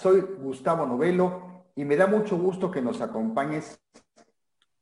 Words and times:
Soy 0.00 0.22
Gustavo 0.22 0.86
Novelo 0.86 1.66
y 1.76 1.84
me 1.84 1.94
da 1.94 2.06
mucho 2.06 2.38
gusto 2.38 2.70
que 2.70 2.80
nos 2.80 3.02
acompañes 3.02 3.78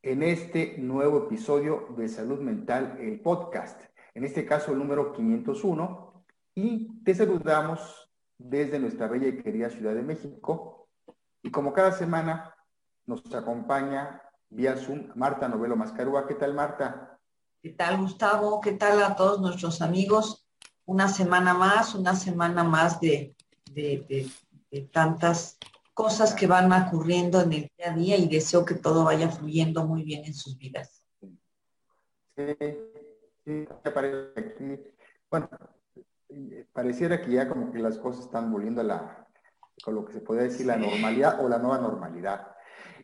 en 0.01 0.23
este 0.23 0.79
nuevo 0.79 1.25
episodio 1.25 1.89
de 1.97 2.09
Salud 2.09 2.39
Mental, 2.39 2.97
el 3.01 3.19
podcast, 3.19 3.81
en 4.15 4.23
este 4.23 4.47
caso 4.47 4.71
el 4.71 4.79
número 4.79 5.13
501, 5.13 6.25
y 6.55 7.03
te 7.03 7.17
saludamos 7.17 8.09
desde 8.39 8.79
nuestra 8.79 9.09
bella 9.09 9.27
y 9.27 9.43
querida 9.43 9.71
Ciudad 9.71 9.97
de 9.97 10.03
México. 10.03 10.87
Y 11.43 11.51
como 11.51 11.73
cada 11.73 11.91
semana 11.91 12.55
nos 13.05 13.21
acompaña 13.35 14.23
vía 14.51 14.77
Zoom 14.77 15.09
Marta 15.17 15.49
Novelo 15.49 15.75
Mascarúa. 15.75 16.29
¿Qué 16.29 16.35
tal, 16.35 16.55
Marta? 16.55 17.19
¿Qué 17.61 17.71
tal, 17.71 17.99
Gustavo? 17.99 18.61
¿Qué 18.61 18.73
tal 18.73 19.03
a 19.03 19.17
todos 19.17 19.41
nuestros 19.41 19.83
amigos? 19.83 20.47
Una 20.85 21.09
semana 21.09 21.55
más, 21.55 21.97
una 21.97 22.15
semana 22.15 22.63
más 22.63 23.01
de 23.01 23.35
de, 23.75 24.31
tantas 24.93 25.59
cosas 25.95 26.35
que 26.35 26.47
van 26.47 26.71
ocurriendo 26.73 27.41
en 27.41 27.53
el 27.53 27.73
día 27.77 27.93
a 27.93 27.97
día 27.97 28.17
y 28.17 28.29
deseo 28.29 28.65
que 28.65 28.75
todo 28.75 29.05
vaya 29.05 29.29
fluyendo 29.29 29.85
muy 29.87 30.05
bien 30.05 30.25
en 30.25 30.35
sus 30.35 30.57
vidas. 30.57 31.03
Sí, 32.37 32.55
sí, 33.45 33.67
bueno, 35.29 35.49
pareciera 36.73 37.21
que 37.21 37.33
ya 37.33 37.49
como 37.49 37.73
que 37.73 37.81
las 37.81 37.99
cosas 37.99 38.27
están 38.27 38.53
volviendo 38.53 38.81
a 38.81 38.85
la, 38.85 39.27
con 39.83 39.95
lo 39.95 40.05
que 40.05 40.13
se 40.13 40.21
puede 40.21 40.45
decir 40.45 40.67
la 40.67 40.77
normalidad 40.77 41.45
o 41.45 41.49
la 41.49 41.59
nueva 41.59 41.79
normalidad. 41.79 42.47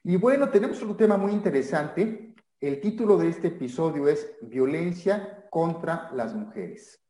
Y 0.04 0.16
bueno, 0.16 0.50
tenemos 0.50 0.80
un 0.82 0.96
tema 0.96 1.16
muy 1.16 1.32
interesante. 1.32 2.34
El 2.60 2.80
título 2.80 3.16
de 3.16 3.28
este 3.28 3.48
episodio 3.48 4.06
es 4.06 4.36
Violencia 4.42 5.48
contra 5.50 6.10
las 6.12 6.34
mujeres. 6.34 7.02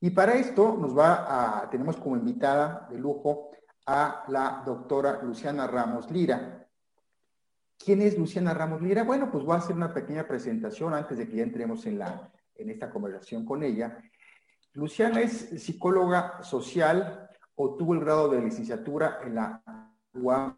Y 0.00 0.10
para 0.10 0.34
esto 0.34 0.76
nos 0.76 0.96
va 0.96 1.62
a, 1.62 1.70
tenemos 1.70 1.96
como 1.96 2.16
invitada 2.16 2.86
de 2.90 2.98
lujo 2.98 3.50
a 3.86 4.24
la 4.28 4.62
doctora 4.64 5.20
Luciana 5.22 5.66
Ramos 5.66 6.10
Lira. 6.10 6.66
¿Quién 7.78 8.02
es 8.02 8.18
Luciana 8.18 8.52
Ramos 8.52 8.82
Lira? 8.82 9.04
Bueno, 9.04 9.30
pues 9.30 9.44
voy 9.44 9.54
a 9.54 9.58
hacer 9.58 9.74
una 9.74 9.92
pequeña 9.92 10.26
presentación 10.26 10.94
antes 10.94 11.18
de 11.18 11.28
que 11.28 11.36
ya 11.36 11.42
entremos 11.42 11.86
en, 11.86 11.98
la, 11.98 12.30
en 12.54 12.70
esta 12.70 12.90
conversación 12.90 13.44
con 13.44 13.62
ella. 13.62 13.98
Luciana 14.74 15.20
es 15.20 15.48
psicóloga 15.62 16.42
social, 16.42 17.28
obtuvo 17.54 17.94
el 17.94 18.00
grado 18.00 18.28
de 18.28 18.42
licenciatura 18.42 19.20
en 19.24 19.34
la 19.34 19.62
UAM 20.14 20.56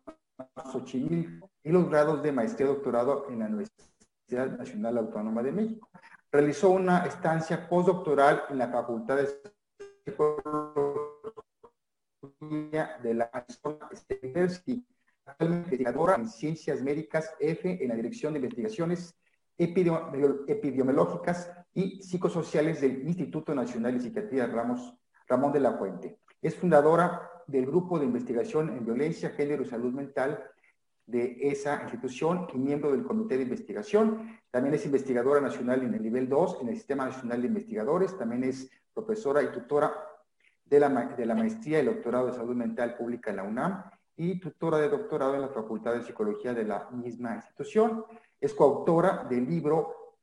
Xochimilco 0.71 1.51
y 1.63 1.71
los 1.71 1.89
grados 1.89 2.23
de 2.23 2.33
maestría 2.33 2.67
y 2.67 2.71
doctorado 2.71 3.29
en 3.29 3.39
la 3.39 3.47
Universidad 3.47 4.59
Nacional 4.59 4.99
Autónoma 4.99 5.43
de 5.43 5.53
México. 5.53 5.89
Realizó 6.31 6.71
una 6.71 7.07
estancia 7.07 7.69
postdoctoral 7.69 8.45
en 8.51 8.59
la 8.59 8.69
Facultad 8.69 9.17
de 9.17 9.29
Psicología 10.05 11.02
de 12.49 13.15
la 13.15 13.31
University, 14.11 14.85
actualmente 15.25 15.77
investigadora 15.77 16.17
en 16.17 16.29
Ciencias 16.29 16.83
Médicas 16.83 17.33
F 17.39 17.79
en 17.81 17.89
la 17.89 17.95
Dirección 17.95 18.33
de 18.33 18.41
Investigaciones 18.41 19.15
Epidemiológicas 19.57 21.53
y 21.73 22.03
Psicosociales 22.03 22.81
del 22.81 23.07
Instituto 23.07 23.55
Nacional 23.55 23.95
de 23.95 24.01
Psiquiatría 24.01 24.49
Ramos, 24.49 24.93
Ramón 25.29 25.53
de 25.53 25.61
la 25.61 25.75
Fuente. 25.75 26.19
Es 26.41 26.57
fundadora 26.57 27.31
del 27.47 27.67
Grupo 27.67 28.01
de 28.01 28.07
Investigación 28.07 28.71
en 28.71 28.85
Violencia, 28.85 29.31
Género 29.31 29.63
y 29.63 29.67
Salud 29.67 29.93
Mental 29.93 30.43
de 31.07 31.37
esa 31.43 31.83
institución 31.83 32.49
y 32.53 32.59
miembro 32.59 32.91
del 32.91 33.05
Comité 33.05 33.37
de 33.37 33.45
Investigación. 33.45 34.41
También 34.51 34.75
es 34.75 34.85
investigadora 34.85 35.41
nacional 35.41 35.83
en 35.83 35.95
el 35.95 36.03
nivel 36.03 36.29
2 36.29 36.59
en 36.63 36.71
el 36.71 36.77
Sistema 36.77 37.05
Nacional 37.05 37.41
de 37.43 37.49
Investigadores. 37.49 38.19
También 38.19 38.43
es 38.45 38.69
profesora 38.93 39.43
y 39.43 39.53
tutora 39.53 39.93
de 40.73 41.27
la, 41.27 41.35
maestría 41.35 41.83
y 41.83 41.85
doctorado 41.85 42.29
de 42.29 42.33
salud 42.33 42.55
mental 42.55 42.97
pública 42.97 43.29
en 43.29 43.37
la 43.37 43.43
UNAM 43.43 43.85
y 44.17 44.41
tutora 44.41 44.79
de 44.79 44.89
doctorado 44.89 45.35
en 45.35 45.43
la 45.43 45.49
Facultad 45.49 45.93
de 45.93 46.03
Psicología 46.03 46.55
de 46.55 46.65
la 46.65 46.89
misma 46.91 47.35
institución. 47.35 48.07
Es 48.41 48.55
coautora 48.55 49.25
del 49.25 49.47
libro 49.47 50.17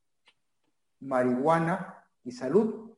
Marihuana 1.02 2.04
y 2.24 2.32
Salud, 2.32 2.96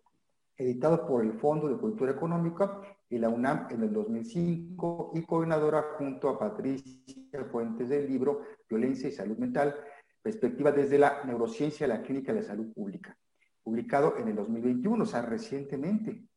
editado 0.55 1.05
por 1.05 1.25
el 1.25 1.33
Fondo 1.33 1.67
de 1.67 1.77
Cultura 1.77 2.13
Económica 2.13 2.79
y 3.09 3.17
la 3.17 3.27
UNAM 3.27 3.67
en 3.69 3.83
el 3.83 3.91
2005 3.91 5.11
y 5.15 5.23
coordinadora 5.23 5.83
junto 5.97 6.29
a 6.29 6.39
Patricia 6.39 7.43
Fuentes 7.51 7.89
del 7.89 8.07
libro 8.07 8.43
Violencia 8.69 9.09
y 9.09 9.11
Salud 9.11 9.37
Mental, 9.37 9.75
perspectiva 10.21 10.71
desde 10.71 10.97
la 10.97 11.21
neurociencia 11.25 11.85
de 11.85 11.95
la 11.95 12.01
clínica 12.01 12.31
de 12.31 12.39
la 12.39 12.47
salud 12.47 12.71
pública, 12.71 13.17
publicado 13.61 14.15
en 14.15 14.29
el 14.29 14.35
2021, 14.37 15.03
o 15.03 15.05
sea, 15.05 15.21
recientemente. 15.21 16.30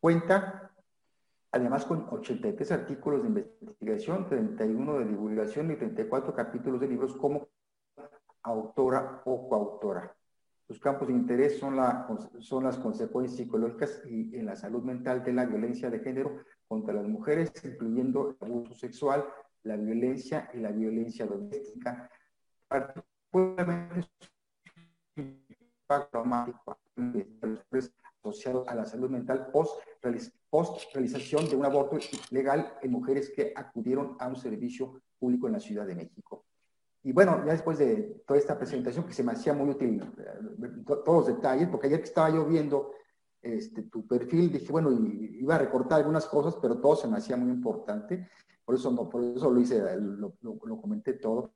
Cuenta 0.00 0.68
además 1.50 1.84
con 1.84 2.06
83 2.10 2.72
artículos 2.72 3.22
de 3.22 3.28
investigación, 3.28 4.28
31 4.28 4.98
de 4.98 5.04
divulgación 5.06 5.70
y 5.70 5.76
34 5.76 6.34
capítulos 6.34 6.80
de 6.80 6.88
libros 6.88 7.16
como 7.16 7.48
autora 8.42 9.22
o 9.24 9.48
coautora. 9.48 10.14
Sus 10.66 10.78
campos 10.78 11.08
de 11.08 11.14
interés 11.14 11.58
son, 11.58 11.76
la, 11.76 12.06
son 12.40 12.64
las 12.64 12.76
consecuencias 12.76 13.38
psicológicas 13.38 14.02
y 14.06 14.36
en 14.36 14.46
la 14.46 14.54
salud 14.54 14.82
mental 14.82 15.24
de 15.24 15.32
la 15.32 15.46
violencia 15.46 15.88
de 15.88 16.00
género 16.00 16.44
contra 16.66 16.92
las 16.92 17.08
mujeres, 17.08 17.52
incluyendo 17.64 18.36
el 18.40 18.46
abuso 18.46 18.74
sexual, 18.74 19.24
la 19.62 19.76
violencia 19.76 20.50
y 20.52 20.58
la 20.58 20.70
violencia 20.70 21.26
doméstica, 21.26 22.10
particularmente 22.68 24.08
impacto 25.16 26.22
asociado 28.30 28.64
a 28.68 28.74
la 28.74 28.84
salud 28.84 29.10
mental 29.10 29.50
post, 29.52 29.80
realización 30.94 31.48
de 31.48 31.56
un 31.56 31.64
aborto 31.64 31.98
legal 32.30 32.74
en 32.82 32.92
mujeres 32.92 33.30
que 33.34 33.52
acudieron 33.54 34.16
a 34.18 34.28
un 34.28 34.36
servicio 34.36 35.02
público 35.18 35.46
en 35.46 35.54
la 35.54 35.60
Ciudad 35.60 35.86
de 35.86 35.94
México. 35.94 36.46
Y 37.02 37.12
bueno, 37.12 37.44
ya 37.46 37.52
después 37.52 37.78
de 37.78 38.22
toda 38.26 38.38
esta 38.38 38.58
presentación 38.58 39.04
que 39.06 39.12
se 39.12 39.22
me 39.22 39.32
hacía 39.32 39.54
muy 39.54 39.70
útil, 39.70 40.02
eh, 40.02 40.84
todos 40.84 41.26
los 41.26 41.26
detalles, 41.26 41.68
porque 41.68 41.86
ayer 41.86 42.00
que 42.00 42.08
estaba 42.08 42.30
yo 42.30 42.44
viendo 42.44 42.92
este, 43.40 43.84
tu 43.84 44.06
perfil, 44.06 44.52
dije, 44.52 44.70
bueno, 44.72 44.90
iba 44.92 45.54
a 45.54 45.58
recortar 45.58 46.00
algunas 46.00 46.26
cosas, 46.26 46.56
pero 46.60 46.80
todo 46.80 46.96
se 46.96 47.08
me 47.08 47.16
hacía 47.16 47.36
muy 47.36 47.50
importante. 47.50 48.28
Por 48.64 48.74
eso, 48.74 48.90
no, 48.90 49.08
por 49.08 49.22
eso 49.22 49.50
lo 49.50 49.60
hice, 49.60 49.80
lo, 49.98 50.34
lo, 50.42 50.80
comenté 50.80 51.14
todo. 51.14 51.54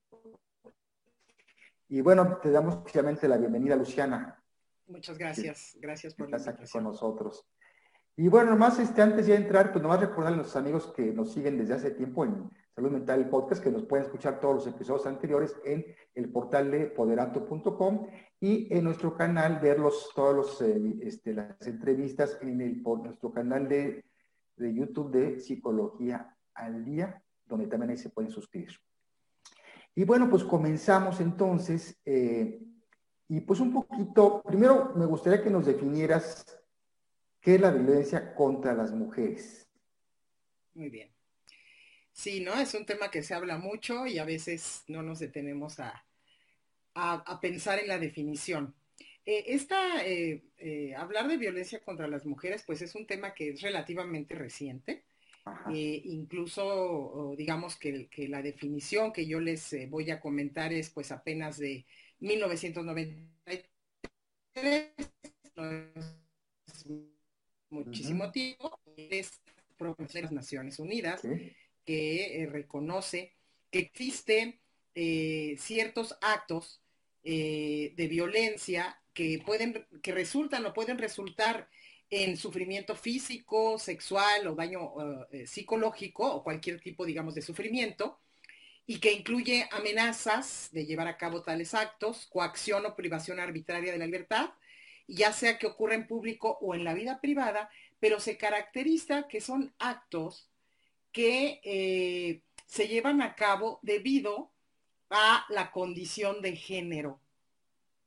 Y 1.89 2.01
bueno, 2.01 2.39
te 2.41 2.51
damos 2.51 2.77
oficialmente 2.77 3.29
la 3.29 3.37
bienvenida, 3.37 3.77
Luciana. 3.77 4.42
Muchas 4.87 5.19
gracias, 5.19 5.77
gracias 5.81 6.15
por 6.15 6.27
Estás 6.27 6.49
aquí 6.49 6.65
con 6.71 6.85
nosotros. 6.85 7.47
Y 8.15 8.29
bueno, 8.29 8.51
nomás 8.51 8.79
este, 8.79 9.01
antes 9.01 9.27
de 9.27 9.35
entrar, 9.35 9.73
pues 9.73 9.83
nomás 9.83 10.01
recordar 10.01 10.35
a 10.35 10.37
los 10.37 10.55
amigos 10.55 10.93
que 10.95 11.13
nos 11.13 11.33
siguen 11.33 11.57
desde 11.57 11.75
hace 11.75 11.91
tiempo 11.93 12.25
en 12.27 12.51
Salud 12.75 12.91
Mental 12.91 13.21
el 13.21 13.29
Podcast, 13.31 13.63
que 13.63 13.71
nos 13.71 13.85
pueden 13.85 14.05
escuchar 14.05 14.39
todos 14.39 14.57
los 14.57 14.67
episodios 14.67 15.07
anteriores 15.07 15.55
en 15.65 15.85
el 16.15 16.31
portal 16.31 16.71
de 16.71 16.87
poderato.com 16.87 18.07
y 18.39 18.69
en 18.75 18.85
nuestro 18.85 19.17
canal 19.17 19.61
ver 19.61 19.79
todos 20.15 20.37
los, 20.37 20.61
eh, 20.61 20.99
este, 21.01 21.33
las 21.33 21.67
entrevistas 21.67 22.39
en 22.43 22.61
el, 22.61 22.83
por 22.83 23.03
nuestro 23.03 23.33
canal 23.33 23.67
de, 23.67 24.05
de, 24.57 24.75
YouTube 24.75 25.11
de 25.11 25.41
Psicología 25.41 26.37
al 26.55 26.85
Día, 26.85 27.23
donde 27.47 27.67
también 27.67 27.91
ahí 27.91 27.97
se 27.97 28.11
pueden 28.11 28.31
suscribir. 28.31 28.73
Y 29.95 30.05
bueno, 30.05 30.29
pues 30.29 30.45
comenzamos 30.45 31.21
entonces. 31.21 31.99
Eh, 32.05 32.61
y 33.33 33.41
pues 33.41 33.61
un 33.61 33.73
poquito, 33.73 34.43
primero 34.43 34.93
me 34.95 35.07
gustaría 35.07 35.43
que 35.43 35.49
nos 35.49 35.65
definieras 35.65 36.45
qué 37.41 37.55
es 37.55 37.61
la 37.63 37.71
violencia 37.71 38.35
contra 38.35 38.75
las 38.75 38.93
mujeres. 38.93 39.67
Muy 40.75 40.91
bien. 40.91 41.11
Sí, 42.13 42.41
¿no? 42.41 42.53
Es 42.53 42.75
un 42.75 42.85
tema 42.85 43.11
que 43.11 43.23
se 43.23 43.33
habla 43.33 43.57
mucho 43.57 44.07
y 44.07 44.19
a 44.19 44.27
veces 44.27 44.85
no 44.87 45.03
nos 45.03 45.19
detenemos 45.19 45.81
a, 45.81 46.05
pensar 47.41 47.79
en 47.79 47.89
la 47.89 47.99
definición. 47.99 48.75
Eh, 49.25 49.45
esta, 49.47 50.05
eh, 50.05 50.43
eh, 50.59 50.95
hablar 50.95 51.27
de 51.27 51.39
violencia 51.39 51.81
contra 51.81 52.09
las 52.09 52.27
mujeres, 52.27 52.65
pues 52.67 52.83
es 52.83 52.95
un 52.95 53.07
tema 53.07 53.33
que 53.33 53.49
es 53.49 53.63
relativamente 53.63 54.35
reciente. 54.35 55.05
incluso, 55.73 57.35
digamos 57.39 57.77
que, 57.77 58.11
la 58.29 58.43
definición 58.43 59.11
que 59.11 59.27
yo 59.27 59.41
les 59.41 59.75
voy 59.89 60.11
a 60.11 60.21
comentar 60.21 60.71
es 60.75 60.91
pues 60.91 61.11
apenas 61.13 61.57
de 61.57 61.87
1993, 62.23 63.67
muchísimo 67.69 68.31
tiempo, 68.31 68.79
es 68.97 69.43
de 70.13 70.23
las 70.23 70.31
Naciones 70.31 70.79
Unidas 70.79 71.23
que 71.85 72.43
eh, 72.43 72.47
reconoce 72.47 73.33
que 73.71 73.81
existen 73.81 74.61
eh, 74.95 75.57
ciertos 75.59 76.17
actos 76.21 76.81
eh, 77.25 77.93
de 77.97 78.07
violencia 78.07 79.03
que 79.13 79.43
pueden, 79.45 79.85
que 80.01 80.13
resultan 80.13 80.65
o 80.65 80.73
pueden 80.73 80.99
resultar 80.99 81.69
en 82.09 82.37
sufrimiento 82.37 82.95
físico, 82.95 83.81
sexual 83.81 84.47
o 84.47 84.55
daño 84.55 84.93
psicológico 85.47 86.33
o 86.33 86.45
cualquier 86.45 86.81
tipo, 86.81 87.05
digamos, 87.07 87.35
de 87.35 87.43
sufrimiento, 87.43 88.21
y 88.87 88.99
que 88.99 89.13
incluye 89.13 89.69
amenazas 89.71 90.69
de 90.73 90.87
llevar 90.87 91.09
a 91.09 91.17
cabo 91.17 91.43
tales 91.43 91.75
actos, 91.75 92.27
coacción 92.27 92.85
o 92.87 92.97
privación 92.97 93.41
arbitraria 93.41 93.93
de 93.93 93.99
la 93.99 94.07
libertad, 94.07 94.51
ya 95.07 95.33
sea 95.33 95.59
que 95.59 95.67
ocurra 95.67 95.95
en 95.95 96.07
público 96.07 96.59
o 96.61 96.75
en 96.75 96.85
la 96.85 96.95
vida 96.95 97.21
privada, 97.21 97.71
pero 98.01 98.19
se 98.19 98.37
caracteriza 98.37 99.29
que 99.29 99.41
son 99.41 99.73
actos 99.79 100.49
que 101.13 101.61
eh, 101.63 102.41
se 102.67 102.89
llevan 102.89 103.21
a 103.23 103.35
cabo 103.35 103.79
debido 103.83 104.51
a 105.11 105.45
la 105.51 105.71
condición 105.71 106.41
de 106.41 106.57
género 106.57 107.21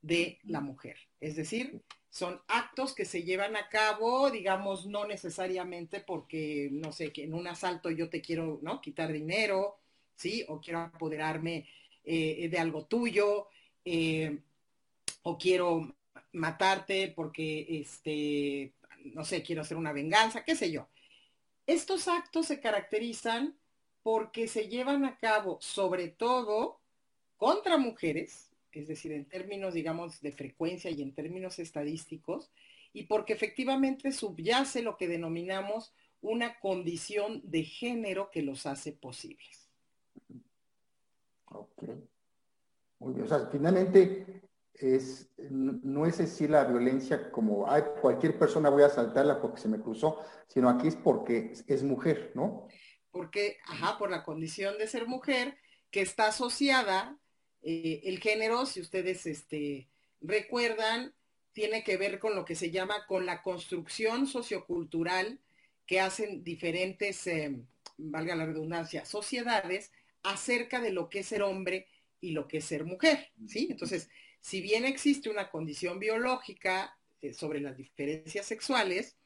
de 0.02 0.38
la 0.44 0.60
mujer. 0.60 0.96
Es 1.20 1.36
decir, 1.36 1.80
son 2.10 2.40
actos 2.48 2.94
que 2.94 3.04
se 3.04 3.22
llevan 3.22 3.56
a 3.56 3.68
cabo, 3.68 4.30
digamos, 4.30 4.86
no 4.86 5.06
necesariamente 5.06 6.00
porque, 6.00 6.68
no 6.72 6.92
sé, 6.92 7.12
que 7.12 7.24
en 7.24 7.34
un 7.34 7.46
asalto 7.46 7.90
yo 7.90 8.08
te 8.08 8.20
quiero, 8.20 8.58
¿no? 8.62 8.80
Quitar 8.80 9.12
dinero, 9.12 9.78
¿sí? 10.16 10.44
O 10.48 10.60
quiero 10.60 10.80
apoderarme 10.80 11.68
eh, 12.04 12.48
de 12.50 12.58
algo 12.58 12.86
tuyo, 12.86 13.48
eh, 13.84 14.38
o 15.22 15.38
quiero 15.38 15.96
matarte 16.32 17.12
porque, 17.14 17.66
este, 17.68 18.72
no 19.14 19.24
sé, 19.24 19.42
quiero 19.42 19.62
hacer 19.62 19.76
una 19.76 19.92
venganza, 19.92 20.44
qué 20.44 20.56
sé 20.56 20.70
yo. 20.70 20.88
Estos 21.66 22.08
actos 22.08 22.46
se 22.46 22.60
caracterizan 22.60 23.56
porque 24.02 24.46
se 24.46 24.68
llevan 24.68 25.04
a 25.04 25.18
cabo 25.18 25.58
sobre 25.60 26.08
todo 26.08 26.80
contra 27.36 27.76
mujeres, 27.76 28.50
es 28.70 28.86
decir, 28.86 29.12
en 29.12 29.24
términos, 29.24 29.74
digamos, 29.74 30.20
de 30.20 30.32
frecuencia 30.32 30.90
y 30.90 31.02
en 31.02 31.12
términos 31.12 31.58
estadísticos, 31.58 32.50
y 32.92 33.04
porque 33.04 33.32
efectivamente 33.32 34.12
subyace 34.12 34.82
lo 34.82 34.96
que 34.96 35.08
denominamos 35.08 35.92
una 36.20 36.58
condición 36.60 37.40
de 37.44 37.64
género 37.64 38.30
que 38.30 38.42
los 38.42 38.66
hace 38.66 38.92
posibles. 38.92 39.65
Ok. 41.56 41.82
Muy 42.98 43.14
bien. 43.14 43.26
O 43.26 43.28
sea, 43.28 43.48
finalmente 43.50 44.42
es, 44.74 45.30
no 45.38 46.06
es 46.06 46.18
decir 46.18 46.50
la 46.50 46.64
violencia 46.64 47.30
como, 47.30 47.70
ay, 47.70 47.82
cualquier 48.00 48.38
persona 48.38 48.68
voy 48.68 48.82
a 48.82 48.86
asaltarla 48.86 49.40
porque 49.40 49.60
se 49.60 49.68
me 49.68 49.80
cruzó, 49.80 50.20
sino 50.46 50.68
aquí 50.68 50.88
es 50.88 50.96
porque 50.96 51.52
es 51.66 51.82
mujer, 51.82 52.32
¿no? 52.34 52.68
Porque, 53.10 53.58
ajá, 53.66 53.98
por 53.98 54.10
la 54.10 54.22
condición 54.22 54.76
de 54.78 54.86
ser 54.86 55.06
mujer, 55.06 55.56
que 55.90 56.02
está 56.02 56.28
asociada, 56.28 57.18
eh, 57.62 58.02
el 58.04 58.18
género, 58.20 58.66
si 58.66 58.80
ustedes 58.80 59.26
este, 59.26 59.88
recuerdan, 60.20 61.14
tiene 61.52 61.82
que 61.82 61.96
ver 61.96 62.18
con 62.18 62.34
lo 62.34 62.44
que 62.44 62.54
se 62.54 62.70
llama 62.70 63.06
con 63.06 63.24
la 63.24 63.42
construcción 63.42 64.26
sociocultural 64.26 65.40
que 65.86 66.00
hacen 66.00 66.44
diferentes, 66.44 67.26
eh, 67.26 67.56
valga 67.96 68.34
la 68.34 68.44
redundancia, 68.44 69.06
sociedades 69.06 69.90
acerca 70.26 70.80
de 70.80 70.92
lo 70.92 71.08
que 71.08 71.20
es 71.20 71.26
ser 71.26 71.42
hombre 71.42 71.86
y 72.20 72.32
lo 72.32 72.48
que 72.48 72.58
es 72.58 72.64
ser 72.64 72.84
mujer, 72.84 73.30
¿sí? 73.46 73.68
Entonces, 73.70 74.10
si 74.40 74.60
bien 74.60 74.84
existe 74.84 75.30
una 75.30 75.50
condición 75.50 75.98
biológica 75.98 76.98
eh, 77.22 77.32
sobre 77.32 77.60
las 77.60 77.76
diferencias 77.76 78.46
sexuales, 78.46 79.16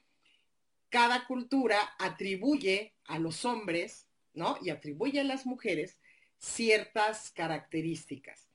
cada 0.90 1.26
cultura 1.26 1.78
atribuye 1.98 2.94
a 3.04 3.18
los 3.18 3.44
hombres, 3.44 4.08
¿no? 4.34 4.58
Y 4.60 4.70
atribuye 4.70 5.20
a 5.20 5.24
las 5.24 5.46
mujeres 5.46 5.98
ciertas 6.38 7.30
características. 7.30 8.48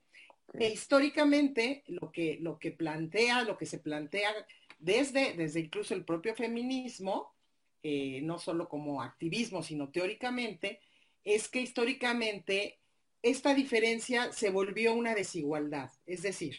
E 0.54 0.68
históricamente, 0.68 1.82
lo 1.88 2.12
que, 2.12 2.38
lo 2.40 2.58
que 2.58 2.70
plantea, 2.70 3.42
lo 3.42 3.58
que 3.58 3.66
se 3.66 3.78
plantea 3.78 4.32
desde, 4.78 5.32
desde 5.32 5.60
incluso 5.60 5.94
el 5.94 6.04
propio 6.04 6.34
feminismo, 6.34 7.34
eh, 7.82 8.20
no 8.22 8.38
solo 8.38 8.68
como 8.68 9.02
activismo, 9.02 9.62
sino 9.62 9.90
teóricamente, 9.90 10.80
es 11.26 11.48
que 11.48 11.60
históricamente 11.60 12.78
esta 13.20 13.52
diferencia 13.52 14.32
se 14.32 14.48
volvió 14.50 14.94
una 14.94 15.12
desigualdad. 15.12 15.90
Es 16.06 16.22
decir, 16.22 16.56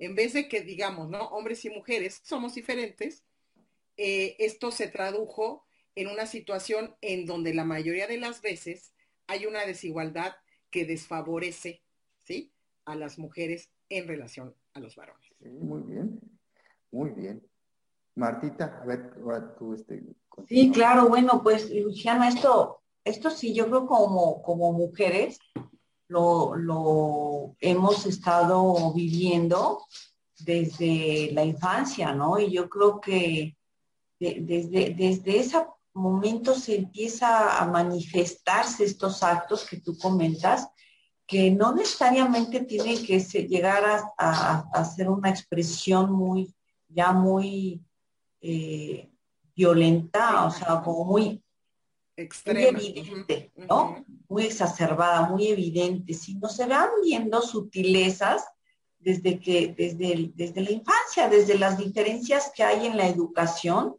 en 0.00 0.16
vez 0.16 0.32
de 0.32 0.48
que 0.48 0.60
digamos, 0.60 1.08
¿no? 1.08 1.28
Hombres 1.28 1.64
y 1.64 1.70
mujeres 1.70 2.20
somos 2.24 2.54
diferentes, 2.56 3.22
eh, 3.96 4.34
esto 4.40 4.72
se 4.72 4.88
tradujo 4.88 5.64
en 5.94 6.08
una 6.08 6.26
situación 6.26 6.96
en 7.00 7.26
donde 7.26 7.54
la 7.54 7.64
mayoría 7.64 8.08
de 8.08 8.18
las 8.18 8.42
veces 8.42 8.92
hay 9.28 9.46
una 9.46 9.64
desigualdad 9.64 10.34
que 10.70 10.84
desfavorece, 10.84 11.84
¿sí? 12.24 12.52
A 12.86 12.96
las 12.96 13.18
mujeres 13.20 13.70
en 13.88 14.08
relación 14.08 14.52
a 14.74 14.80
los 14.80 14.96
varones. 14.96 15.32
muy 15.40 15.82
bien, 15.82 16.20
muy 16.90 17.10
bien. 17.10 17.40
Martita, 18.16 18.80
a 18.82 18.84
ver, 18.84 19.12
tú 19.56 19.74
este. 19.74 20.02
Sí, 20.48 20.72
claro, 20.72 21.08
bueno, 21.08 21.40
pues 21.40 21.70
Luciana, 21.70 22.28
esto, 22.28 22.82
esto 23.04 23.30
sí, 23.30 23.54
yo 23.54 23.66
creo 23.66 23.86
como, 23.86 24.42
como 24.42 24.72
mujeres, 24.72 25.38
lo, 26.08 27.54
hemos 27.60 28.06
estado 28.06 28.92
viviendo 28.92 29.84
desde 30.38 31.30
la 31.32 31.44
infancia, 31.44 32.14
¿no? 32.14 32.38
Y 32.38 32.50
yo 32.50 32.68
creo 32.68 33.00
que 33.00 33.56
desde, 34.18 34.94
desde 34.94 35.38
ese 35.38 35.58
momento 35.94 36.54
se 36.54 36.76
empieza 36.76 37.60
a 37.60 37.66
manifestarse 37.66 38.84
estos 38.84 39.22
actos 39.22 39.66
que 39.68 39.80
tú 39.80 39.96
comentas, 39.98 40.68
que 41.26 41.50
no 41.50 41.74
necesariamente 41.74 42.60
tienen 42.60 43.04
que 43.04 43.20
llegar 43.20 43.84
a, 44.16 44.64
hacer 44.72 45.10
una 45.10 45.28
expresión 45.28 46.10
muy, 46.10 46.54
ya 46.88 47.12
muy 47.12 47.84
eh, 48.40 49.10
violenta, 49.54 50.46
o 50.46 50.50
sea, 50.50 50.80
como 50.82 51.04
muy 51.04 51.42
muy 52.46 52.64
evidente, 52.64 53.52
¿no? 53.56 54.04
Muy 54.28 54.44
exacerbada, 54.44 55.28
muy 55.28 55.48
evidente. 55.48 56.14
Si 56.14 56.34
no 56.34 56.48
se 56.48 56.66
van 56.66 56.88
viendo 57.02 57.40
sutilezas 57.40 58.44
desde 58.98 59.38
que, 59.38 59.74
desde, 59.76 60.32
desde 60.34 60.60
la 60.60 60.72
infancia, 60.72 61.28
desde 61.28 61.58
las 61.58 61.78
diferencias 61.78 62.50
que 62.54 62.64
hay 62.64 62.86
en 62.86 62.96
la 62.96 63.06
educación, 63.06 63.96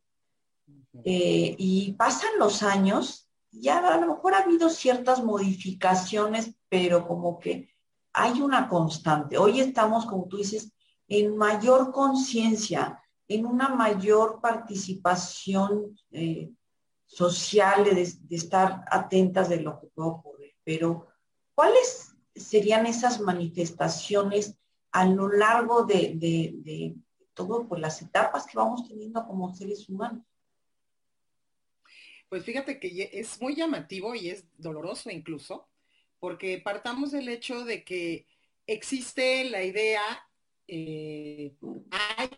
eh, 1.05 1.55
y 1.57 1.93
pasan 1.93 2.31
los 2.39 2.61
años, 2.63 3.29
ya 3.51 3.79
a 3.79 3.97
lo 3.97 4.15
mejor 4.15 4.33
ha 4.33 4.43
habido 4.43 4.69
ciertas 4.69 5.23
modificaciones, 5.23 6.55
pero 6.67 7.07
como 7.07 7.39
que 7.39 7.69
hay 8.13 8.41
una 8.41 8.67
constante. 8.67 9.37
Hoy 9.37 9.61
estamos, 9.61 10.05
como 10.05 10.27
tú 10.27 10.37
dices, 10.37 10.71
en 11.07 11.37
mayor 11.37 11.91
conciencia, 11.91 13.01
en 13.27 13.45
una 13.45 13.69
mayor 13.69 14.39
participación 14.41 15.95
eh, 16.11 16.51
social, 17.09 17.83
de, 17.83 18.07
estar 18.29 18.85
atentas 18.89 19.49
de 19.49 19.61
lo 19.61 19.79
que 19.79 19.87
puede 19.87 20.09
ocurrir. 20.09 20.55
Pero, 20.63 21.07
¿cuáles 21.55 22.15
serían 22.35 22.85
esas 22.85 23.19
manifestaciones 23.19 24.55
a 24.91 25.05
lo 25.05 25.27
largo 25.27 25.85
de, 25.85 26.95
todo, 27.33 27.67
por 27.67 27.79
las 27.79 28.01
etapas 28.01 28.45
que 28.45 28.57
vamos 28.57 28.87
teniendo 28.87 29.25
como 29.25 29.53
seres 29.55 29.89
humanos? 29.89 30.23
Pues 32.29 32.45
fíjate 32.45 32.79
que 32.79 33.09
es 33.11 33.41
muy 33.41 33.55
llamativo 33.55 34.13
y 34.13 34.29
es 34.29 34.45
doloroso 34.57 35.09
incluso, 35.09 35.67
porque 36.19 36.61
partamos 36.63 37.11
del 37.11 37.27
hecho 37.27 37.65
de 37.65 37.83
que 37.83 38.27
existe 38.67 39.45
la 39.45 39.63
idea, 39.63 40.03
eh, 40.67 41.55
hay 41.89 42.29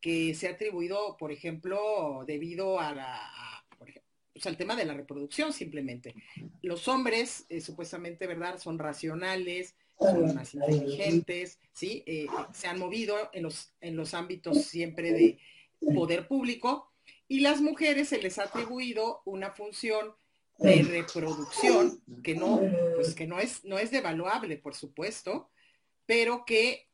que 0.00 0.34
se 0.34 0.48
ha 0.48 0.50
atribuido, 0.50 1.16
por 1.16 1.32
ejemplo, 1.32 2.24
debido 2.26 2.78
a 2.78 2.92
la, 2.94 3.64
al 4.44 4.56
tema 4.56 4.76
de 4.76 4.84
la 4.84 4.92
reproducción 4.92 5.52
simplemente. 5.52 6.14
Los 6.60 6.88
hombres, 6.88 7.46
eh, 7.48 7.62
supuestamente, 7.62 8.26
¿verdad?, 8.26 8.58
son 8.58 8.78
racionales, 8.78 9.74
son 9.98 10.34
más 10.34 10.52
inteligentes, 10.54 11.58
¿sí? 11.72 12.02
Eh, 12.06 12.26
se 12.52 12.66
han 12.66 12.78
movido 12.78 13.16
en 13.32 13.44
los, 13.44 13.72
en 13.80 13.96
los 13.96 14.12
ámbitos 14.12 14.64
siempre 14.64 15.12
de 15.12 15.38
poder 15.94 16.28
público 16.28 16.92
y 17.26 17.40
las 17.40 17.60
mujeres 17.62 18.08
se 18.08 18.20
les 18.20 18.38
ha 18.38 18.44
atribuido 18.44 19.22
una 19.24 19.52
función 19.52 20.14
de 20.58 20.82
reproducción 20.82 22.02
que 22.22 22.34
no, 22.34 22.60
pues 22.94 23.14
que 23.14 23.26
no 23.26 23.38
es, 23.38 23.64
no 23.64 23.78
es 23.78 23.90
devaluable, 23.90 24.56
por 24.56 24.74
supuesto, 24.74 25.50
pero 26.06 26.44
que 26.44 26.88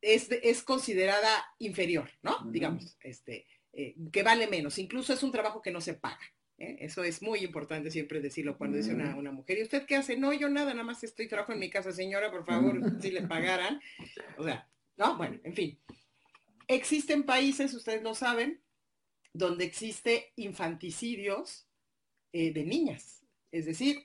es, 0.00 0.28
es 0.30 0.62
considerada 0.62 1.30
inferior, 1.58 2.10
¿no? 2.22 2.38
Digamos, 2.50 2.96
este, 3.02 3.46
eh, 3.72 3.96
que 4.12 4.22
vale 4.22 4.46
menos. 4.46 4.78
Incluso 4.78 5.12
es 5.12 5.22
un 5.22 5.32
trabajo 5.32 5.62
que 5.62 5.70
no 5.70 5.80
se 5.80 5.94
paga. 5.94 6.20
¿eh? 6.58 6.78
Eso 6.80 7.04
es 7.04 7.22
muy 7.22 7.40
importante 7.40 7.90
siempre 7.90 8.20
decirlo 8.20 8.56
cuando 8.56 8.76
dice 8.76 8.94
una, 8.94 9.16
una, 9.16 9.32
mujer. 9.32 9.58
¿Y 9.58 9.62
usted 9.62 9.86
qué 9.86 9.96
hace? 9.96 10.16
No, 10.16 10.32
yo 10.32 10.48
nada, 10.48 10.72
nada 10.72 10.84
más 10.84 11.02
estoy 11.04 11.28
trabajo 11.28 11.52
en 11.52 11.58
mi 11.58 11.70
casa, 11.70 11.92
señora, 11.92 12.30
por 12.30 12.44
favor, 12.44 12.80
si 13.00 13.10
le 13.10 13.22
pagaran. 13.22 13.80
O 14.38 14.44
sea, 14.44 14.68
no, 14.96 15.16
bueno, 15.16 15.38
en 15.44 15.54
fin. 15.54 15.78
Existen 16.68 17.24
países, 17.24 17.74
ustedes 17.74 18.02
lo 18.02 18.14
saben, 18.14 18.62
donde 19.32 19.64
existe 19.64 20.32
infanticidios 20.36 21.69
eh, 22.32 22.52
de 22.52 22.64
niñas. 22.64 23.22
Es 23.50 23.66
decir, 23.66 24.04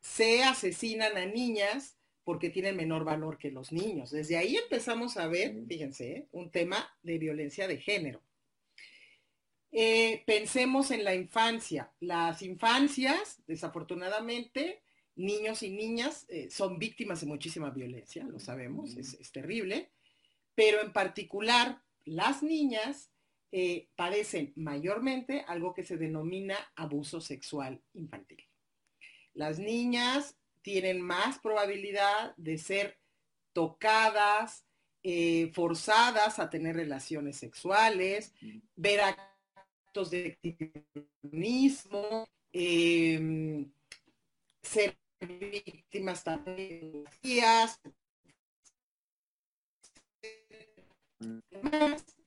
se 0.00 0.42
asesinan 0.42 1.16
a 1.16 1.26
niñas 1.26 1.96
porque 2.24 2.50
tienen 2.50 2.76
menor 2.76 3.04
valor 3.04 3.38
que 3.38 3.50
los 3.50 3.72
niños. 3.72 4.10
Desde 4.10 4.36
ahí 4.36 4.56
empezamos 4.56 5.16
a 5.16 5.26
ver, 5.26 5.64
fíjense, 5.66 6.12
¿eh? 6.12 6.28
un 6.32 6.50
tema 6.50 6.88
de 7.02 7.18
violencia 7.18 7.66
de 7.66 7.78
género. 7.78 8.22
Eh, 9.72 10.22
pensemos 10.26 10.90
en 10.90 11.04
la 11.04 11.14
infancia. 11.14 11.92
Las 12.00 12.42
infancias, 12.42 13.40
desafortunadamente, 13.46 14.82
niños 15.16 15.62
y 15.62 15.70
niñas 15.70 16.26
eh, 16.28 16.50
son 16.50 16.78
víctimas 16.78 17.20
de 17.20 17.26
muchísima 17.26 17.70
violencia, 17.70 18.24
lo 18.24 18.40
sabemos, 18.40 18.96
es, 18.96 19.32
terrible, 19.32 19.90
pero 20.54 20.80
en 20.80 20.92
particular 20.92 21.82
las 22.04 22.42
niñas 22.42 23.10
eh, 23.52 23.88
padecen 23.96 24.52
mayormente 24.56 25.44
algo 25.48 25.74
que 25.74 25.82
se 25.82 25.96
denomina 25.96 26.56
abuso 26.76 27.20
sexual 27.20 27.82
infantil. 27.94 28.44
Las 29.34 29.58
niñas 29.58 30.36
tienen 30.62 31.00
más 31.00 31.38
probabilidad 31.38 32.34
de 32.36 32.58
ser 32.58 32.98
tocadas, 33.52 34.66
eh, 35.02 35.50
forzadas 35.54 36.38
a 36.38 36.50
tener 36.50 36.76
relaciones 36.76 37.38
sexuales, 37.38 38.34
ver 38.76 39.00
actos 39.00 40.10
de 40.10 40.38
exhibicionismo, 40.42 42.28
em, 42.52 43.70
ser 44.62 44.96
víctimas 45.20 46.22
también 46.22 47.04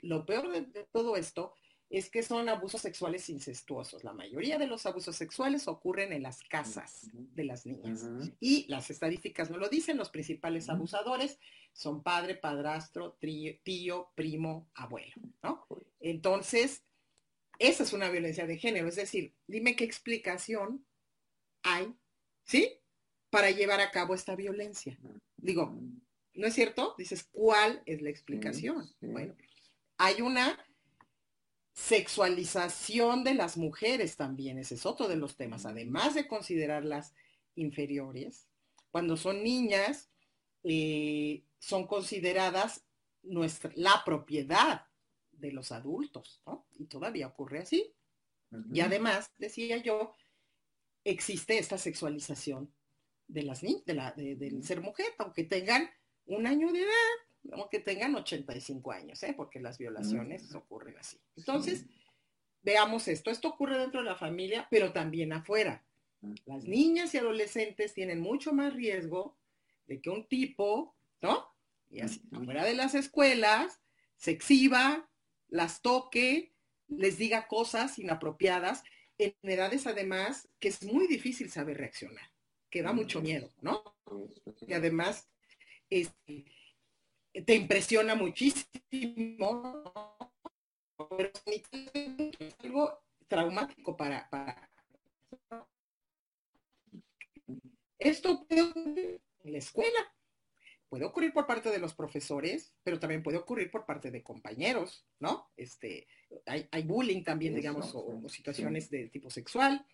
lo 0.04 0.26
peor 0.26 0.52
de, 0.52 0.84
todo 0.92 1.16
esto 1.16 1.54
es 1.90 2.10
que 2.10 2.24
son 2.24 2.50
abusos 2.50 2.82
sexuales 2.82 3.30
incestuosos. 3.30 4.04
La 4.04 4.14
mayoría 4.14 4.58
de 4.58 4.68
los 4.68 4.86
abusos 4.86 5.16
sexuales 5.16 5.68
ocurren 5.68 6.12
en 6.12 6.24
las 6.24 6.44
casas 6.44 7.10
de 7.14 7.44
las 7.44 7.66
niñas. 7.66 8.10
Y 8.40 8.66
las 8.68 8.90
estadísticas 8.90 9.50
no 9.50 9.58
lo 9.58 9.70
dicen, 9.70 9.98
los 9.98 10.10
principales 10.10 10.70
abusadores 10.70 11.40
son 11.72 12.02
padre, 12.04 12.36
padrastro, 12.36 13.18
tío, 13.64 14.12
primo, 14.16 14.70
abuelo, 14.74 15.14
¿no? 15.42 15.68
Entonces, 16.00 16.84
esa 17.60 17.84
es 17.84 17.94
una 17.94 18.10
violencia 18.10 18.48
de 18.48 18.58
género. 18.58 18.88
Es 18.88 18.96
decir, 18.96 19.34
dime 19.48 19.76
qué 19.76 19.84
explicación 19.84 20.86
hay, 21.62 21.94
¿sí? 22.44 22.80
Para 23.30 23.52
llevar 23.52 23.82
a 23.82 23.92
cabo 23.92 24.16
esta 24.16 24.36
violencia. 24.36 24.98
Digo, 25.38 25.80
¿no 26.34 26.48
es 26.48 26.54
cierto? 26.54 26.96
Dices, 26.98 27.24
¿cuál 27.32 27.84
es 27.86 28.02
la 28.02 28.10
explicación? 28.10 28.90
Bueno, 29.02 29.36
hay 29.98 30.22
una 30.22 30.58
sexualización 31.74 33.24
de 33.24 33.34
las 33.34 33.58
mujeres 33.58 34.16
también, 34.16 34.60
ese 34.60 34.76
es 34.76 34.86
otro 34.86 35.08
de 35.08 35.16
los 35.16 35.36
temas, 35.36 35.66
además 35.66 36.14
de 36.14 36.28
considerarlas 36.28 37.14
inferiores, 37.56 38.48
cuando 38.92 39.18
son 39.18 39.44
niñas, 39.44 40.12
eh, 40.64 41.44
son 41.58 41.88
consideradas 41.88 42.86
nuestra, 43.24 43.72
la 43.76 44.04
propiedad 44.06 44.86
de 45.32 45.52
los 45.52 45.72
adultos, 45.72 46.42
¿no? 46.46 46.68
Y 46.78 46.86
todavía 46.86 47.28
ocurre 47.28 47.60
así. 47.60 47.94
Y 48.72 48.82
además, 48.82 49.32
decía 49.40 49.78
yo, 49.78 50.14
existe 51.04 51.58
esta 51.58 51.80
sexualización 51.80 52.72
de 53.28 53.42
las 53.42 53.62
de 53.62 53.94
la, 53.96 54.12
del 54.12 54.64
ser 54.64 54.82
mujer, 54.82 55.08
aunque 55.18 55.44
tengan 55.44 55.90
un 56.28 56.46
año 56.46 56.72
de 56.72 56.84
edad, 56.84 57.16
que 57.70 57.80
tengan 57.80 58.16
85 58.16 58.92
años, 58.92 59.24
¿eh? 59.24 59.34
porque 59.36 59.60
las 59.60 59.78
violaciones 59.78 60.54
ocurren 60.56 60.98
así. 60.98 61.18
Entonces, 61.36 61.86
veamos 62.62 63.08
esto. 63.08 63.32
Esto 63.32 63.50
ocurre 63.50 63.78
dentro 63.78 64.02
de 64.02 64.10
la 64.10 64.16
familia, 64.16 64.68
pero 64.70 64.94
también 64.94 65.34
afuera. 65.34 65.84
Las 66.46 66.64
niñas 66.64 67.14
y 67.14 67.18
adolescentes 67.18 67.94
tienen 67.94 68.22
mucho 68.22 68.54
más 68.54 68.74
riesgo 68.74 69.38
de 69.88 70.02
que 70.02 70.10
un 70.10 70.26
tipo, 70.28 70.96
¿no? 71.22 71.48
Y 71.90 72.00
así, 72.00 72.22
afuera 72.32 72.64
de 72.64 72.74
las 72.74 72.96
escuelas, 72.96 73.82
se 74.16 74.32
exhiba, 74.32 75.10
las 75.50 75.82
toque, 75.82 76.54
les 76.88 77.18
diga 77.18 77.48
cosas 77.48 78.00
inapropiadas, 78.00 78.84
en 79.18 79.36
edades 79.44 79.86
además 79.86 80.48
que 80.60 80.70
es 80.70 80.84
muy 80.84 81.08
difícil 81.08 81.50
saber 81.50 81.78
reaccionar, 81.78 82.32
que 82.70 82.82
da 82.82 82.94
mucho 82.94 83.22
miedo, 83.22 83.52
¿no? 83.62 83.84
Y 84.66 84.74
además, 84.74 85.28
este, 85.90 86.46
te 87.42 87.56
impresiona 87.56 88.16
muchísimo, 88.16 89.84
pero 91.18 91.32
es 91.46 92.56
algo 92.60 93.04
traumático 93.28 93.98
para, 93.98 94.30
para... 94.30 94.70
Esto 97.98 98.46
puede 98.46 98.62
ocurrir 98.62 99.22
en 99.44 99.52
la 99.52 99.58
escuela, 99.58 100.14
puede 100.90 101.06
ocurrir 101.06 101.34
por 101.34 101.48
parte 101.48 101.72
de 101.72 101.80
los 101.80 101.94
profesores, 101.94 102.74
pero 102.84 103.00
también 103.00 103.24
puede 103.24 103.38
ocurrir 103.38 103.72
por 103.72 103.86
parte 103.86 104.12
de 104.12 104.22
compañeros, 104.22 105.06
¿no? 105.20 105.50
Este, 105.58 106.08
hay, 106.46 106.84
bullying 106.84 107.24
también, 107.24 107.56
digamos, 107.56 107.94
o, 107.96 108.30
situaciones 108.30 108.90
de 108.90 109.08
tipo 109.08 109.30
sexual. 109.30 109.86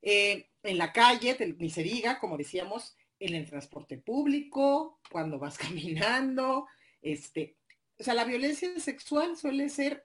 Eh, 0.00 0.50
en 0.62 0.78
la 0.78 0.92
calle, 0.92 1.36
ni 1.58 1.70
se 1.70 1.82
diga, 1.82 2.18
como 2.20 2.36
decíamos, 2.36 2.96
en 3.22 3.34
el 3.34 3.48
transporte 3.48 3.98
público, 3.98 5.00
cuando 5.10 5.38
vas 5.38 5.56
caminando, 5.58 6.66
este, 7.00 7.56
o 7.98 8.02
sea, 8.02 8.14
la 8.14 8.24
violencia 8.24 8.78
sexual 8.80 9.36
suele 9.36 9.68
ser 9.68 10.04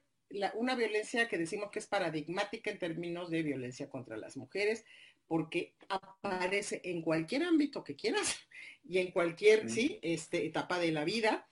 una 0.55 0.75
violencia 0.75 1.27
que 1.27 1.37
decimos 1.37 1.71
que 1.71 1.79
es 1.79 1.87
paradigmática 1.87 2.69
en 2.69 2.79
términos 2.79 3.29
de 3.29 3.43
violencia 3.43 3.89
contra 3.89 4.17
las 4.17 4.35
mujeres, 4.35 4.83
porque 5.25 5.75
aparece 5.89 6.81
en 6.83 7.01
cualquier 7.01 7.43
ámbito 7.43 7.83
que 7.83 7.95
quieras 7.95 8.37
y 8.83 8.99
en 8.99 9.11
cualquier 9.11 9.69
¿sí? 9.69 9.99
este, 10.01 10.45
etapa 10.45 10.79
de 10.79 10.91
la 10.91 11.05
vida 11.05 11.47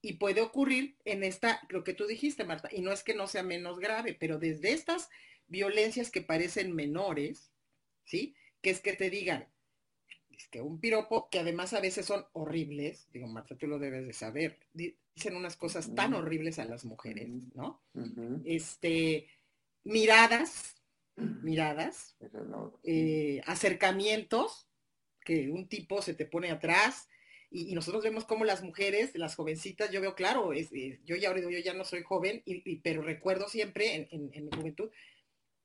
y 0.00 0.14
puede 0.14 0.40
ocurrir 0.40 0.96
en 1.04 1.22
esta, 1.22 1.60
lo 1.68 1.84
que 1.84 1.92
tú 1.92 2.06
dijiste, 2.06 2.44
Marta, 2.44 2.68
y 2.72 2.80
no 2.80 2.92
es 2.92 3.02
que 3.02 3.14
no 3.14 3.26
sea 3.26 3.42
menos 3.42 3.78
grave, 3.78 4.16
pero 4.18 4.38
desde 4.38 4.72
estas 4.72 5.10
violencias 5.48 6.10
que 6.10 6.22
parecen 6.22 6.74
menores, 6.74 7.52
¿sí? 8.04 8.34
Que 8.62 8.70
es 8.70 8.80
que 8.80 8.94
te 8.94 9.10
digan, 9.10 9.48
que 10.48 10.60
un 10.60 10.80
piropo, 10.80 11.28
que 11.30 11.38
además 11.38 11.72
a 11.72 11.80
veces 11.80 12.06
son 12.06 12.24
horribles, 12.32 13.08
digo, 13.12 13.26
Marta, 13.26 13.56
tú 13.56 13.66
lo 13.66 13.78
debes 13.78 14.06
de 14.06 14.12
saber, 14.12 14.58
dicen 14.72 15.36
unas 15.36 15.56
cosas 15.56 15.94
tan 15.94 16.14
horribles 16.14 16.58
a 16.58 16.64
las 16.64 16.84
mujeres, 16.84 17.28
¿no? 17.54 17.80
Este, 18.44 19.28
miradas, 19.84 20.76
miradas, 21.16 22.16
eh, 22.84 23.40
acercamientos, 23.46 24.66
que 25.24 25.50
un 25.50 25.68
tipo 25.68 26.02
se 26.02 26.14
te 26.14 26.26
pone 26.26 26.50
atrás, 26.50 27.08
y, 27.50 27.74
nosotros 27.74 28.04
vemos 28.04 28.24
como 28.24 28.44
las 28.44 28.62
mujeres, 28.62 29.10
las 29.14 29.34
jovencitas, 29.34 29.90
yo 29.90 30.00
veo 30.00 30.14
claro, 30.14 30.52
es, 30.52 30.72
eh, 30.72 31.00
yo 31.04 31.16
ya 31.16 31.36
yo 31.36 31.50
ya 31.50 31.74
no 31.74 31.84
soy 31.84 32.02
joven, 32.02 32.42
y, 32.44 32.76
pero 32.76 33.02
recuerdo 33.02 33.48
siempre 33.48 34.08
en, 34.10 34.30
en 34.32 34.44
mi 34.44 34.50
juventud 34.56 34.90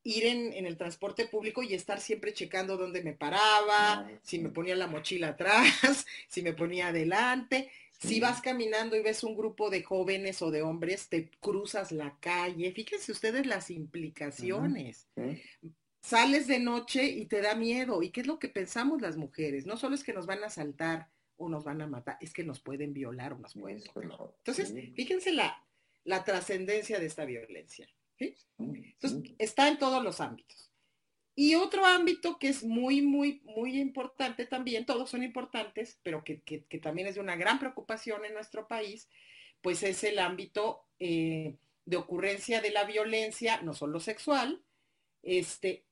ir 0.05 0.25
en, 0.27 0.65
el 0.65 0.77
transporte 0.77 1.25
público 1.25 1.63
y 1.63 1.73
estar 1.73 1.99
siempre 1.99 2.31
checando 2.31 2.77
dónde 2.77 3.01
me 3.03 3.13
paraba, 3.13 4.07
si 4.21 4.37
me 4.39 4.49
ponía 4.49 4.75
la 4.75 4.87
mochila 4.87 5.29
atrás, 5.29 6.05
si 6.29 6.41
me 6.41 6.53
ponía 6.53 6.87
adelante. 6.87 7.69
Si 7.97 8.19
vas 8.19 8.41
caminando 8.41 8.95
y 8.95 9.01
ves 9.01 9.23
un 9.23 9.35
grupo 9.35 9.69
de 9.69 9.81
jóvenes 9.81 10.41
o 10.41 10.51
de 10.51 10.61
hombres, 10.61 11.07
te 11.09 11.31
cruzas 11.39 11.91
la 11.91 12.15
calle. 12.19 12.71
Fíjense 12.71 13.11
ustedes 13.11 13.47
las 13.47 13.71
implicaciones. 13.71 15.07
Sales 16.01 16.45
de 16.45 16.59
noche 16.59 17.03
y 17.05 17.25
te 17.25 17.41
da 17.41 17.55
miedo. 17.55 18.03
¿Y 18.03 18.11
qué 18.11 18.21
es 18.21 18.27
lo 18.27 18.37
que 18.37 18.49
pensamos 18.49 19.01
las 19.01 19.17
mujeres? 19.17 19.65
No 19.65 19.75
solo 19.75 19.95
es 19.95 20.03
que 20.03 20.13
nos 20.13 20.27
van 20.27 20.43
a 20.43 20.47
asaltar 20.47 21.09
o 21.37 21.49
nos 21.49 21.63
van 21.63 21.81
a 21.81 21.87
matar, 21.87 22.17
es 22.21 22.31
que 22.31 22.43
nos 22.43 22.59
pueden 22.59 22.93
violar 22.93 23.33
o 23.33 23.39
nos 23.39 23.53
pueden 23.55 23.81
Entonces, 24.37 24.73
fíjense 24.93 25.31
la, 25.31 25.65
la 26.03 26.23
trascendencia 26.23 26.99
de 26.99 27.07
esta 27.07 27.25
violencia. 27.25 27.89
Entonces, 28.19 29.33
está 29.37 29.67
en 29.67 29.77
todos 29.77 30.03
los 30.03 30.21
ámbitos. 30.21 30.65
Y 31.37 31.55
otro 31.55 31.85
ámbito 31.85 32.39
que 32.39 32.47
es 32.47 32.63
muy, 32.63 33.01
muy, 33.01 33.41
muy 33.43 33.79
importante 33.79 34.45
también, 34.45 34.85
todos 34.85 35.09
son 35.09 35.21
importantes, 35.21 35.99
pero 36.01 36.23
que, 36.23 36.37
también 36.81 37.09
es 37.09 37.15
de 37.15 37.21
una 37.21 37.35
gran 37.35 37.59
preocupación 37.59 38.23
en 38.23 38.33
nuestro 38.33 38.67
país, 38.67 39.09
pues 39.61 39.83
es 39.83 40.05
el 40.05 40.19
ámbito 40.19 40.85
eh, 40.97 41.57
de 41.83 41.97
ocurrencia 41.97 42.61
de 42.61 42.71
la 42.71 42.85
violencia, 42.85 43.61
no 43.61 43.73
solo 43.73 43.99
sexual, 43.99 44.63
este, 45.23 45.83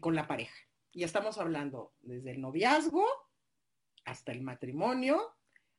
con 0.00 0.14
la 0.14 0.26
pareja. 0.26 0.56
Ya 0.92 1.06
estamos 1.06 1.38
hablando 1.38 1.94
desde 2.02 2.32
el 2.32 2.42
noviazgo 2.42 3.06
hasta 4.04 4.32
el 4.32 4.42
matrimonio, 4.42 5.34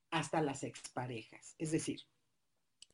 hasta 0.10 0.42
las 0.42 0.64
exparejas. 0.64 1.54
Es 1.60 1.72
decir, 1.72 2.02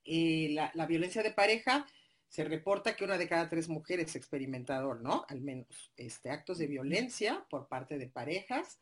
eh, 0.04 0.50
la, 0.52 0.72
la, 0.74 0.86
violencia 0.86 1.24
de 1.24 1.32
pareja 1.32 1.86
se 2.30 2.44
reporta 2.44 2.96
que 2.96 3.04
una 3.04 3.18
de 3.18 3.28
cada 3.28 3.50
tres 3.50 3.68
mujeres 3.68 4.16
experimentado, 4.16 4.94
¿no? 4.94 5.26
Al 5.28 5.42
menos, 5.42 5.92
este, 5.98 6.30
actos 6.30 6.60
de 6.60 6.68
violencia 6.68 7.46
por 7.50 7.68
parte 7.68 7.98
de 7.98 8.08
parejas. 8.08 8.80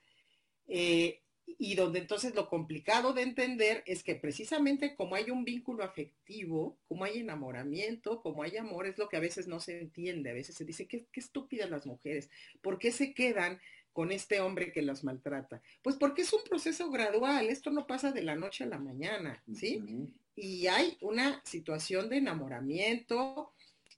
Eh, 0.67 1.21
y 1.57 1.75
donde 1.75 1.99
entonces 1.99 2.35
lo 2.35 2.49
complicado 2.49 3.13
de 3.13 3.21
entender 3.21 3.81
es 3.85 4.03
que 4.03 4.15
precisamente 4.15 4.95
como 4.95 5.15
hay 5.15 5.31
un 5.31 5.45
vínculo 5.45 5.85
afectivo, 5.85 6.77
como 6.89 7.05
hay 7.05 7.19
enamoramiento, 7.19 8.21
como 8.21 8.43
hay 8.43 8.57
amor, 8.57 8.85
es 8.85 8.97
lo 8.97 9.07
que 9.07 9.15
a 9.15 9.21
veces 9.21 9.47
no 9.47 9.61
se 9.61 9.79
entiende. 9.79 10.29
A 10.29 10.33
veces 10.33 10.55
se 10.55 10.65
dice, 10.65 10.87
qué, 10.87 11.07
qué 11.09 11.19
estúpidas 11.21 11.69
las 11.69 11.85
mujeres. 11.85 12.29
¿Por 12.61 12.77
qué 12.77 12.91
se 12.91 13.13
quedan 13.13 13.61
con 13.93 14.11
este 14.11 14.41
hombre 14.41 14.73
que 14.73 14.81
las 14.81 15.05
maltrata? 15.05 15.61
Pues 15.81 15.95
porque 15.95 16.23
es 16.23 16.33
un 16.33 16.43
proceso 16.43 16.91
gradual, 16.91 17.47
esto 17.47 17.71
no 17.71 17.87
pasa 17.87 18.11
de 18.11 18.23
la 18.23 18.35
noche 18.35 18.65
a 18.65 18.67
la 18.67 18.77
mañana, 18.77 19.41
¿sí? 19.55 19.81
Y 20.37 20.67
hay 20.67 20.97
una 21.01 21.41
situación 21.43 22.09
de 22.09 22.17
enamoramiento 22.17 23.53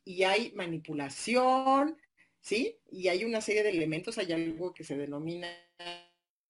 y 0.06 0.24
hay 0.24 0.54
manipulación, 0.54 1.98
¿sí? 2.40 2.78
Y 2.90 3.10
hay 3.10 3.26
una 3.26 3.42
serie 3.42 3.62
de 3.62 3.72
elementos, 3.72 4.18
hay 4.18 4.32
algo 4.32 4.74
que 4.74 4.86
se 4.86 4.98
denomina 4.98 5.50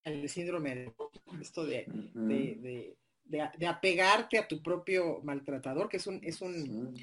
el 0.03 0.29
síndrome 0.29 0.75
de 0.75 0.93
esto 1.41 1.65
de, 1.65 1.85
de, 2.13 2.95
de, 3.25 3.67
apegarte 3.67 4.37
a 4.37 4.47
tu 4.47 4.61
propio 4.61 5.21
maltratador, 5.23 5.89
que 5.89 5.97
es 5.97 6.05
un, 6.05 6.19
es 6.23 6.39
un, 6.41 6.95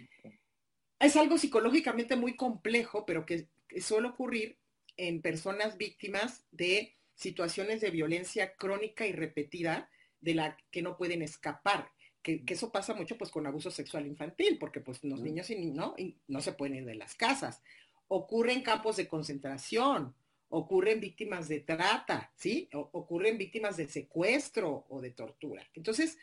es 1.00 1.16
algo 1.16 1.38
psicológicamente 1.38 2.14
muy 2.14 2.36
complejo, 2.36 3.04
pero 3.04 3.26
que, 3.26 3.48
suele 3.80 4.08
ocurrir 4.08 4.56
en 4.96 5.20
personas 5.20 5.76
víctimas 5.76 6.46
de 6.52 6.94
situaciones 7.14 7.80
de 7.80 7.90
violencia 7.90 8.54
crónica 8.54 9.06
y 9.06 9.12
repetida 9.12 9.90
de 10.20 10.34
la 10.34 10.56
que 10.70 10.82
no 10.82 10.96
pueden 10.96 11.20
escapar. 11.20 11.90
Que, 12.26 12.42
eso 12.48 12.72
pasa 12.72 12.92
mucho 12.92 13.16
pues 13.16 13.30
con 13.30 13.46
abuso 13.46 13.70
sexual 13.70 14.04
infantil, 14.04 14.58
porque 14.58 14.80
pues 14.80 15.04
los 15.04 15.20
niños 15.20 15.48
y, 15.50 15.70
¿no? 15.70 15.94
no 16.26 16.40
se 16.40 16.54
pueden 16.54 16.78
ir 16.78 16.84
de 16.84 16.96
las 16.96 17.14
casas. 17.14 17.62
Ocurre 18.08 18.52
en 18.52 18.62
campos 18.62 18.96
de 18.96 19.06
concentración, 19.06 20.12
ocurren 20.48 20.98
víctimas 20.98 21.46
de 21.46 21.60
trata, 21.60 22.32
¿sí? 22.34 22.68
O, 22.74 22.90
ocurren 22.94 23.38
víctimas 23.38 23.76
de 23.76 23.86
secuestro 23.86 24.86
o 24.88 25.00
de 25.00 25.12
tortura. 25.12 25.70
Entonces, 25.74 26.18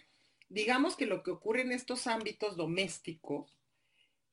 digamos 0.49 0.97
que 0.97 1.05
lo 1.05 1.23
que 1.23 1.31
ocurre 1.31 1.61
en 1.61 1.71
estos 1.71 2.05
ámbitos 2.05 2.57
domésticos 2.57 3.55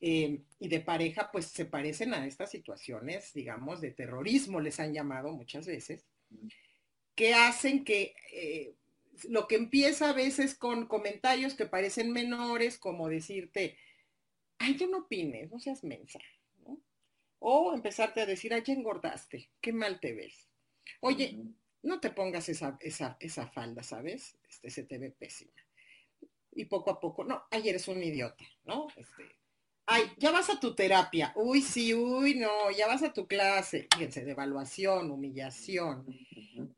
eh, 0.00 0.42
y 0.58 0.66
de 0.66 0.80
pareja, 0.80 1.30
pues 1.30 1.46
se 1.46 1.66
parecen 1.66 2.14
a 2.14 2.26
estas 2.26 2.50
situaciones, 2.50 3.32
digamos, 3.32 3.80
de 3.80 3.92
terrorismo, 3.92 4.58
les 4.58 4.80
han 4.80 4.92
llamado 4.92 5.30
muchas 5.30 5.68
veces, 5.68 6.04
que 7.14 7.32
hacen 7.32 7.84
que 7.84 8.16
eh, 8.32 8.74
lo 9.28 9.48
que 9.48 9.56
empieza 9.56 10.10
a 10.10 10.12
veces 10.12 10.54
con 10.54 10.86
comentarios 10.86 11.54
que 11.54 11.66
parecen 11.66 12.12
menores, 12.12 12.78
como 12.78 13.08
decirte, 13.08 13.76
ay, 14.58 14.76
tú 14.76 14.88
no 14.88 14.98
opines, 14.98 15.50
no 15.50 15.58
seas 15.58 15.84
mensa, 15.84 16.20
o 17.38 17.72
empezarte 17.74 18.20
a 18.20 18.26
decir, 18.26 18.52
ay, 18.54 18.62
ya 18.64 18.74
engordaste, 18.74 19.50
qué 19.60 19.72
mal 19.72 19.98
te 20.00 20.12
ves. 20.12 20.48
Oye, 21.00 21.38
no 21.82 22.00
te 22.00 22.10
pongas 22.10 22.48
esa, 22.48 22.76
esa, 22.80 23.16
esa 23.20 23.46
falda, 23.46 23.82
¿sabes? 23.82 24.36
Este, 24.48 24.70
se 24.70 24.82
te 24.84 24.98
ve 24.98 25.10
pésima. 25.10 25.52
Y 26.52 26.66
poco 26.66 26.90
a 26.90 27.00
poco, 27.00 27.24
no, 27.24 27.44
ay, 27.50 27.68
eres 27.68 27.88
un 27.88 28.02
idiota, 28.02 28.44
¿no? 28.64 28.88
Este, 28.96 29.24
ay, 29.86 30.02
ya 30.18 30.30
vas 30.30 30.50
a 30.50 30.60
tu 30.60 30.74
terapia. 30.74 31.32
Uy, 31.36 31.62
sí, 31.62 31.94
uy, 31.94 32.34
no, 32.34 32.70
ya 32.70 32.86
vas 32.86 33.02
a 33.02 33.12
tu 33.12 33.26
clase. 33.26 33.88
Fíjense, 33.94 34.24
de 34.24 34.32
evaluación, 34.32 35.10
humillación. 35.10 36.04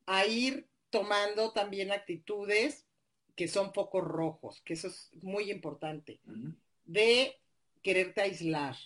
A 0.07 0.27
ir 0.27 0.69
tomando 0.93 1.53
también 1.53 1.91
actitudes 1.91 2.87
que 3.35 3.49
son 3.49 3.73
focos 3.73 4.05
rojos, 4.05 4.61
que 4.61 4.75
eso 4.75 4.89
es 4.89 5.11
muy 5.23 5.51
importante. 5.51 6.21
De 6.85 7.35
quererte 7.83 8.21
aislar, 8.21 8.77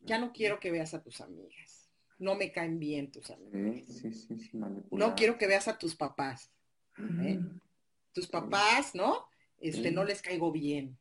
ya 0.00 0.18
no 0.18 0.32
quiero 0.32 0.58
que 0.58 0.72
veas 0.72 0.92
a 0.92 1.02
tus 1.02 1.20
amigas. 1.20 1.88
No 2.18 2.34
me 2.34 2.52
caen 2.52 2.78
bien 2.78 3.10
tus 3.10 3.30
amigas. 3.30 4.02
no 4.90 5.14
quiero 5.14 5.38
que 5.38 5.46
veas 5.46 5.68
a 5.68 5.78
tus 5.78 5.94
papás. 5.94 6.50
¿eh? 6.98 7.40
Tus 8.12 8.26
papás, 8.26 8.94
¿no? 8.94 9.26
Este, 9.58 9.92
no 9.92 10.04
les 10.04 10.20
caigo 10.20 10.50
bien. 10.50 10.98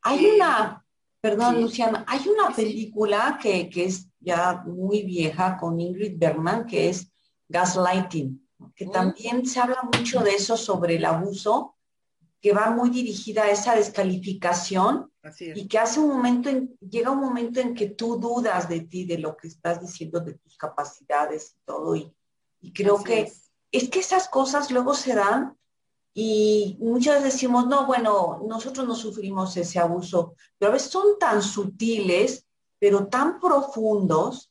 Hay 0.00 0.24
una, 0.24 0.86
perdón, 1.20 1.60
Luciana, 1.60 2.04
hay 2.08 2.26
una 2.26 2.54
película 2.56 3.38
que, 3.40 3.70
es 3.74 4.08
ya 4.20 4.62
muy 4.64 5.02
vieja 5.02 5.58
con 5.58 5.78
Ingrid 5.78 6.18
Bergman, 6.18 6.66
que 6.66 6.88
es 6.88 7.12
Gaslighting, 7.48 8.47
que 8.74 8.86
también 8.86 9.46
se 9.46 9.60
habla 9.60 9.82
mucho 9.82 10.20
de 10.20 10.34
eso 10.34 10.56
sobre 10.56 10.96
el 10.96 11.04
abuso, 11.04 11.76
que 12.40 12.52
va 12.52 12.70
muy 12.70 12.90
dirigida 12.90 13.44
a 13.44 13.50
esa 13.50 13.74
descalificación 13.74 15.10
y 15.38 15.66
que 15.68 15.78
hace 15.78 16.00
un 16.00 16.08
momento, 16.08 16.48
en, 16.48 16.76
llega 16.78 17.10
un 17.10 17.20
momento 17.20 17.60
en 17.60 17.74
que 17.74 17.90
tú 17.90 18.16
dudas 18.18 18.68
de 18.68 18.80
ti, 18.80 19.04
de 19.04 19.18
lo 19.18 19.36
que 19.36 19.48
estás 19.48 19.80
diciendo, 19.80 20.20
de 20.20 20.34
tus 20.34 20.56
capacidades 20.56 21.56
y 21.56 21.64
todo. 21.64 21.96
Y, 21.96 22.12
creo 22.72 23.02
que 23.02 23.32
es. 23.72 23.88
que 23.90 24.00
esas 24.00 24.28
cosas 24.28 24.70
luego 24.70 24.94
se 24.94 25.14
dan 25.14 25.56
y 26.14 26.76
muchas 26.80 27.16
veces 27.16 27.34
decimos, 27.34 27.66
no, 27.66 27.86
bueno, 27.86 28.42
nosotros 28.46 28.86
no 28.86 28.94
sufrimos 28.94 29.56
ese 29.56 29.78
abuso, 29.78 30.34
pero 30.58 30.70
a 30.70 30.74
veces 30.74 30.90
son 30.90 31.18
tan 31.18 31.42
sutiles, 31.42 32.46
pero 32.78 33.06
tan 33.06 33.38
profundos, 33.38 34.50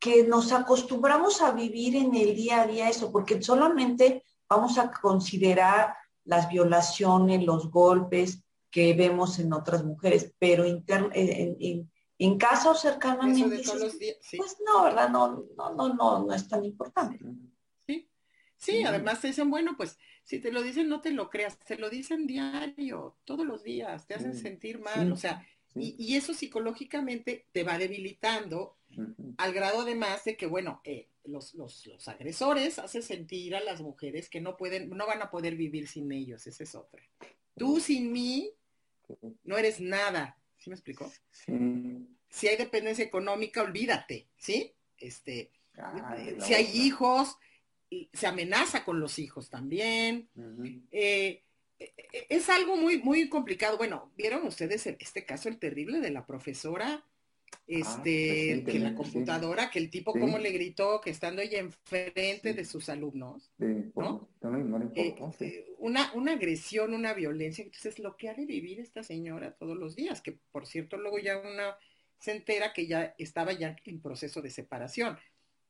que 0.00 0.24
nos 0.24 0.50
acostumbramos 0.50 1.42
a 1.42 1.52
vivir 1.52 1.94
en 1.94 2.14
el 2.14 2.34
día 2.34 2.62
a 2.62 2.66
día 2.66 2.88
eso, 2.88 3.12
porque 3.12 3.40
solamente 3.42 4.24
vamos 4.48 4.78
a 4.78 4.90
considerar 4.90 5.94
las 6.24 6.48
violaciones, 6.48 7.44
los 7.44 7.70
golpes, 7.70 8.42
que 8.70 8.94
vemos 8.94 9.38
en 9.38 9.52
otras 9.52 9.84
mujeres, 9.84 10.32
pero 10.38 10.64
en, 10.64 10.84
en, 11.12 11.90
en, 12.18 12.38
casa 12.38 12.70
o 12.70 12.74
cercanamente, 12.74 13.62
pues 14.36 14.56
no, 14.64 14.84
¿verdad? 14.84 15.10
No, 15.10 15.44
no, 15.56 15.74
no, 15.74 15.94
no, 15.94 16.24
no 16.24 16.32
es 16.32 16.48
tan 16.48 16.64
importante. 16.64 17.18
Sí, 17.80 18.08
sí, 18.56 18.84
además 18.84 19.20
te 19.20 19.28
dicen, 19.28 19.50
bueno, 19.50 19.76
pues 19.76 19.98
si 20.22 20.38
te 20.38 20.52
lo 20.52 20.62
dicen, 20.62 20.88
no 20.88 21.00
te 21.00 21.10
lo 21.10 21.28
creas, 21.28 21.58
te 21.58 21.76
lo 21.76 21.90
dicen 21.90 22.26
diario, 22.26 23.18
todos 23.24 23.44
los 23.44 23.64
días, 23.64 24.06
te 24.06 24.14
hacen 24.14 24.36
sentir 24.36 24.80
mal, 24.80 25.10
o 25.10 25.16
sea, 25.16 25.44
y, 25.74 25.94
y, 25.98 26.16
eso 26.16 26.34
psicológicamente 26.34 27.46
te 27.52 27.62
va 27.62 27.78
debilitando 27.78 28.76
al 29.36 29.52
grado 29.52 29.82
además 29.82 30.24
de 30.24 30.36
que, 30.36 30.46
bueno, 30.46 30.80
eh, 30.84 31.08
los, 31.24 31.54
los, 31.54 31.86
los, 31.86 32.08
agresores 32.08 32.78
hacen 32.78 33.02
sentir 33.02 33.54
a 33.54 33.60
las 33.60 33.80
mujeres 33.80 34.28
que 34.28 34.40
no 34.40 34.56
pueden, 34.56 34.90
no 34.90 35.06
van 35.06 35.22
a 35.22 35.30
poder 35.30 35.54
vivir 35.54 35.86
sin 35.86 36.10
ellos, 36.12 36.46
esa 36.46 36.64
es 36.64 36.74
otra. 36.74 37.02
Tú 37.56 37.78
sin 37.78 38.12
mí 38.12 38.50
no 39.44 39.58
eres 39.58 39.80
nada. 39.80 40.36
¿Sí 40.58 40.70
me 40.70 40.76
explicó? 40.76 41.10
Si 42.28 42.48
hay 42.48 42.56
dependencia 42.56 43.04
económica, 43.04 43.62
olvídate, 43.62 44.28
¿sí? 44.36 44.74
Este, 44.98 45.50
si 46.40 46.54
hay 46.54 46.66
hijos, 46.74 47.36
se 48.12 48.26
amenaza 48.26 48.84
con 48.84 49.00
los 49.00 49.18
hijos 49.18 49.50
también. 49.50 50.28
Es 52.28 52.48
algo 52.48 52.76
muy, 52.76 53.02
muy 53.02 53.28
complicado. 53.28 53.76
Bueno, 53.78 54.10
vieron 54.16 54.46
ustedes 54.46 54.86
este 54.86 55.24
caso, 55.24 55.48
el 55.48 55.58
terrible 55.58 56.00
de 56.00 56.10
la 56.10 56.26
profesora 56.26 57.04
Ah, 57.52 57.58
este, 57.66 58.64
que 58.64 58.80
la 58.80 58.94
computadora, 58.96 59.70
que 59.70 59.78
el 59.78 59.90
tipo 59.90 60.12
como 60.12 60.38
le 60.38 60.50
gritó 60.50 61.00
que 61.00 61.10
estando 61.10 61.40
ella 61.40 61.60
enfrente 61.60 62.52
de 62.52 62.64
sus 62.64 62.88
alumnos, 62.88 63.52
¿no? 63.58 64.28
Eh, 64.96 65.14
eh, 65.40 65.74
una, 65.78 66.12
una 66.14 66.32
agresión, 66.32 66.94
una 66.94 67.14
violencia, 67.14 67.64
entonces 67.64 68.00
lo 68.00 68.16
que 68.16 68.28
ha 68.28 68.34
de 68.34 68.44
vivir 68.44 68.80
esta 68.80 69.04
señora 69.04 69.52
todos 69.52 69.76
los 69.76 69.94
días, 69.94 70.20
que 70.20 70.38
por 70.50 70.66
cierto 70.66 70.96
luego 70.96 71.20
ya 71.20 71.38
una 71.38 71.76
se 72.18 72.32
entera 72.32 72.72
que 72.72 72.86
ya 72.86 73.14
estaba 73.18 73.52
ya 73.52 73.76
en 73.84 74.00
proceso 74.00 74.42
de 74.42 74.50
separación. 74.50 75.16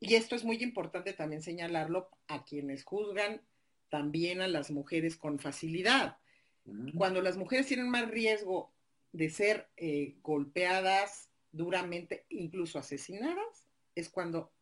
Y 0.01 0.15
esto 0.15 0.35
es 0.35 0.45
muy 0.45 0.57
importante 0.63 1.13
también 1.13 1.43
señalarlo 1.43 2.09
a 2.29 2.45
quienes 2.45 2.83
juzgan 2.83 3.43
también 3.91 4.41
a 4.41 4.49
las 4.49 4.71
mujeres 4.71 5.17
con 5.17 5.39
facilidad. 5.39 6.19
Mm. 6.65 6.97
Cuando 6.97 7.21
las 7.21 7.37
mujeres 7.37 7.67
tienen 7.67 7.91
más 7.91 8.09
riesgo 8.09 8.73
de 9.13 9.29
ser 9.29 9.69
eh, 9.77 10.17
golpeadas, 10.23 11.29
duramente, 11.53 12.25
incluso 12.29 12.79
asesinadas, 12.79 13.69
es 13.95 14.09
cuando 14.09 14.53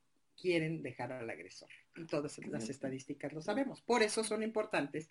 quieren 0.40 0.82
dejar 0.82 1.12
al 1.12 1.28
agresor. 1.28 1.68
Y 1.96 2.06
todas 2.06 2.38
las 2.46 2.68
estadísticas 2.68 3.32
lo 3.32 3.42
sabemos. 3.42 3.82
Por 3.82 4.02
eso 4.02 4.24
son 4.24 4.42
importantes 4.42 5.10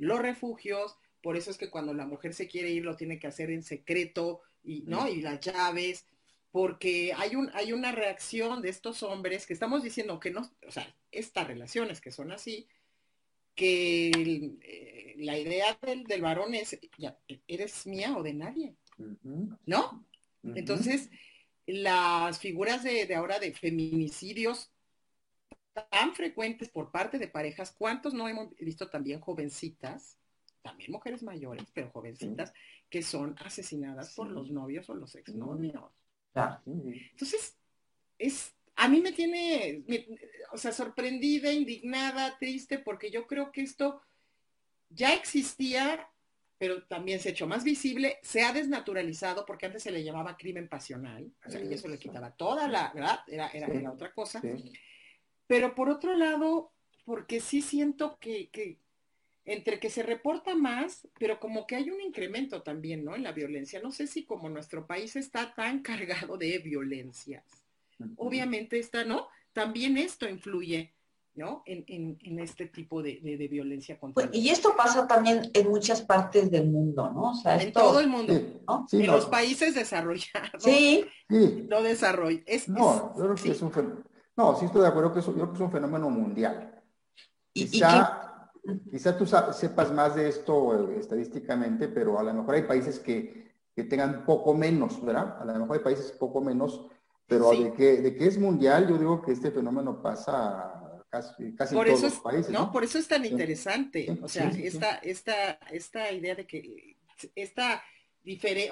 los 0.00 0.18
refugios, 0.18 0.96
por 1.22 1.36
eso 1.36 1.50
es 1.50 1.58
que 1.58 1.68
cuando 1.68 1.92
la 1.92 2.06
mujer 2.06 2.32
se 2.32 2.48
quiere 2.48 2.70
ir 2.70 2.84
lo 2.84 2.96
tiene 2.96 3.18
que 3.18 3.26
hacer 3.26 3.50
en 3.50 3.62
secreto 3.62 4.40
y, 4.64 4.82
¿no? 4.86 5.06
Y 5.08 5.20
las 5.20 5.40
llaves, 5.40 6.06
porque 6.50 7.12
hay, 7.14 7.36
un, 7.36 7.50
hay 7.52 7.74
una 7.74 7.92
reacción 7.92 8.62
de 8.62 8.70
estos 8.70 9.02
hombres 9.02 9.46
que 9.46 9.52
estamos 9.52 9.82
diciendo 9.82 10.18
que 10.18 10.30
no, 10.30 10.50
o 10.66 10.70
sea, 10.70 10.94
estas 11.12 11.46
relaciones 11.46 12.00
que 12.00 12.10
son 12.10 12.32
así, 12.32 12.66
que 13.60 14.56
eh, 14.62 15.14
la 15.18 15.38
idea 15.38 15.78
del, 15.82 16.04
del 16.04 16.22
varón 16.22 16.54
es, 16.54 16.78
ya, 16.96 17.18
eres 17.46 17.86
mía 17.86 18.16
o 18.16 18.22
de 18.22 18.32
nadie, 18.32 18.74
¿no? 19.66 20.06
Entonces, 20.42 21.10
las 21.66 22.38
figuras 22.38 22.82
de, 22.82 23.14
ahora 23.14 23.38
de 23.38 23.52
feminicidios 23.52 24.72
tan 25.90 26.14
frecuentes 26.14 26.70
por 26.70 26.90
parte 26.90 27.18
de 27.18 27.28
parejas, 27.28 27.74
¿cuántos 27.76 28.14
no 28.14 28.28
hemos 28.28 28.48
visto 28.56 28.88
también 28.88 29.20
jovencitas, 29.20 30.16
también 30.62 30.92
mujeres 30.92 31.22
mayores, 31.22 31.66
pero 31.74 31.90
jovencitas, 31.90 32.54
que 32.88 33.02
son 33.02 33.36
asesinadas 33.44 34.14
por 34.14 34.30
los 34.30 34.50
novios 34.50 34.88
o 34.88 34.94
los 34.94 35.14
exnovios? 35.16 35.92
Entonces, 36.64 37.58
es, 38.18 38.54
a 38.80 38.88
mí 38.88 39.00
me 39.00 39.12
tiene, 39.12 39.84
o 40.52 40.58
sea, 40.58 40.72
sorprendida, 40.72 41.52
indignada, 41.52 42.38
triste, 42.38 42.78
porque 42.78 43.10
yo 43.10 43.26
creo 43.26 43.52
que 43.52 43.62
esto 43.62 44.02
ya 44.88 45.14
existía 45.14 46.10
pero 46.60 46.82
también 46.82 47.20
se 47.20 47.30
ha 47.30 47.32
hecho 47.32 47.46
más 47.46 47.64
visible, 47.64 48.18
se 48.20 48.42
ha 48.42 48.52
desnaturalizado 48.52 49.46
porque 49.46 49.64
antes 49.64 49.82
se 49.82 49.90
le 49.90 50.04
llamaba 50.04 50.36
crimen 50.36 50.68
pasional, 50.68 51.32
o 51.46 51.50
sea, 51.50 51.64
y 51.64 51.72
eso 51.72 51.88
le 51.88 51.98
quitaba 51.98 52.32
toda 52.32 52.68
la, 52.68 52.92
¿verdad? 52.92 53.20
Era, 53.28 53.48
era, 53.48 53.90
otra 53.90 54.12
cosa. 54.12 54.42
Pero 55.46 55.74
por 55.74 55.88
otro 55.88 56.14
lado, 56.14 56.70
porque 57.06 57.40
sí 57.40 57.62
siento 57.62 58.18
que, 58.20 58.50
que, 58.50 58.76
entre 59.46 59.80
que 59.80 59.88
se 59.88 60.02
reporta 60.02 60.54
más, 60.54 61.08
pero 61.18 61.40
como 61.40 61.66
que 61.66 61.76
hay 61.76 61.88
un 61.88 62.02
incremento 62.02 62.60
también, 62.60 63.06
¿no? 63.06 63.16
En 63.16 63.22
la 63.22 63.32
violencia. 63.32 63.80
No 63.80 63.90
sé 63.90 64.06
si 64.06 64.26
como 64.26 64.50
nuestro 64.50 64.86
país 64.86 65.16
está 65.16 65.54
tan 65.54 65.80
cargado 65.82 66.36
de 66.36 66.58
violencias, 66.58 67.59
obviamente 68.16 68.78
está, 68.78 69.04
¿no? 69.04 69.28
También 69.52 69.96
esto 69.96 70.28
influye 70.28 70.94
¿no? 71.34 71.62
En, 71.64 72.38
este 72.38 72.66
tipo 72.66 73.02
de, 73.02 73.20
violencia 73.50 73.98
contra 73.98 74.26
pues, 74.26 74.36
Y 74.36 74.50
esto 74.50 74.74
pasa 74.76 75.06
también 75.06 75.50
en 75.54 75.68
muchas 75.68 76.02
partes 76.02 76.50
del 76.50 76.70
mundo, 76.70 77.10
¿no? 77.10 77.30
O 77.30 77.34
sea, 77.34 77.60
en 77.60 77.72
todo 77.72 78.00
el 78.00 78.08
mundo, 78.08 78.34
¿no? 78.66 78.86
en 78.90 79.06
los 79.06 79.26
países 79.26 79.74
desarrollados. 79.74 80.62
Sí. 80.62 81.06
No 81.68 81.82
desarrollados. 81.82 82.68
no, 82.68 83.14
yo 83.16 83.22
creo 83.22 83.34
que 83.34 83.50
es 83.50 83.62
un 83.62 83.70
fenómeno. 83.70 84.04
No, 84.36 84.56
sí 84.56 84.64
estoy 84.66 84.82
de 84.82 84.88
acuerdo 84.88 85.12
que 85.12 85.20
es, 85.20 85.26
yo 85.26 85.34
creo 85.34 85.48
que 85.48 85.54
es 85.54 85.60
un 85.60 85.72
fenómeno 85.72 86.10
mundial. 86.10 86.82
Quizá, 87.52 88.50
quizá 88.90 89.16
tú 89.16 89.26
sepas 89.26 89.92
más 89.92 90.14
de 90.14 90.28
esto 90.28 90.90
eh, 90.90 90.98
estadísticamente, 90.98 91.88
pero 91.88 92.18
a 92.18 92.22
lo 92.22 92.32
mejor 92.32 92.54
hay 92.54 92.62
países 92.62 92.98
que, 92.98 93.54
que 93.74 93.84
tengan 93.84 94.24
poco 94.24 94.54
menos, 94.54 95.04
¿verdad? 95.04 95.36
A 95.40 95.44
lo 95.44 95.58
mejor 95.58 95.76
hay 95.76 95.82
países 95.82 96.12
poco 96.12 96.40
menos, 96.40 96.86
pero 97.30 97.52
de, 97.52 97.72
que, 97.72 98.02
de 98.02 98.16
que 98.16 98.26
es 98.26 98.38
mundial, 98.38 98.88
yo 98.88 98.98
digo 98.98 99.22
que 99.22 99.30
este 99.30 99.52
fenómeno 99.52 100.02
pasa 100.02 101.00
casi, 101.08 101.54
casi 101.54 101.74
por 101.76 101.86
en 101.86 101.94
todos 101.94 102.10
los 102.10 102.20
países. 102.20 102.50
¿no? 102.50 102.72
Por 102.72 102.82
eso 102.82 102.98
es 102.98 103.06
tan 103.06 103.24
interesante. 103.24 104.18
o 104.20 104.28
sea, 104.28 104.48
esta, 104.48 104.96
esta, 104.96 105.52
esta 105.70 106.12
idea 106.12 106.34
de 106.34 106.46
que 106.46 106.96
esta 107.36 107.82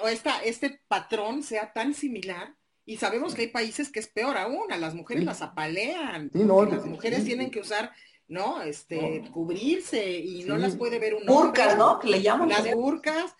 o 0.01 0.07
esta, 0.07 0.43
este 0.43 0.81
patrón 0.87 1.41
sea 1.41 1.71
tan 1.71 1.93
similar. 1.93 2.55
Y 2.85 2.97
sabemos 2.97 3.33
que 3.33 3.43
hay 3.43 3.47
países 3.47 3.91
que 3.91 3.99
es 3.99 4.07
peor 4.07 4.35
aún, 4.35 4.71
a 4.71 4.77
las 4.77 4.93
mujeres 4.93 5.23
las 5.23 5.41
apalean. 5.41 6.31
las 6.33 6.85
mujeres 6.85 7.23
tienen 7.23 7.51
que 7.51 7.61
usar, 7.61 7.91
¿no? 8.27 8.61
Este, 8.61 9.23
cubrirse 9.31 10.17
y 10.17 10.43
no 10.43 10.57
las 10.57 10.75
puede 10.75 10.99
ver 10.99 11.13
un 11.13 11.25
Burcas, 11.25 11.77
¿no? 11.77 11.99
Que 11.99 12.09
le 12.09 12.21
llaman. 12.21 12.49
Las 12.49 12.73
burcas. 12.73 13.35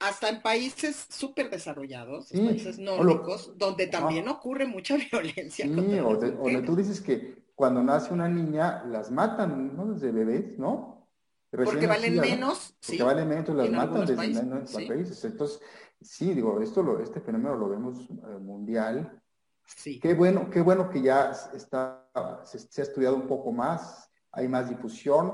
Hasta 0.00 0.28
en 0.28 0.42
países 0.42 1.06
súper 1.08 1.50
desarrollados, 1.50 2.30
países 2.30 2.78
nórdicos, 2.78 3.56
donde 3.56 3.86
también 3.86 4.28
ocurre 4.28 4.66
mucha 4.66 4.96
violencia. 5.12 5.66
o, 6.02 6.10
o 6.10 6.62
tú 6.62 6.74
dices 6.74 7.00
que 7.00 7.44
cuando 7.54 7.82
nace 7.82 8.12
una 8.12 8.28
niña, 8.28 8.82
las 8.86 9.10
matan, 9.10 9.76
¿no? 9.76 9.92
Desde 9.92 10.10
bebés, 10.10 10.58
¿no? 10.58 11.00
porque 11.50 11.86
valen 11.86 12.16
menos. 12.16 12.76
Porque 12.86 13.02
valen 13.02 13.28
menos, 13.28 13.48
las 13.50 13.70
matan 13.70 14.00
desde 14.00 14.16
países, 14.16 14.88
países. 14.88 15.24
Entonces, 15.24 15.60
sí, 16.00 16.32
digo, 16.32 16.60
esto 16.60 16.82
lo, 16.82 17.00
este 17.00 17.20
fenómeno 17.20 17.56
lo 17.56 17.68
vemos 17.68 18.08
eh, 18.08 18.38
mundial. 18.40 19.20
Sí. 19.64 20.00
Qué 20.00 20.14
bueno, 20.14 20.48
qué 20.50 20.60
bueno 20.60 20.90
que 20.90 21.02
ya 21.02 21.32
está, 21.52 22.08
se, 22.44 22.80
ha 22.80 22.84
estudiado 22.84 23.16
un 23.16 23.26
poco 23.26 23.52
más, 23.52 24.10
hay 24.32 24.48
más 24.48 24.68
difusión. 24.68 25.32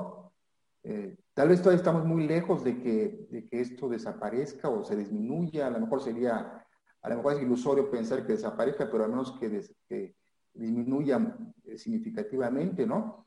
Eh, 0.82 1.16
tal 1.36 1.50
vez 1.50 1.60
todavía 1.60 1.76
estamos 1.76 2.06
muy 2.06 2.26
lejos 2.26 2.64
de 2.64 2.80
que, 2.80 3.26
de 3.30 3.46
que 3.46 3.60
esto 3.60 3.90
desaparezca 3.90 4.70
o 4.70 4.82
se 4.82 4.96
disminuya. 4.96 5.66
A 5.66 5.70
lo 5.70 5.80
mejor 5.80 6.00
sería, 6.00 6.64
a 7.02 7.08
lo 7.10 7.16
mejor 7.16 7.34
es 7.34 7.42
ilusorio 7.42 7.90
pensar 7.90 8.24
que 8.26 8.32
desaparezca, 8.32 8.90
pero 8.90 9.04
al 9.04 9.10
menos 9.10 9.38
que, 9.38 10.16
disminuya 10.54 11.36
eh, 11.64 11.76
significativamente, 11.76 12.86
¿no? 12.86 13.26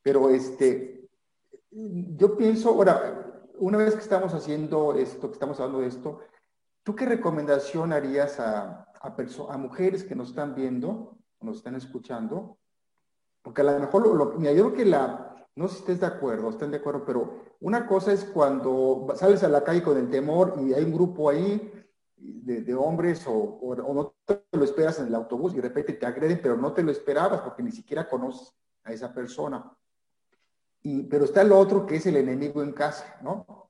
Pero 0.00 0.30
este, 0.30 1.10
yo 1.70 2.34
pienso, 2.38 2.70
ahora, 2.70 3.42
una 3.58 3.76
vez 3.76 3.94
que 3.94 4.00
estamos 4.00 4.32
haciendo 4.32 4.94
esto, 4.94 5.28
que 5.28 5.34
estamos 5.34 5.60
hablando 5.60 5.82
de 5.82 5.88
esto, 5.88 6.20
¿tú 6.82 6.96
qué 6.96 7.04
recomendación 7.04 7.92
harías 7.92 8.40
a, 8.40 8.86
a, 9.02 9.16
a 9.50 9.58
mujeres 9.58 10.02
que 10.02 10.14
nos 10.14 10.30
están 10.30 10.54
viendo, 10.54 11.18
nos 11.42 11.58
están 11.58 11.74
escuchando? 11.74 12.56
Porque 13.42 13.60
a 13.60 13.64
lo 13.64 13.80
mejor, 13.80 14.16
lo, 14.16 14.38
mira, 14.38 14.54
yo 14.54 14.68
creo 14.68 14.76
que 14.78 14.84
la, 14.86 15.29
no 15.56 15.68
sé 15.68 15.74
si 15.74 15.80
estés 15.80 16.00
de 16.00 16.06
acuerdo, 16.06 16.50
estén 16.50 16.70
de 16.70 16.78
acuerdo, 16.78 17.04
pero 17.04 17.44
una 17.60 17.86
cosa 17.86 18.12
es 18.12 18.24
cuando 18.24 19.06
sales 19.16 19.42
a 19.42 19.48
la 19.48 19.64
calle 19.64 19.82
con 19.82 19.98
el 19.98 20.08
temor 20.10 20.54
y 20.60 20.72
hay 20.72 20.84
un 20.84 20.92
grupo 20.92 21.28
ahí 21.28 21.72
de, 22.16 22.74
hombres 22.74 23.24
o, 23.26 23.58
no 23.94 24.14
te 24.24 24.42
lo 24.52 24.64
esperas 24.64 24.98
en 25.00 25.06
el 25.06 25.14
autobús 25.14 25.52
y 25.52 25.56
de 25.56 25.62
repente 25.62 25.94
te 25.94 26.06
agreden, 26.06 26.40
pero 26.42 26.56
no 26.56 26.72
te 26.72 26.82
lo 26.82 26.92
esperabas 26.92 27.40
porque 27.40 27.62
ni 27.62 27.72
siquiera 27.72 28.08
conoces 28.08 28.54
a 28.84 28.92
esa 28.92 29.12
persona. 29.12 29.72
Y, 30.82 31.02
pero 31.04 31.24
está 31.24 31.42
el 31.42 31.52
otro 31.52 31.86
que 31.86 31.96
es 31.96 32.06
el 32.06 32.16
enemigo 32.16 32.62
en 32.62 32.72
casa, 32.72 33.18
¿no? 33.22 33.68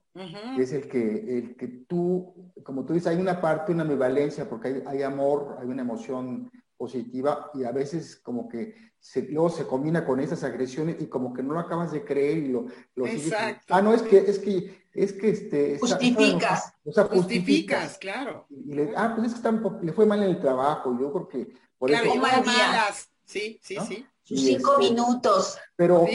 Es 0.58 0.72
el 0.72 0.88
que, 0.88 1.38
el 1.38 1.56
que 1.56 1.68
tú, 1.88 2.52
como 2.64 2.84
tú 2.84 2.92
dices, 2.92 3.06
hay 3.06 3.20
una 3.20 3.40
parte, 3.40 3.72
una 3.72 3.82
ambivalencia, 3.82 4.48
porque 4.48 4.68
hay, 4.68 4.82
hay 4.86 5.02
amor, 5.02 5.56
hay 5.60 5.68
una 5.68 5.82
emoción 5.82 6.50
positiva 6.80 7.50
y 7.52 7.64
a 7.64 7.72
veces 7.72 8.16
como 8.16 8.48
que 8.48 8.74
se, 8.98 9.20
luego 9.28 9.50
se 9.50 9.66
combina 9.66 10.02
con 10.02 10.18
esas 10.18 10.42
agresiones 10.44 10.96
y 10.98 11.08
como 11.08 11.34
que 11.34 11.42
no 11.42 11.52
lo 11.52 11.60
acabas 11.60 11.92
de 11.92 12.06
creer 12.06 12.38
y 12.38 12.48
lo, 12.48 12.64
lo 12.94 13.06
Exacto. 13.06 13.74
Ah, 13.74 13.82
no, 13.82 13.92
es 13.92 14.00
que, 14.00 14.16
es 14.16 14.38
que, 14.38 14.88
es 14.94 15.12
que 15.12 15.28
este... 15.28 15.78
Justificas. 15.78 16.72
o 16.82 16.90
sea, 16.90 17.04
justificas, 17.04 17.98
claro. 17.98 18.46
Y 18.48 18.72
le, 18.72 18.92
ah, 18.96 19.12
pues 19.14 19.34
es 19.34 19.40
que 19.40 19.50
le 19.82 19.92
fue 19.92 20.06
mal 20.06 20.22
en 20.22 20.30
el 20.30 20.40
trabajo, 20.40 20.96
yo 20.98 21.12
creo 21.12 21.28
que... 21.28 21.52
Por 21.76 21.90
claro, 21.90 22.12
eso, 22.12 22.16
malas. 22.16 23.10
Sí, 23.26 23.60
sí, 23.62 23.76
sí. 23.86 24.06
Sus 24.22 24.40
cinco 24.40 24.80
este, 24.80 24.90
minutos. 24.90 25.58
Pero, 25.76 26.06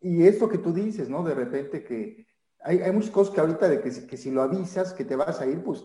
y 0.00 0.26
esto 0.26 0.48
que 0.48 0.58
tú 0.58 0.72
dices, 0.72 1.10
¿no? 1.10 1.22
De 1.24 1.34
repente 1.34 1.84
que 1.84 2.26
hay, 2.60 2.80
hay 2.80 2.92
muchas 2.92 3.10
cosas 3.10 3.34
que 3.34 3.40
ahorita 3.40 3.68
de 3.68 3.82
que, 3.82 4.06
que 4.06 4.16
si 4.16 4.30
lo 4.30 4.40
avisas 4.40 4.94
que 4.94 5.04
te 5.04 5.14
vas 5.14 5.40
a 5.42 5.46
ir, 5.46 5.62
pues 5.62 5.84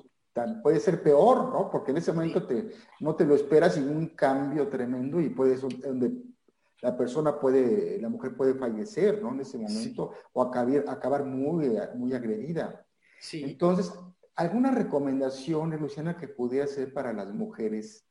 puede 0.64 0.80
ser 0.80 1.02
peor, 1.04 1.50
¿no? 1.52 1.70
Porque 1.70 1.92
en 1.92 1.98
ese 1.98 2.14
momento 2.14 2.46
te, 2.46 2.72
no 3.00 3.16
te 3.16 3.26
lo 3.26 3.36
esperas 3.36 3.78
y 3.78 3.82
un 3.82 4.08
cambio 4.08 4.68
tremendo 4.68 5.20
y 5.20 5.30
puede 5.30 5.58
donde 5.58 6.12
la 6.82 6.98
persona 6.98 7.40
puede, 7.40 8.00
la 8.02 8.10
mujer 8.10 8.36
puede 8.36 8.56
fallecer, 8.56 9.22
¿no? 9.22 9.34
En 9.34 9.42
ese 9.42 9.58
momento 9.58 10.14
o 10.34 10.42
acabar, 10.42 10.86
acabar 10.88 11.26
muy, 11.26 11.78
muy 11.96 12.14
agredida. 12.14 12.86
Sí. 13.20 13.44
Entonces, 13.44 13.94
¿alguna 14.36 14.72
recomendación, 14.72 15.70
Luciana, 15.80 16.18
que 16.18 16.28
pudiera 16.28 16.66
hacer 16.66 16.94
para 16.94 17.14
las 17.14 17.34
mujeres 17.34 18.06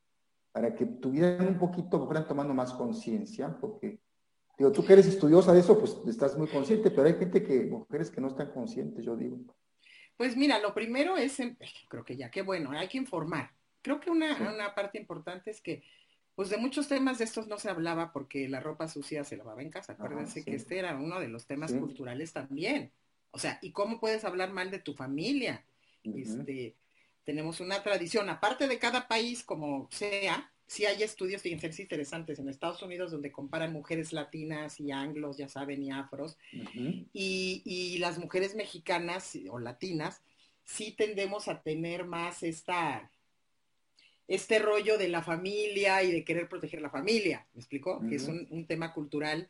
para 0.53 0.75
que 0.75 0.85
tuvieran 0.85 1.47
un 1.47 1.59
poquito, 1.59 2.05
fueran 2.07 2.27
tomando 2.27 2.55
más 2.55 2.73
conciencia? 2.73 3.57
Porque, 3.61 4.01
digo, 4.59 4.73
tú 4.73 4.85
que 4.85 4.93
eres 4.93 5.07
estudiosa 5.07 5.53
de 5.53 5.61
eso, 5.61 5.79
pues 5.79 5.97
estás 6.07 6.37
muy 6.37 6.49
consciente, 6.49 6.91
pero 6.91 7.05
hay 7.05 7.15
gente 7.15 7.43
que, 7.43 7.67
mujeres 7.67 8.11
que 8.11 8.21
no 8.21 8.29
están 8.29 8.51
conscientes, 8.53 9.05
yo 9.05 9.17
digo. 9.17 9.39
Pues 10.21 10.37
mira, 10.37 10.59
lo 10.59 10.75
primero 10.75 11.17
es, 11.17 11.41
em, 11.41 11.57
creo 11.89 12.05
que 12.05 12.15
ya, 12.15 12.31
qué 12.31 12.43
bueno, 12.43 12.73
hay 12.73 12.89
que 12.89 12.99
informar. 12.99 13.53
Creo 13.81 14.01
que 14.01 14.11
una, 14.11 14.75
parte 14.75 14.99
importante 14.99 15.51
es 15.51 15.63
que, 15.63 15.83
pues 16.35 16.51
de 16.51 16.59
muchos 16.59 16.89
temas 16.89 17.17
de 17.17 17.25
estos 17.25 17.47
no 17.47 17.59
se 17.59 17.71
hablaba 17.71 18.13
porque 18.13 18.47
la 18.47 18.61
ropa 18.61 18.87
sucia 18.87 19.25
se 19.25 19.39
lavaba 19.39 19.63
en 19.63 19.71
casa. 19.71 19.95
Acuérdense 19.95 20.45
que 20.45 20.57
este 20.57 20.79
era 20.79 20.95
uno 20.95 21.21
de 21.21 21.29
los 21.29 21.47
temas 21.47 21.73
culturales 21.73 22.35
también. 22.35 22.93
O 23.31 23.39
sea, 23.39 23.59
¿y 23.63 23.73
cómo 23.73 23.99
puedes 23.99 24.27
hablar 24.27 24.53
mal 24.53 24.71
de 24.71 24.81
tu 24.81 24.93
familia? 24.93 25.65
Este, 26.05 26.77
tenemos 27.25 27.61
una 27.61 27.83
tradición, 27.83 28.29
aparte 28.29 28.69
de 28.69 28.79
cada 28.79 29.09
país 29.09 29.43
como 29.43 29.89
sea, 29.91 30.53
sí 30.71 30.87
hay 30.87 31.03
estudios, 31.03 31.43
fíjense, 31.43 31.83
interesantes 31.83 32.39
en 32.39 32.49
Estados 32.49 32.81
Unidos 32.81 33.11
donde 33.11 33.33
comparan 33.33 33.73
mujeres 33.73 34.13
latinas 34.13 34.79
y 34.79 34.93
anglos, 34.93 35.37
ya 35.37 35.49
saben, 35.49 35.83
y 35.83 35.91
afros, 35.91 36.39
y, 37.13 37.99
las 37.99 38.19
mujeres 38.19 38.55
mexicanas 38.55 39.37
o 39.51 39.59
latinas, 39.59 40.23
sí 40.63 40.93
tendemos 40.93 41.49
a 41.49 41.61
tener 41.61 42.05
más 42.05 42.45
esta, 42.45 43.11
este 44.29 44.61
rollo 44.61 44.97
de 44.97 45.09
la 45.09 45.25
familia 45.25 46.05
y 46.05 46.13
de 46.13 46.25
querer 46.25 46.49
proteger 46.49 46.81
la 46.81 46.91
familia, 46.91 47.49
¿me 47.53 47.59
explico? 47.59 48.01
Que 48.09 48.15
es 48.15 48.29
un, 48.29 48.65
tema 48.69 48.95
cultural 48.95 49.49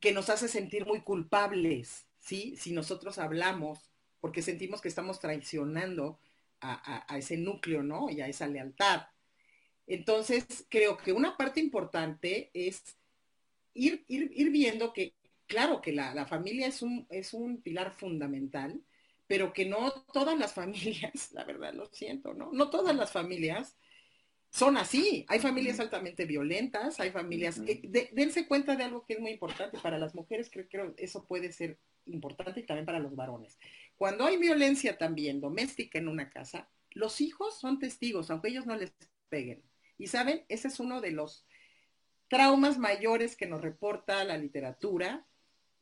que 0.00 0.12
nos 0.12 0.30
hace 0.30 0.48
sentir 0.48 0.86
muy 0.86 1.02
culpables, 1.02 2.06
¿sí? 2.20 2.54
Si 2.56 2.72
nosotros 2.72 3.18
hablamos, 3.18 3.90
porque 4.18 4.40
sentimos 4.40 4.80
que 4.80 4.88
estamos 4.88 5.20
traicionando 5.20 6.18
a, 6.62 7.04
a 7.06 7.18
ese 7.18 7.36
núcleo, 7.36 7.82
¿no? 7.82 8.08
Y 8.08 8.22
a 8.22 8.28
esa 8.28 8.46
lealtad. 8.46 9.02
Entonces, 9.88 10.66
creo 10.68 10.98
que 10.98 11.12
una 11.12 11.36
parte 11.36 11.60
importante 11.60 12.50
es 12.52 12.82
ir, 13.72 14.04
ir, 14.06 14.50
viendo 14.50 14.92
que, 14.92 15.14
claro, 15.46 15.80
que 15.80 15.92
la, 15.92 16.26
familia 16.26 16.66
es 16.66 16.82
un, 16.82 17.06
es 17.08 17.32
un 17.32 17.62
pilar 17.62 17.92
fundamental, 17.96 18.82
pero 19.26 19.52
que 19.54 19.64
no 19.64 19.90
todas 20.12 20.38
las 20.38 20.52
familias, 20.52 21.32
la 21.32 21.44
verdad 21.44 21.72
lo 21.72 21.86
siento, 21.86 22.34
¿no? 22.34 22.50
No 22.52 22.68
todas 22.68 22.94
las 22.94 23.10
familias 23.10 23.76
son 24.50 24.76
así. 24.76 25.24
Hay 25.28 25.40
familias 25.40 25.80
altamente 25.80 26.26
violentas, 26.26 27.00
hay 27.00 27.10
familias... 27.10 27.58
que 27.58 28.10
dense 28.12 28.46
cuenta 28.46 28.76
de 28.76 28.84
algo 28.84 29.06
que 29.06 29.14
es 29.14 29.20
muy 29.20 29.30
importante 29.30 29.78
para 29.78 29.98
las 29.98 30.14
mujeres, 30.14 30.50
creo 30.50 30.68
que 30.68 31.02
eso 31.02 31.24
puede 31.24 31.50
ser 31.50 31.78
importante 32.04 32.60
y 32.60 32.66
también 32.66 32.86
para 32.86 32.98
los 32.98 33.16
varones. 33.16 33.58
Cuando 33.96 34.26
hay 34.26 34.36
violencia 34.36 34.98
también 34.98 35.40
doméstica 35.40 35.98
en 35.98 36.08
una 36.08 36.28
casa, 36.28 36.68
los 36.90 37.22
hijos 37.22 37.58
son 37.58 37.78
testigos, 37.78 38.30
aunque 38.30 38.48
ellos 38.48 38.66
no 38.66 38.76
les 38.76 38.92
peguen. 39.28 39.62
Y 39.98 40.06
saben, 40.06 40.44
ese 40.48 40.68
es 40.68 40.80
uno 40.80 41.00
de 41.00 41.10
los 41.10 41.46
traumas 42.28 42.78
mayores 42.78 43.36
que 43.36 43.46
nos 43.46 43.60
reporta 43.60 44.24
la 44.24 44.38
literatura, 44.38 45.26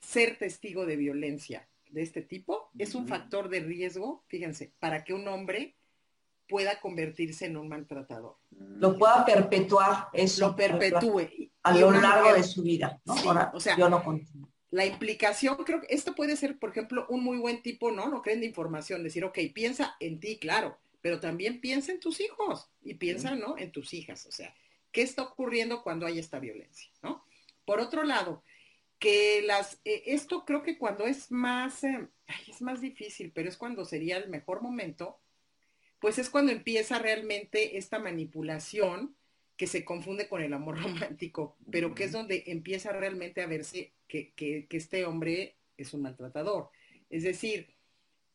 ser 0.00 0.38
testigo 0.38 0.86
de 0.86 0.96
violencia 0.96 1.68
de 1.90 2.02
este 2.02 2.22
tipo 2.22 2.70
es 2.78 2.94
un 2.94 3.06
factor 3.08 3.48
de 3.48 3.60
riesgo, 3.60 4.24
fíjense, 4.28 4.72
para 4.78 5.04
que 5.04 5.14
un 5.14 5.26
hombre 5.28 5.76
pueda 6.48 6.80
convertirse 6.80 7.46
en 7.46 7.56
un 7.56 7.68
maltratador. 7.68 8.36
Lo 8.50 8.96
pueda 8.96 9.24
perpetuar, 9.24 10.08
eso. 10.12 10.48
Lo 10.48 10.56
perpetúe. 10.56 11.50
A 11.62 11.76
lo 11.76 11.90
largo 11.90 12.34
de 12.34 12.42
su 12.42 12.62
vida, 12.62 13.00
¿no? 13.04 13.14
o 13.52 13.60
sea, 13.60 13.76
La 14.70 14.86
implicación, 14.86 15.56
creo 15.64 15.80
que 15.80 15.88
esto 15.90 16.14
puede 16.14 16.36
ser, 16.36 16.58
por 16.58 16.70
ejemplo, 16.70 17.06
un 17.08 17.24
muy 17.24 17.38
buen 17.38 17.62
tipo, 17.62 17.90
¿no? 17.90 18.08
No 18.08 18.22
creen 18.22 18.40
de 18.40 18.46
información, 18.46 19.02
decir, 19.02 19.24
ok, 19.24 19.38
piensa 19.54 19.96
en 19.98 20.20
ti, 20.20 20.38
claro, 20.38 20.78
pero 21.06 21.20
también 21.20 21.60
piensa 21.60 21.92
en 21.92 22.00
tus 22.00 22.18
hijos 22.20 22.68
y 22.82 22.94
piensa, 22.94 23.36
¿no? 23.36 23.56
En 23.56 23.70
tus 23.70 23.94
hijas, 23.94 24.26
o 24.26 24.32
sea, 24.32 24.52
¿qué 24.90 25.02
está 25.02 25.22
ocurriendo 25.22 25.84
cuando 25.84 26.04
hay 26.04 26.18
esta 26.18 26.40
violencia, 26.40 26.90
¿no? 27.00 27.24
Por 27.64 27.78
otro 27.78 28.02
lado, 28.02 28.42
que 28.98 29.40
las, 29.42 29.80
eh, 29.84 30.02
esto 30.06 30.44
creo 30.44 30.64
que 30.64 30.78
cuando 30.78 31.06
es 31.06 31.30
más, 31.30 31.84
eh, 31.84 32.08
es 32.48 32.60
más 32.60 32.80
difícil, 32.80 33.30
pero 33.32 33.48
es 33.48 33.56
cuando 33.56 33.84
sería 33.84 34.16
el 34.16 34.28
mejor 34.28 34.62
momento, 34.62 35.20
pues 36.00 36.18
es 36.18 36.28
cuando 36.28 36.50
empieza 36.50 36.98
realmente 36.98 37.78
esta 37.78 38.00
manipulación 38.00 39.14
que 39.56 39.68
se 39.68 39.84
confunde 39.84 40.28
con 40.28 40.42
el 40.42 40.54
amor 40.54 40.76
romántico, 40.82 41.56
pero 41.70 41.94
que 41.94 42.02
es 42.02 42.10
donde 42.10 42.42
empieza 42.48 42.90
realmente 42.90 43.42
a 43.42 43.46
verse 43.46 43.92
que, 44.08 44.32
que, 44.32 44.66
que 44.66 44.76
este 44.76 45.04
hombre 45.04 45.54
es 45.76 45.94
un 45.94 46.02
maltratador. 46.02 46.70
Es 47.10 47.22
decir, 47.22 47.76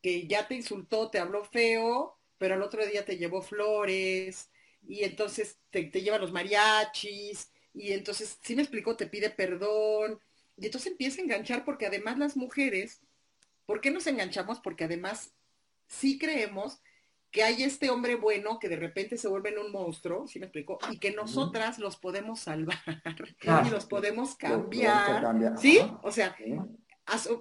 que 0.01 0.25
ya 0.25 0.47
te 0.47 0.55
insultó, 0.55 1.09
te 1.09 1.19
habló 1.19 1.43
feo, 1.43 2.17
pero 2.41 2.55
al 2.55 2.63
otro 2.63 2.83
día 2.83 3.05
te 3.05 3.17
llevó 3.17 3.43
flores, 3.43 4.49
y 4.87 5.03
entonces 5.03 5.59
te, 5.69 5.83
te 5.83 6.01
lleva 6.01 6.17
los 6.17 6.31
mariachis, 6.31 7.51
y 7.71 7.91
entonces, 7.91 8.39
si 8.41 8.55
me 8.55 8.63
explicó, 8.63 8.97
te 8.97 9.05
pide 9.05 9.29
perdón, 9.29 10.19
y 10.57 10.65
entonces 10.65 10.91
empieza 10.91 11.21
a 11.21 11.23
enganchar 11.23 11.63
porque 11.63 11.85
además 11.85 12.17
las 12.17 12.35
mujeres, 12.35 12.99
¿por 13.67 13.79
qué 13.79 13.91
nos 13.91 14.07
enganchamos? 14.07 14.59
Porque 14.59 14.85
además 14.85 15.35
sí 15.85 16.17
creemos 16.17 16.81
que 17.29 17.43
hay 17.43 17.61
este 17.61 17.91
hombre 17.91 18.15
bueno 18.15 18.57
que 18.57 18.69
de 18.69 18.75
repente 18.75 19.17
se 19.17 19.27
vuelve 19.27 19.49
en 19.49 19.59
un 19.59 19.71
monstruo, 19.71 20.27
¿sí 20.27 20.39
me 20.39 20.47
explico? 20.47 20.79
Y 20.89 20.97
que 20.97 21.11
nosotras 21.11 21.77
los 21.77 21.95
podemos 21.95 22.39
salvar 22.39 22.79
y 23.67 23.69
los 23.69 23.85
podemos 23.85 24.33
cambiar. 24.33 25.59
¿Sí? 25.59 25.79
O 26.01 26.11
sea, 26.11 26.35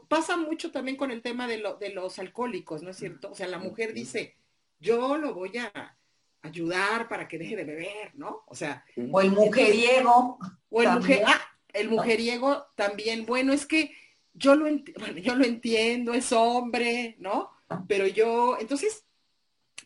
pasa 0.09 0.37
mucho 0.37 0.71
también 0.71 0.99
con 0.99 1.11
el 1.11 1.23
tema 1.23 1.49
de, 1.49 1.57
lo, 1.57 1.77
de 1.77 1.89
los 1.89 2.19
alcohólicos, 2.19 2.83
¿no 2.83 2.91
es 2.91 2.99
cierto? 2.99 3.31
O 3.31 3.35
sea, 3.35 3.49
la 3.49 3.59
mujer 3.59 3.95
dice, 3.95 4.37
yo 4.81 5.17
lo 5.19 5.35
voy 5.35 5.57
a 5.59 5.97
ayudar 6.43 7.09
para 7.09 7.29
que 7.29 7.39
deje 7.39 7.57
de 7.57 7.65
beber, 7.65 8.15
¿no? 8.15 8.45
O 8.47 8.55
sea. 8.55 8.85
O 9.11 9.21
el 9.21 9.31
mujeriego. 9.31 10.39
O 10.71 10.83
el, 10.83 10.91
mujer, 10.91 11.23
ah, 11.27 11.41
el 11.73 11.89
mujeriego 11.89 12.67
también, 12.75 13.27
bueno, 13.27 13.53
es 13.53 13.67
que 13.67 13.95
yo 14.33 14.55
lo, 14.55 14.65
bueno, 14.65 15.19
yo 15.19 15.35
lo 15.35 15.45
entiendo, 15.45 16.15
es 16.15 16.33
hombre, 16.33 17.17
¿no? 17.19 17.51
Pero 17.89 18.07
yo, 18.07 18.57
entonces, 18.59 19.05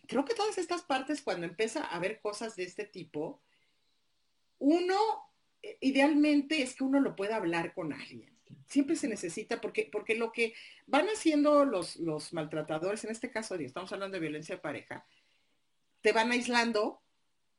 creo 0.07 0.25
que 0.25 0.35
todas 0.35 0.59
estas 0.59 0.83
partes, 0.83 1.23
cuando 1.23 1.47
empieza 1.47 1.85
a 1.85 1.99
ver 1.99 2.21
cosas 2.21 2.57
de 2.57 2.65
este 2.65 2.85
tipo, 2.85 3.41
uno, 4.59 4.97
eh, 5.63 5.79
idealmente 5.81 6.63
es 6.63 6.75
que 6.75 6.85
uno 6.85 7.01
lo 7.01 7.17
pueda 7.17 7.37
hablar 7.37 7.75
con 7.75 7.93
alguien. 7.93 8.34
Siempre 8.69 8.97
se 8.97 9.09
necesita, 9.09 9.61
porque, 9.61 9.89
porque 9.91 10.15
lo 10.15 10.33
que 10.33 10.55
van 10.87 11.07
haciendo 11.07 11.65
los, 11.65 11.97
los 11.97 12.33
maltratadores, 12.33 13.05
en 13.05 13.11
este 13.11 13.31
caso, 13.31 13.55
estamos 13.57 13.93
hablando 13.93 14.15
de 14.15 14.21
violencia 14.21 14.57
de 14.57 14.61
pareja, 14.61 15.07
te 16.01 16.13
van 16.13 16.33
aislando 16.33 17.03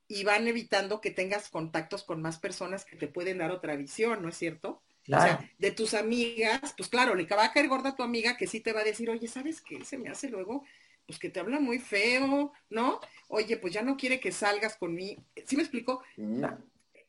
y 0.08 0.24
van 0.24 0.48
evitando 0.48 1.02
que 1.02 1.12
tengas 1.12 1.50
contactos 1.50 2.04
con 2.04 2.22
más 2.22 2.40
personas 2.40 2.86
que 2.86 2.96
te 2.96 3.08
pueden 3.08 3.40
dar 3.40 3.52
otra 3.52 3.76
visión, 3.76 4.22
¿no 4.22 4.30
es 4.30 4.38
cierto? 4.38 4.84
O 5.08 5.22
sea, 5.22 5.52
de 5.60 5.72
tus 5.72 5.94
amigas, 5.94 6.74
pues 6.76 6.90
claro, 6.90 7.14
le 7.14 7.26
va 7.26 7.46
a 7.46 7.54
caer 7.54 7.68
gorda 7.68 7.90
a 7.90 7.96
tu 7.96 8.02
amiga 8.02 8.38
que 8.38 8.48
sí 8.48 8.60
te 8.60 8.74
va 8.74 8.82
a 8.82 8.86
decir, 8.86 9.10
oye, 9.10 9.28
¿sabes 9.28 9.62
qué? 9.62 9.86
Se 9.86 9.98
me 9.98 10.10
hace 10.10 10.30
luego 10.30 10.64
pues 11.06 11.20
que 11.20 11.30
te 11.30 11.40
habla 11.40 11.60
muy 11.60 11.80
feo, 11.80 12.52
¿no? 12.70 13.00
Oye, 13.28 13.58
pues 13.58 13.74
ya 13.74 13.84
no 13.84 13.98
quiere 13.98 14.20
que 14.20 14.32
salgas 14.32 14.76
conmigo. 14.76 15.24
¿Sí 15.46 15.56
me 15.56 15.62
explico? 15.62 16.02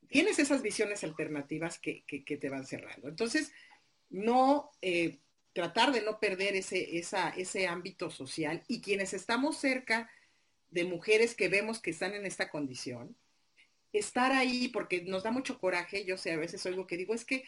Tienes 0.09 0.39
esas 0.39 0.63
visiones 0.63 1.03
alternativas 1.03 1.79
que, 1.79 2.05
te 2.07 2.49
van 2.51 2.67
cerrando. 2.67 3.09
Entonces, 3.09 3.53
no 4.11 4.71
eh, 4.83 5.19
tratar 5.53 5.93
de 5.93 6.03
no 6.03 6.21
perder 6.21 6.55
ese, 6.55 6.99
esa, 6.99 7.31
ese 7.31 7.67
ámbito 7.67 8.11
social 8.11 8.63
y 8.69 8.81
quienes 8.81 9.15
estamos 9.15 9.57
cerca 9.57 10.11
de 10.71 10.85
mujeres 10.85 11.35
que 11.35 11.49
vemos 11.49 11.81
que 11.81 11.91
están 11.91 12.15
en 12.15 12.27
esta 12.27 12.51
condición, 12.51 13.17
estar 13.93 14.33
ahí 14.33 14.69
porque 14.69 15.03
nos 15.03 15.23
da 15.23 15.31
mucho 15.31 15.59
coraje, 15.59 16.05
yo 16.05 16.19
sé, 16.19 16.33
a 16.33 16.37
veces 16.37 16.65
oigo 16.67 16.87
que 16.87 16.97
digo, 16.97 17.15
es 17.15 17.25
que 17.25 17.45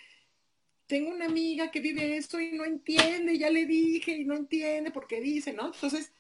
tengo 0.87 1.11
una 1.11 1.27
amiga 1.27 1.71
que 1.71 1.81
vive 1.81 2.17
esto 2.17 2.41
y 2.41 2.53
no 2.53 2.65
entiende, 2.65 3.39
ya 3.39 3.51
le 3.51 3.67
dije 3.67 4.13
y 4.13 4.25
no 4.25 4.35
entiende 4.35 4.91
porque 4.91 5.21
dice, 5.21 5.53
¿no? 5.53 5.67
Entonces, 5.67 6.13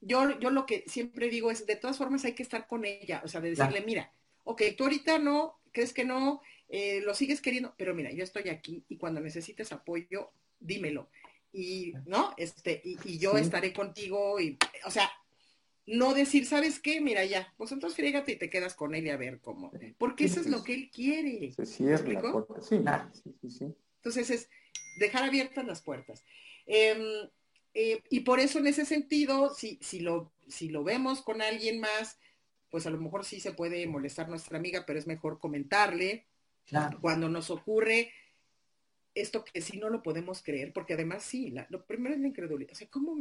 yo, 0.00 0.38
yo 0.40 0.50
lo 0.50 0.64
que 0.64 0.84
siempre 0.86 1.28
digo 1.28 1.50
es, 1.50 1.66
de 1.66 1.76
todas 1.76 1.98
formas 1.98 2.24
hay 2.24 2.32
que 2.32 2.42
estar 2.42 2.66
con 2.66 2.86
ella, 2.86 3.20
o 3.24 3.28
sea, 3.28 3.42
de 3.42 3.50
decirle, 3.50 3.82
mira, 3.82 4.10
ok, 4.44 4.62
tú 4.76 4.84
ahorita 4.84 5.18
no, 5.18 5.58
crees 5.72 5.92
que 5.92 6.04
no, 6.04 6.40
eh, 6.68 7.00
lo 7.02 7.14
sigues 7.14 7.40
queriendo, 7.40 7.74
pero 7.76 7.94
mira, 7.94 8.12
yo 8.12 8.24
estoy 8.24 8.48
aquí 8.48 8.84
y 8.88 8.96
cuando 8.96 9.20
necesites 9.20 9.72
apoyo, 9.72 10.30
dímelo. 10.60 11.08
Y, 11.52 11.94
¿no? 12.06 12.34
Este, 12.36 12.80
y, 12.84 13.18
yo 13.18 13.36
estaré 13.36 13.72
contigo 13.72 14.40
y, 14.40 14.58
o 14.84 14.90
sea, 14.90 15.10
no 15.86 16.14
decir, 16.14 16.46
¿sabes 16.46 16.80
qué? 16.80 17.00
Mira 17.00 17.24
ya, 17.24 17.52
pues 17.56 17.70
entonces 17.70 17.96
frígate 17.96 18.32
y 18.32 18.36
te 18.36 18.50
quedas 18.50 18.74
con 18.74 18.94
él 18.94 19.06
y 19.06 19.10
a 19.10 19.16
ver 19.16 19.40
cómo. 19.40 19.70
Porque 19.98 20.24
eso 20.24 20.40
es 20.40 20.46
lo 20.48 20.64
que 20.64 20.74
él 20.74 20.90
quiere. 20.90 21.52
Se 21.52 21.66
cierra 21.66 22.08
la 22.08 22.20
puerta. 22.20 22.60
Sí, 22.62 22.82
sí, 23.40 23.50
sí, 23.50 23.74
Entonces 23.96 24.30
es 24.30 24.48
dejar 24.98 25.24
abiertas 25.24 25.64
las 25.64 25.80
puertas. 25.82 26.24
Eh, 26.66 27.30
eh, 27.74 28.02
y 28.08 28.20
por 28.20 28.40
eso 28.40 28.58
en 28.58 28.68
ese 28.68 28.84
sentido, 28.84 29.52
si, 29.54 29.78
si, 29.82 30.00
lo, 30.00 30.32
si 30.48 30.68
lo 30.68 30.84
vemos 30.84 31.22
con 31.22 31.42
alguien 31.42 31.80
más, 31.80 32.18
pues 32.74 32.88
a 32.88 32.90
lo 32.90 32.98
mejor 32.98 33.24
sí 33.24 33.38
se 33.38 33.52
puede 33.52 33.86
molestar 33.86 34.28
nuestra 34.28 34.58
amiga, 34.58 34.82
pero 34.84 34.98
es 34.98 35.06
mejor 35.06 35.38
comentarle 35.38 36.26
cuando 37.00 37.28
nos 37.28 37.48
ocurre 37.50 38.10
esto 39.14 39.44
que 39.44 39.60
sí 39.60 39.78
no 39.78 39.90
lo 39.90 40.02
podemos 40.02 40.42
creer, 40.42 40.72
porque 40.72 40.94
además 40.94 41.22
sí, 41.22 41.54
lo 41.68 41.86
primero 41.86 42.16
es 42.16 42.20
la 42.20 42.26
incredulidad. 42.26 42.72
O 42.72 42.74
sea, 42.74 42.88
¿cómo, 42.90 43.14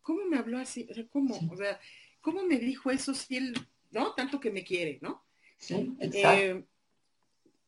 ¿cómo 0.00 0.24
me 0.26 0.38
habló 0.38 0.58
así? 0.58 0.86
O 0.88 0.94
sea, 0.94 1.04
¿cómo? 1.08 1.36
O 1.50 1.56
sea, 1.56 1.80
¿cómo 2.20 2.44
me 2.44 2.60
dijo 2.60 2.92
eso 2.92 3.14
si 3.14 3.38
él, 3.38 3.52
¿no? 3.90 4.14
Tanto 4.14 4.38
que 4.38 4.52
me 4.52 4.62
quiere, 4.62 5.00
¿no? 5.02 5.24
Sí, 5.56 5.96
eh, 5.98 6.62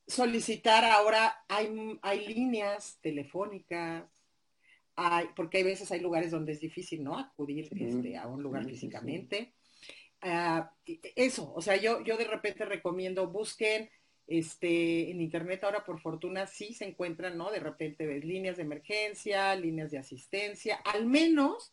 solicitar 0.06 0.84
ahora, 0.84 1.44
hay, 1.48 1.98
hay 2.02 2.28
líneas 2.28 3.00
telefónicas, 3.02 4.04
porque 5.34 5.56
hay 5.56 5.64
veces 5.64 5.90
hay 5.90 5.98
lugares 5.98 6.30
donde 6.30 6.52
es 6.52 6.60
difícil, 6.60 7.02
¿no? 7.02 7.18
Acudir 7.18 7.68
este, 7.76 8.16
a 8.16 8.28
un 8.28 8.44
lugar 8.44 8.64
físicamente. 8.64 9.54
Ah, 10.22 10.72
eso, 11.16 11.52
o 11.54 11.62
sea, 11.62 11.76
yo, 11.76 12.02
yo 12.02 12.16
de 12.16 12.24
repente 12.24 12.64
recomiendo, 12.64 13.28
busquen 13.28 13.88
este, 14.30 15.10
en 15.10 15.20
internet 15.20 15.64
ahora 15.64 15.84
por 15.84 16.00
fortuna 16.00 16.46
sí 16.46 16.72
se 16.72 16.84
encuentran, 16.84 17.36
¿no? 17.36 17.50
De 17.50 17.58
repente 17.58 18.06
líneas 18.20 18.56
de 18.56 18.62
emergencia, 18.62 19.54
líneas 19.56 19.90
de 19.90 19.98
asistencia, 19.98 20.76
al 20.84 21.06
menos 21.06 21.72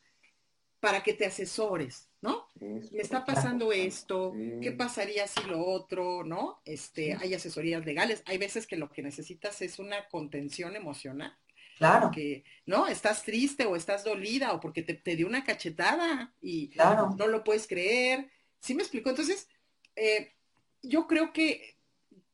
para 0.79 1.03
que 1.03 1.13
te 1.13 1.25
asesores, 1.25 2.10
¿no? 2.21 2.47
Me 2.60 3.01
está 3.01 3.25
pasando 3.25 3.71
esto, 3.71 4.33
¿qué 4.62 4.71
pasaría 4.71 5.27
si 5.27 5.43
lo 5.43 5.63
otro, 5.65 6.23
¿no? 6.23 6.62
Este, 6.65 7.15
hay 7.15 7.33
asesorías 7.33 7.86
legales, 7.86 8.23
hay 8.25 8.38
veces 8.38 8.65
que 8.65 8.77
lo 8.77 8.89
que 8.89 9.03
necesitas 9.03 9.62
es 9.62 9.79
una 9.79 10.07
contención 10.07 10.75
emocional. 10.75 11.38
Claro. 11.77 12.10
Que, 12.10 12.43
¿no? 12.65 12.88
Estás 12.88 13.23
triste 13.23 13.65
o 13.65 13.75
estás 13.75 14.03
dolida 14.03 14.53
o 14.53 14.60
porque 14.60 14.81
te, 14.81 15.15
dio 15.15 15.27
una 15.27 15.43
cachetada 15.43 16.33
y 16.41 16.71
no 17.17 17.27
lo 17.27 17.43
puedes 17.43 17.67
creer. 17.67 18.29
¿Sí 18.59 18.75
me 18.75 18.83
explico? 18.83 19.09
Entonces, 19.09 19.47
eh, 19.95 20.33
yo 20.81 21.07
creo 21.07 21.33
que 21.33 21.77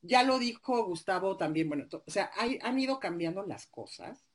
ya 0.02 0.24
lo 0.24 0.40
dijo 0.40 0.86
Gustavo 0.86 1.38
también, 1.38 1.70
bueno, 1.70 1.86
o 1.92 2.12
sea, 2.12 2.32
han 2.36 2.80
ido 2.80 3.00
cambiando 3.00 3.44
las 3.46 3.68
cosas. 3.68 4.26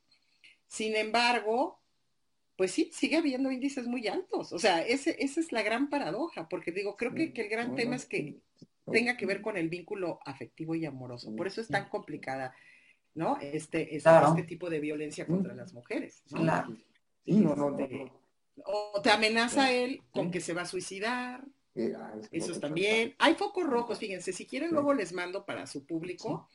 Sin 0.67 0.95
embargo, 0.95 1.79
pues 2.55 2.71
sí, 2.71 2.89
sigue 2.93 3.17
habiendo 3.17 3.51
índices 3.51 3.87
muy 3.87 4.07
altos. 4.07 4.51
O 4.53 4.59
sea, 4.59 4.81
ese, 4.81 5.15
esa 5.19 5.39
es 5.39 5.51
la 5.51 5.61
gran 5.61 5.89
paradoja, 5.89 6.49
porque 6.49 6.71
digo, 6.71 6.95
creo 6.97 7.13
que, 7.13 7.33
que 7.33 7.41
el 7.41 7.49
gran 7.49 7.75
tema 7.75 7.95
es 7.95 8.05
que 8.05 8.39
tenga 8.91 9.17
que 9.17 9.25
ver 9.25 9.41
con 9.41 9.57
el 9.57 9.69
vínculo 9.69 10.19
afectivo 10.25 10.75
y 10.75 10.85
amoroso. 10.85 11.35
Por 11.35 11.47
eso 11.47 11.61
es 11.61 11.67
tan 11.67 11.89
complicada 11.89 12.55
¿no? 13.15 13.37
Este, 13.41 13.95
este, 13.95 14.09
este 14.27 14.43
tipo 14.43 14.69
de 14.69 14.79
violencia 14.79 15.25
contra 15.25 15.53
las 15.53 15.73
mujeres. 15.73 16.23
Claro. 16.29 16.75
Este, 17.25 18.11
o 18.65 19.01
te 19.01 19.11
amenaza 19.11 19.71
él 19.71 20.01
con 20.11 20.31
que 20.31 20.41
se 20.41 20.53
va 20.53 20.63
a 20.63 20.65
suicidar. 20.65 21.43
Ah, 21.97 22.13
Eso 22.31 22.59
también. 22.59 23.15
Hay 23.19 23.35
focos 23.35 23.65
rojos, 23.65 23.99
fíjense, 23.99 24.33
si 24.33 24.45
quieren 24.45 24.71
luego 24.71 24.93
les 24.93 25.13
mando 25.13 25.45
para 25.45 25.67
su 25.67 25.85
público. 25.85 26.47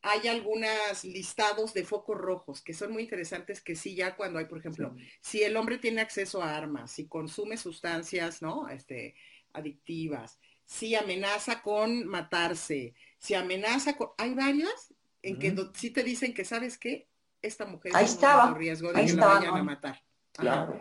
Hay 0.00 0.28
algunos 0.28 1.04
listados 1.04 1.74
de 1.74 1.84
focos 1.84 2.16
rojos 2.16 2.62
que 2.62 2.72
son 2.72 2.92
muy 2.92 3.02
interesantes 3.02 3.60
que 3.60 3.74
sí 3.74 3.96
ya 3.96 4.14
cuando 4.14 4.38
hay, 4.38 4.44
por 4.44 4.58
ejemplo, 4.58 4.94
si 5.20 5.42
el 5.42 5.56
hombre 5.56 5.78
tiene 5.78 6.00
acceso 6.00 6.40
a 6.42 6.56
armas, 6.56 6.92
si 6.92 7.08
consume 7.08 7.56
sustancias, 7.56 8.40
¿no? 8.40 8.68
Este, 8.68 9.16
adictivas, 9.52 10.38
si 10.64 10.94
amenaza 10.94 11.62
con 11.62 12.06
matarse, 12.06 12.94
si 13.18 13.34
amenaza 13.34 13.96
con... 13.96 14.10
Hay 14.18 14.34
varias 14.34 14.94
en 15.22 15.38
que 15.38 15.54
sí 15.74 15.90
te 15.90 16.04
dicen 16.04 16.32
que, 16.32 16.44
¿sabes 16.44 16.78
qué? 16.78 17.08
Esta 17.42 17.66
mujer 17.66 17.92
Ahí 17.94 18.04
estaba. 18.04 18.54
riesgo 18.54 18.92
de 18.92 19.04
que 19.04 19.12
la 19.14 19.26
vayan 19.26 19.56
a 19.56 19.62
matar. 19.64 20.02
Claro. 20.32 20.80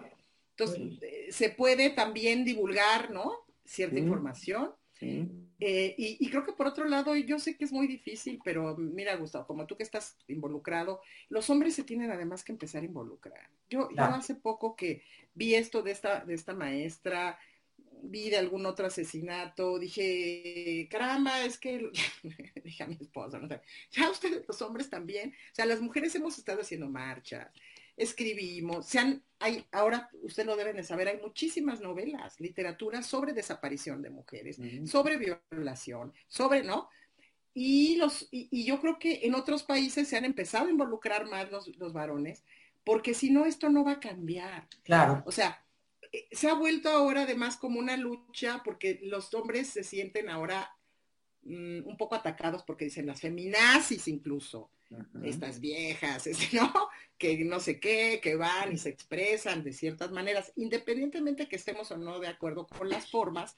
Entonces, 0.52 1.00
eh, 1.02 1.28
se 1.32 1.50
puede 1.50 1.90
también 1.92 2.46
divulgar, 2.46 3.12
¿no? 3.12 3.47
Cierta 3.68 4.00
información. 4.00 4.72
Eh, 5.00 5.96
y, 5.98 6.30
creo 6.30 6.44
que 6.44 6.54
por 6.54 6.66
otro 6.66 6.86
lado, 6.86 7.16
yo 7.16 7.38
sé 7.38 7.56
que 7.56 7.66
es 7.66 7.72
muy 7.72 7.86
difícil, 7.86 8.40
pero 8.44 8.76
mira, 8.78 9.16
Gustavo, 9.16 9.46
como 9.46 9.68
tú 9.68 9.78
que 9.78 9.84
estás 9.84 10.18
involucrado, 10.28 11.02
los 11.30 11.50
hombres 11.52 11.76
se 11.76 11.84
tienen 11.84 12.10
además 12.10 12.44
que 12.44 12.52
empezar 12.52 12.82
a 12.82 12.86
involucrar. 12.86 13.50
Yo, 13.70 13.90
yo 13.92 14.04
hace 14.04 14.34
poco 14.34 14.76
que 14.76 15.04
vi 15.36 15.54
esto 15.54 15.84
de 15.84 15.92
esta, 15.92 16.26
de 16.26 16.34
esta 16.34 16.56
maestra, 16.56 17.38
vi 18.04 18.30
de 18.30 18.38
algún 18.38 18.66
otro 18.66 18.88
asesinato, 18.88 19.78
dije, 19.80 20.88
caramba, 20.90 21.44
es 21.44 21.58
que, 21.58 21.92
dije 22.64 22.84
a 22.84 22.88
mi 22.88 22.98
esposa, 23.00 23.40
no 23.40 23.48
ya 23.92 24.10
ustedes, 24.10 24.46
los 24.48 24.62
hombres 24.62 24.90
también, 24.90 25.30
o 25.52 25.56
sea, 25.56 25.66
las 25.66 25.82
mujeres 25.82 26.16
hemos 26.16 26.38
estado 26.38 26.62
haciendo 26.62 26.90
marchas, 26.90 27.52
escribimos, 27.98 28.86
se 28.86 29.00
han, 29.00 29.24
hay, 29.40 29.66
ahora 29.72 30.10
usted 30.22 30.46
lo 30.46 30.56
deben 30.56 30.78
de 30.78 30.84
saber, 30.84 31.08
hay 31.08 31.18
muchísimas 31.18 31.82
novelas, 31.82 32.40
literatura 32.40 33.02
sobre 33.02 33.34
desaparición 33.34 34.02
de 34.02 34.12
mujeres, 34.12 34.58
sobre 34.86 35.18
violación, 35.18 36.14
sobre, 36.28 36.64
¿no? 36.64 36.90
Y, 37.54 37.96
los, 37.96 38.28
y, 38.30 38.66
yo 38.66 38.80
creo 38.80 39.00
que 39.00 39.22
en 39.24 39.34
otros 39.34 39.64
países 39.64 40.08
se 40.08 40.16
han 40.16 40.26
empezado 40.26 40.68
a 40.68 40.72
involucrar 40.72 41.28
más 41.28 41.52
los, 41.52 41.76
los 41.78 41.92
varones, 41.92 42.44
porque 42.84 43.16
si 43.16 43.32
no, 43.32 43.46
esto 43.46 43.70
no 43.70 43.84
va 43.84 43.94
a 43.94 44.00
cambiar. 44.00 44.68
Claro. 44.84 45.24
O 45.26 45.32
sea, 45.32 45.66
eh, 46.12 46.28
se 46.32 46.50
ha 46.50 46.54
vuelto 46.54 46.90
ahora 46.90 47.24
además 47.24 47.58
como 47.58 47.80
una 47.80 47.98
lucha 47.98 48.62
porque 48.64 49.00
los 49.02 49.34
hombres 49.34 49.70
se 49.70 49.84
sienten 49.84 50.30
ahora 50.30 50.77
mm, 51.48 51.88
un 51.88 51.98
poco 51.98 52.16
atacados 52.16 52.64
porque 52.64 52.86
dicen 52.86 53.06
las 53.06 53.22
feminazis 53.22 54.08
incluso, 54.08 54.70
estas 55.24 55.60
viejas, 55.60 56.28
¿no? 56.54 56.72
Que 57.18 57.44
no 57.44 57.60
sé 57.60 57.80
qué, 57.80 58.20
que 58.22 58.36
van 58.36 58.74
y 58.74 58.78
se 58.78 58.90
expresan 58.90 59.64
de 59.64 59.74
ciertas 59.74 60.12
maneras, 60.12 60.54
independientemente 60.56 61.48
que 61.48 61.56
estemos 61.56 61.92
o 61.92 61.98
no 61.98 62.20
de 62.20 62.28
acuerdo 62.28 62.68
con 62.68 62.90
las 62.90 63.10
formas, 63.10 63.56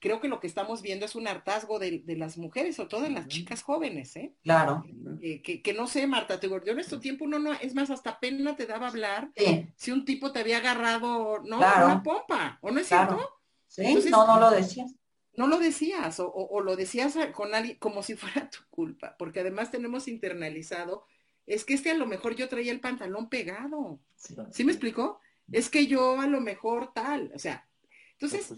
creo 0.00 0.20
que 0.20 0.28
lo 0.28 0.40
que 0.40 0.46
estamos 0.46 0.82
viendo 0.82 1.06
es 1.06 1.14
un 1.14 1.26
hartazgo 1.26 1.78
de, 1.78 2.02
las 2.06 2.38
mujeres, 2.38 2.76
sobre 2.76 2.88
todo 2.88 3.00
de 3.02 3.10
las 3.10 3.26
chicas 3.28 3.62
jóvenes, 3.62 4.14
¿eh? 4.16 4.32
Claro. 4.42 4.84
Eh, 5.20 5.42
que, 5.42 5.72
no 5.72 5.86
sé, 5.86 6.06
Marta, 6.06 6.38
te 6.38 6.48
yo 6.48 6.58
en 6.64 6.78
este 6.78 6.98
tiempo 6.98 7.24
uno 7.24 7.38
no, 7.38 7.52
es 7.54 7.74
más, 7.74 7.90
hasta 7.90 8.20
pena 8.20 8.56
te 8.56 8.66
daba 8.66 8.88
hablar 8.88 9.30
si 9.76 9.90
un 9.90 10.04
tipo 10.04 10.32
te 10.32 10.40
había 10.40 10.58
agarrado, 10.58 11.42
¿no? 11.44 11.58
Una 11.58 12.02
pompa, 12.02 12.58
¿o 12.62 12.70
no 12.70 12.80
es 12.80 12.88
cierto? 12.88 13.18
Sí, 13.66 14.08
no, 14.10 14.26
no 14.26 14.40
lo 14.40 14.50
decías. 14.50 14.94
No 15.38 15.46
lo 15.46 15.58
decías, 15.58 16.20
o, 16.20 16.60
lo 16.60 16.74
decías 16.74 17.16
con 17.32 17.54
alguien 17.54 17.78
como 17.78 18.02
si 18.02 18.16
fuera 18.16 18.50
tu 18.50 18.58
culpa, 18.70 19.14
porque 19.16 19.40
además 19.40 19.70
tenemos 19.70 20.08
internalizado, 20.08 21.04
es 21.46 21.64
que 21.64 21.74
este 21.74 21.90
a 21.90 21.94
lo 21.94 22.06
mejor 22.06 22.34
yo 22.34 22.48
traía 22.48 22.72
el 22.72 22.80
pantalón 22.80 23.28
pegado. 23.28 24.00
¿Sí 24.50 24.64
me 24.64 24.72
explicó? 24.72 25.20
Es 25.50 25.70
que 25.70 25.86
yo 25.86 26.20
a 26.20 26.26
lo 26.26 26.40
mejor 26.40 26.92
tal, 26.92 27.30
o 27.34 27.38
sea, 27.38 27.68
entonces, 28.20 28.52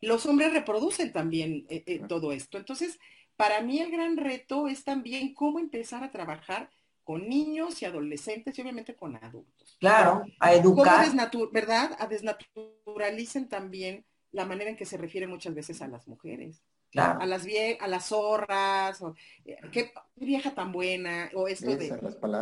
los 0.00 0.26
hombres 0.26 0.52
reproducen 0.52 1.12
también 1.12 1.66
eh, 1.68 1.84
eh, 1.86 2.02
todo 2.08 2.32
esto. 2.32 2.58
Entonces, 2.58 2.98
para 3.36 3.60
mí 3.60 3.78
el 3.78 3.92
gran 3.92 4.16
reto 4.16 4.66
es 4.66 4.82
también 4.82 5.34
cómo 5.34 5.60
empezar 5.60 6.02
a 6.02 6.10
trabajar 6.10 6.68
con 7.04 7.28
niños 7.28 7.80
y 7.80 7.84
adolescentes 7.84 8.58
y 8.58 8.60
obviamente 8.60 8.96
con 8.96 9.14
adultos. 9.14 9.76
Claro, 9.78 10.24
a 10.40 10.52
educar. 10.52 11.06
¿Verdad? 11.52 11.96
A 12.00 12.08
desnaturalicen 12.08 13.48
también 13.48 14.04
la 14.32 14.46
manera 14.46 14.70
en 14.70 14.76
que 14.76 14.86
se 14.86 14.96
refieren 14.96 15.30
muchas 15.30 15.54
veces 15.54 15.82
a 15.82 15.88
las 15.88 16.08
mujeres. 16.08 16.62
A 16.94 17.24
las 17.24 17.46
vie 17.46 17.78
a 17.80 17.88
las 17.88 18.08
zorras, 18.08 19.00
o, 19.00 19.14
eh, 19.46 19.56
qué 19.70 19.92
vieja 20.16 20.54
tan 20.54 20.72
buena, 20.72 21.30
o 21.34 21.48
esto 21.48 21.74
de 21.74 21.90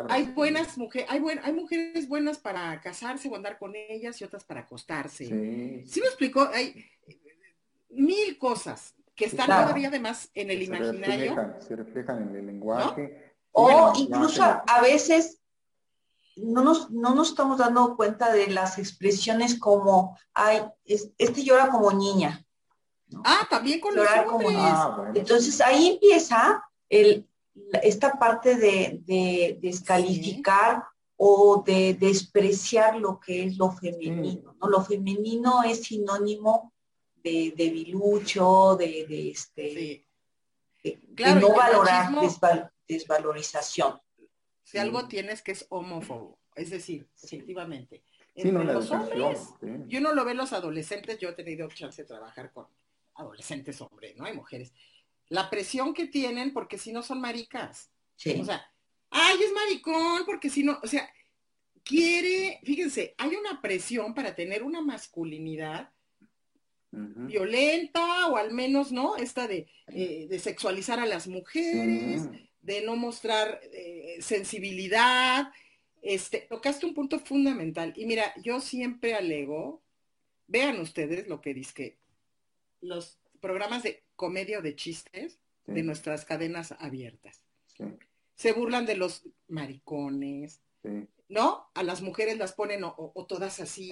hay 0.08 0.24
buenas 0.24 0.76
mujeres, 0.76 1.08
hay 1.08 1.22
hay 1.44 1.52
mujeres 1.52 2.08
buenas 2.08 2.38
para 2.38 2.80
casarse 2.80 3.28
o 3.28 3.36
andar 3.36 3.58
con 3.58 3.76
ellas 3.76 4.20
y 4.20 4.24
otras 4.24 4.42
para 4.42 4.62
acostarse. 4.62 5.26
Sí, 5.86 6.00
me 6.00 6.06
explicó, 6.06 6.48
hay 6.52 6.84
mil 7.90 8.38
cosas 8.38 8.96
que 9.14 9.26
están 9.26 9.46
todavía 9.46 9.86
además 9.86 10.30
en 10.34 10.50
el 10.50 10.62
imaginario. 10.62 11.54
se 11.60 11.76
reflejan 11.76 12.30
en 12.30 12.36
el 12.36 12.46
lenguaje. 12.46 13.34
O 13.52 13.92
incluso 13.96 14.42
a 14.42 14.80
veces 14.80 15.39
no 16.42 16.62
nos, 16.62 16.90
no 16.90 17.14
nos 17.14 17.30
estamos 17.30 17.58
dando 17.58 17.96
cuenta 17.96 18.32
de 18.32 18.48
las 18.48 18.78
expresiones 18.78 19.58
como, 19.58 20.18
ay, 20.34 20.62
este 20.84 21.42
llora 21.42 21.68
como 21.68 21.92
niña. 21.92 22.44
Ah, 23.24 23.46
también 23.48 23.80
con 23.80 23.94
los 23.94 24.06
hombres. 24.28 24.56
Ah, 24.56 25.10
Entonces 25.14 25.60
ahí 25.60 25.88
empieza 25.88 26.62
el, 26.88 27.28
esta 27.82 28.18
parte 28.18 28.56
de, 28.56 29.58
descalificar 29.60 30.84
o 31.16 31.62
de 31.66 31.94
despreciar 31.94 32.96
lo 32.96 33.20
que 33.20 33.44
es 33.44 33.58
lo 33.58 33.72
femenino. 33.72 34.56
¿no? 34.60 34.68
Lo 34.68 34.82
femenino 34.82 35.62
es 35.62 35.84
sinónimo 35.84 36.72
de 37.16 37.52
debilucho, 37.56 38.76
de, 38.78 39.06
de 39.06 39.30
este, 39.30 40.06
de, 40.82 41.34
no 41.34 41.54
valorar, 41.54 42.10
desvalorización. 42.88 44.00
Si 44.70 44.78
algo 44.78 45.08
tienes 45.08 45.42
que 45.42 45.50
es 45.50 45.66
homófobo, 45.68 46.38
es 46.54 46.70
decir, 46.70 47.08
efectivamente. 47.22 48.02
los 48.36 48.90
hombres, 48.92 49.40
y 49.88 49.96
uno 49.96 50.14
lo 50.14 50.24
ve 50.24 50.34
los 50.34 50.52
adolescentes, 50.52 51.18
yo 51.18 51.30
he 51.30 51.32
tenido 51.32 51.66
chance 51.68 52.02
de 52.02 52.06
trabajar 52.06 52.52
con 52.52 52.66
adolescentes 53.16 53.80
hombres, 53.80 54.16
no 54.16 54.26
hay 54.26 54.34
mujeres. 54.34 54.72
La 55.28 55.50
presión 55.50 55.92
que 55.92 56.06
tienen 56.06 56.52
porque 56.52 56.78
si 56.78 56.92
no 56.92 57.02
son 57.02 57.20
maricas. 57.20 57.90
O 58.38 58.44
sea, 58.44 58.64
ay, 59.10 59.38
es 59.42 59.52
maricón 59.52 60.24
porque 60.24 60.48
si 60.48 60.62
no, 60.62 60.78
o 60.82 60.86
sea, 60.86 61.10
quiere, 61.82 62.60
fíjense, 62.62 63.14
hay 63.18 63.34
una 63.34 63.60
presión 63.60 64.14
para 64.14 64.36
tener 64.36 64.62
una 64.62 64.80
masculinidad 64.80 65.90
violenta 66.92 68.28
o 68.28 68.36
al 68.36 68.52
menos, 68.52 68.92
¿no? 68.92 69.16
Esta 69.16 69.46
de, 69.46 69.66
eh, 69.88 70.38
sexualizar 70.38 71.00
a 71.00 71.06
las 71.06 71.26
mujeres, 71.26 72.22
de 72.62 72.82
no 72.82 72.96
mostrar 72.96 73.60
eh, 73.72 74.18
sensibilidad. 74.20 75.52
Este, 76.02 76.40
tocaste 76.40 76.86
un 76.86 76.94
punto 76.94 77.18
fundamental. 77.18 77.92
Y 77.96 78.06
mira, 78.06 78.34
yo 78.42 78.60
siempre 78.60 79.14
alego, 79.14 79.82
vean 80.46 80.80
ustedes 80.80 81.28
lo 81.28 81.40
que 81.40 81.54
dice 81.54 81.98
los 82.80 83.18
programas 83.40 83.82
de 83.82 84.02
comedia 84.16 84.58
o 84.58 84.62
de 84.62 84.74
chistes 84.74 85.38
de 85.66 85.82
nuestras 85.82 86.24
cadenas 86.24 86.72
abiertas. 86.78 87.44
Se 88.34 88.52
burlan 88.52 88.86
de 88.86 88.96
los 88.96 89.22
maricones, 89.48 90.60
¿no? 91.30 91.70
A 91.74 91.82
las 91.82 92.02
mujeres 92.02 92.36
las 92.36 92.52
ponen 92.52 92.82
o, 92.84 93.26
todas 93.26 93.60
así, 93.60 93.90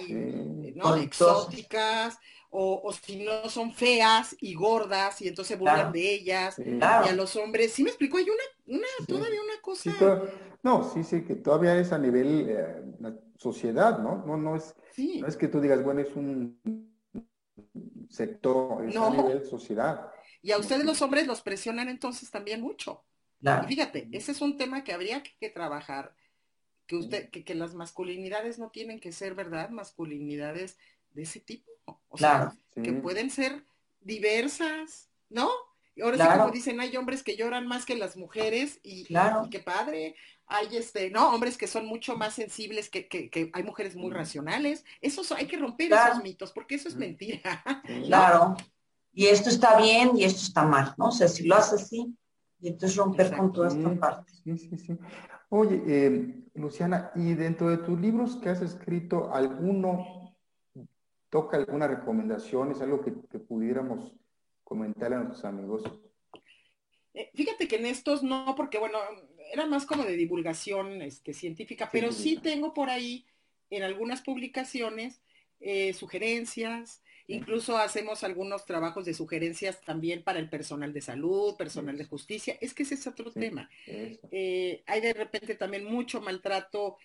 ¿no? 0.75 0.95
Exóticas, 0.95 2.19
o, 2.51 2.91
si 2.93 3.23
no 3.23 3.49
son 3.49 3.73
feas 3.73 4.35
y 4.39 4.53
gordas, 4.53 5.21
y 5.21 5.29
entonces 5.29 5.55
se 5.55 5.59
burlan 5.59 5.91
de 5.91 6.13
ellas, 6.13 6.59
y 6.59 6.79
a 6.83 7.13
los 7.13 7.35
hombres, 7.35 7.73
¿sí 7.73 7.83
me 7.83 7.89
explico? 7.89 8.17
Hay 8.17 8.25
una, 8.25 8.77
una 8.77 8.87
todavía 9.07 9.41
una 9.41 9.61
cosa. 9.61 9.91
no, 10.61 10.83
sí, 10.83 11.03
sí, 11.03 11.23
que 11.23 11.35
todavía 11.35 11.79
es 11.79 11.91
a 11.91 11.97
nivel 11.97 12.45
eh, 12.49 12.83
sociedad, 13.37 13.99
¿no? 13.99 14.23
No, 14.25 14.37
no 14.37 14.55
es, 14.55 14.75
no 14.97 15.27
es 15.27 15.37
que 15.37 15.47
tú 15.47 15.61
digas, 15.61 15.83
bueno, 15.83 16.01
es 16.01 16.13
un 16.15 16.59
sector, 18.09 18.87
es 18.87 18.95
a 18.95 19.09
nivel 19.09 19.45
sociedad. 19.45 20.11
Y 20.41 20.51
a 20.51 20.57
ustedes 20.57 20.85
los 20.85 21.01
hombres 21.01 21.27
los 21.27 21.41
presionan 21.41 21.89
entonces 21.89 22.29
también 22.29 22.61
mucho. 22.61 23.03
Y 23.41 23.67
fíjate, 23.67 24.09
ese 24.11 24.33
es 24.33 24.41
un 24.41 24.57
tema 24.57 24.83
que 24.83 24.93
habría 24.93 25.23
que, 25.23 25.49
trabajar, 25.49 26.13
que 26.89 26.95
usted, 26.95 27.29
que, 27.29 27.53
las 27.53 27.75
masculinidades 27.75 28.57
no 28.57 28.71
tienen 28.71 28.99
que 28.99 29.11
ser, 29.11 29.35
¿verdad? 29.35 29.69
Masculinidades 29.69 30.75
de 31.11 31.21
ese 31.21 31.39
tipo. 31.39 31.71
O 32.09 32.17
sea, 32.17 32.51
que 32.73 32.93
pueden 32.93 33.29
ser 33.29 33.63
diversas, 34.01 35.07
¿no? 35.29 35.51
Y 35.95 36.01
ahora 36.01 36.17
sí 36.17 36.37
como 36.39 36.51
dicen, 36.51 36.79
hay 36.79 36.97
hombres 36.97 37.21
que 37.21 37.37
lloran 37.37 37.67
más 37.67 37.85
que 37.85 37.95
las 37.95 38.17
mujeres 38.17 38.79
y, 38.81 39.05
y 39.07 39.49
qué 39.51 39.59
padre 39.59 40.15
hay 40.47 40.77
este, 40.77 41.11
no, 41.11 41.29
hombres 41.29 41.59
que 41.59 41.67
son 41.67 41.85
mucho 41.85 42.17
más 42.17 42.33
sensibles, 42.33 42.89
que, 42.89 43.07
que, 43.07 43.51
hay 43.53 43.63
mujeres 43.63 43.95
muy 43.95 44.11
racionales. 44.11 44.83
Eso 44.99 45.21
hay 45.35 45.45
que 45.45 45.57
romper 45.57 45.93
esos 45.93 46.23
mitos, 46.23 46.51
porque 46.51 46.75
eso 46.75 46.89
es 46.89 46.95
mentira. 46.95 47.63
Claro. 48.07 48.57
Y 49.13 49.27
esto 49.27 49.49
está 49.49 49.77
bien 49.79 50.17
y 50.17 50.23
esto 50.23 50.41
está 50.41 50.63
mal, 50.63 50.95
¿no? 50.97 51.09
O 51.09 51.11
sea, 51.11 51.27
si 51.27 51.43
lo 51.43 51.55
haces 51.55 51.83
así, 51.83 52.15
y 52.59 52.69
entonces 52.69 52.97
romper 52.97 53.35
con 53.35 53.51
toda 53.51 53.67
esta 53.67 53.93
parte. 53.99 54.31
Sí, 54.43 54.57
sí, 54.57 54.77
sí. 54.77 54.97
Oye, 55.49 55.81
eh, 55.87 56.35
Luciana, 56.59 57.11
y 57.15 57.33
dentro 57.33 57.69
de 57.69 57.77
tus 57.77 57.99
libros 57.99 58.35
que 58.37 58.49
has 58.49 58.61
escrito, 58.61 59.33
¿alguno 59.33 60.35
toca 61.29 61.57
alguna 61.57 61.87
recomendación? 61.87 62.71
¿Es 62.71 62.81
algo 62.81 63.01
que, 63.01 63.13
que 63.29 63.39
pudiéramos 63.39 64.13
comentarle 64.63 65.15
a 65.15 65.19
nuestros 65.19 65.45
amigos? 65.45 65.83
Eh, 67.13 67.31
fíjate 67.33 67.67
que 67.67 67.77
en 67.77 67.85
estos 67.85 68.23
no, 68.23 68.53
porque 68.55 68.77
bueno, 68.77 68.99
era 69.51 69.65
más 69.65 69.85
como 69.85 70.03
de 70.03 70.15
divulgación 70.15 71.01
este, 71.01 71.33
científica, 71.33 71.89
pero 71.91 72.11
sí 72.11 72.37
tengo 72.37 72.73
por 72.73 72.89
ahí 72.89 73.25
en 73.69 73.83
algunas 73.83 74.21
publicaciones 74.21 75.21
eh, 75.59 75.93
sugerencias, 75.93 77.01
incluso 77.35 77.77
hacemos 77.77 78.23
algunos 78.23 78.65
trabajos 78.65 79.05
de 79.05 79.13
sugerencias 79.13 79.81
también 79.81 80.23
para 80.23 80.39
el 80.39 80.49
personal 80.49 80.93
de 80.93 81.01
salud, 81.01 81.55
personal 81.55 81.97
de 81.97 82.05
justicia, 82.05 82.57
es 82.61 82.73
que 82.73 82.83
ese 82.83 82.95
es 82.95 83.07
otro 83.07 83.31
tema. 83.31 83.69
Eh, 83.87 84.83
hay 84.85 85.01
de 85.01 85.13
repente 85.13 85.55
también 85.55 85.85
mucho 85.85 86.21
maltrato, 86.21 86.97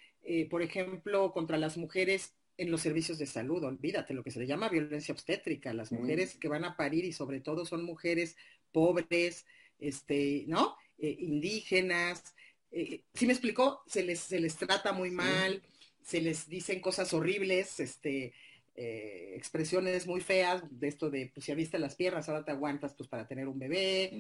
por 0.51 0.63
ejemplo, 0.63 1.33
contra 1.33 1.59
las 1.59 1.77
mujeres 1.77 2.35
en 2.57 2.71
los 2.71 2.83
servicios 2.83 3.19
de 3.19 3.27
salud, 3.27 3.65
olvídate 3.65 4.15
lo 4.15 4.23
que 4.23 4.31
se 4.31 4.39
le 4.39 4.47
llama 4.47 4.69
violencia 4.69 5.13
obstétrica, 5.13 5.75
las 5.75 5.91
mujeres 5.91 6.37
que 6.37 6.49
van 6.49 6.65
a 6.65 6.77
parir 6.77 7.05
y 7.05 7.13
sobre 7.13 7.41
todo 7.41 7.67
son 7.67 7.85
mujeres 7.85 8.37
pobres, 8.73 9.45
este, 9.79 10.45
¿no? 10.47 10.77
Eh, 10.99 11.17
indígenas. 11.19 12.35
Eh, 12.71 13.03
¿Sí 13.13 13.27
me 13.27 13.33
explicó? 13.33 13.83
Se 13.87 14.05
les, 14.05 14.21
se 14.21 14.39
les 14.39 14.57
trata 14.57 14.93
muy 14.93 15.11
mal, 15.11 15.63
se 16.03 16.21
les 16.21 16.49
dicen 16.49 16.81
cosas 16.81 17.13
horribles, 17.13 17.81
este, 17.81 18.33
eh, 18.77 19.35
expresiones 19.37 20.07
muy 20.07 20.21
feas 20.21 20.63
de 20.71 20.89
esto 20.89 21.11
de, 21.11 21.31
pues 21.33 21.47
si 21.47 21.55
viste 21.55 21.79
las 21.79 21.95
piernas, 21.95 22.29
ahora 22.29 22.45
te 22.45 22.53
aguantas 22.53 22.95
pues 22.95 23.09
para 23.09 23.27
tener 23.27 23.49
un 23.49 23.59
bebé. 23.59 24.11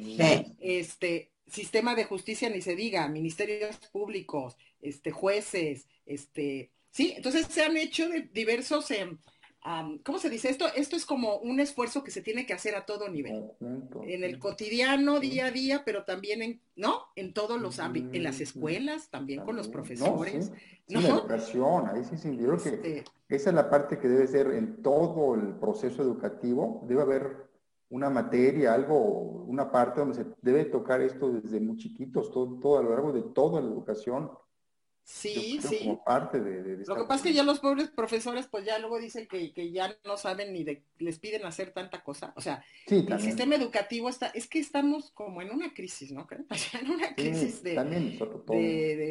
Este, 0.60 1.32
sistema 1.46 1.94
de 1.94 2.04
justicia 2.04 2.48
ni 2.48 2.62
se 2.62 2.76
diga, 2.76 3.08
ministerios 3.08 3.76
públicos, 3.92 4.56
este, 4.80 5.10
jueces, 5.10 5.86
este, 6.06 6.70
sí, 6.90 7.14
entonces 7.16 7.46
se 7.48 7.62
han 7.62 7.76
hecho 7.76 8.08
de 8.08 8.28
diversos, 8.32 8.86
¿cómo 10.04 10.18
se 10.18 10.30
dice 10.30 10.50
esto? 10.50 10.66
Esto 10.76 10.96
es 10.96 11.06
como 11.06 11.38
un 11.38 11.58
esfuerzo 11.60 12.04
que 12.04 12.10
se 12.10 12.20
tiene 12.20 12.46
que 12.46 12.52
hacer 12.52 12.74
a 12.74 12.84
todo 12.84 13.08
nivel, 13.08 13.50
en 14.06 14.24
el 14.24 14.38
cotidiano, 14.38 15.20
día 15.20 15.46
a 15.46 15.50
día, 15.50 15.82
pero 15.84 16.04
también 16.04 16.42
en, 16.42 16.60
¿no? 16.76 17.06
En 17.16 17.32
todos 17.32 17.60
los 17.60 17.78
ámbitos, 17.78 18.14
en 18.14 18.22
las 18.22 18.40
escuelas, 18.40 19.10
también, 19.10 19.42
con 19.42 19.56
los 19.56 19.68
profesores. 19.68 20.52
No, 20.88 21.00
sí. 21.00 21.08
la 21.08 21.14
educación, 21.14 21.88
ahí 21.88 22.04
sí, 22.04 22.18
sí, 22.18 22.36
yo 22.36 22.46
creo 22.46 22.62
que 22.62 22.68
este 22.68 23.04
esa 23.28 23.50
es 23.50 23.56
la 23.56 23.70
parte 23.70 23.98
que 23.98 24.08
debe 24.08 24.26
ser 24.26 24.48
en 24.52 24.82
todo 24.82 25.34
el 25.34 25.54
proceso 25.56 26.02
educativo, 26.02 26.84
debe 26.86 27.02
haber 27.02 27.48
una 27.88 28.10
materia, 28.10 28.74
algo, 28.74 28.98
una 29.46 29.70
parte 29.70 30.00
donde 30.00 30.16
se 30.16 30.26
debe 30.42 30.64
tocar 30.66 31.00
esto 31.00 31.30
desde 31.32 31.60
muy 31.60 31.76
chiquitos, 31.76 32.30
todo, 32.30 32.58
todo 32.60 32.78
a 32.78 32.82
lo 32.82 32.90
largo 32.90 33.12
de 33.12 33.22
toda 33.22 33.60
la 33.60 33.68
educación. 33.68 34.30
Sí, 35.04 35.60
sí. 35.60 35.80
Como 35.80 36.02
parte 36.02 36.40
de, 36.40 36.82
Lo 36.86 36.96
que 36.96 37.02
pasa 37.02 37.16
es 37.16 37.22
que 37.22 37.32
ya 37.34 37.42
los 37.42 37.60
pobres 37.60 37.90
profesores, 37.90 38.46
pues 38.46 38.64
ya 38.64 38.78
luego 38.78 38.98
dicen 38.98 39.28
que, 39.28 39.52
ya 39.70 39.94
no 40.02 40.16
saben 40.16 40.54
ni 40.54 40.64
de, 40.64 40.82
les 40.98 41.18
piden 41.18 41.44
hacer 41.44 41.72
tanta 41.72 42.02
cosa. 42.02 42.32
O 42.36 42.40
sea, 42.40 42.64
el 42.86 43.20
sistema 43.20 43.54
educativo 43.54 44.08
está, 44.08 44.28
es 44.28 44.48
que 44.48 44.58
estamos 44.58 45.10
como 45.10 45.42
en 45.42 45.50
una 45.50 45.74
crisis, 45.74 46.10
¿no? 46.10 46.26
en 46.80 46.90
una 46.90 47.14
crisis 47.14 47.62
de, 47.62 47.74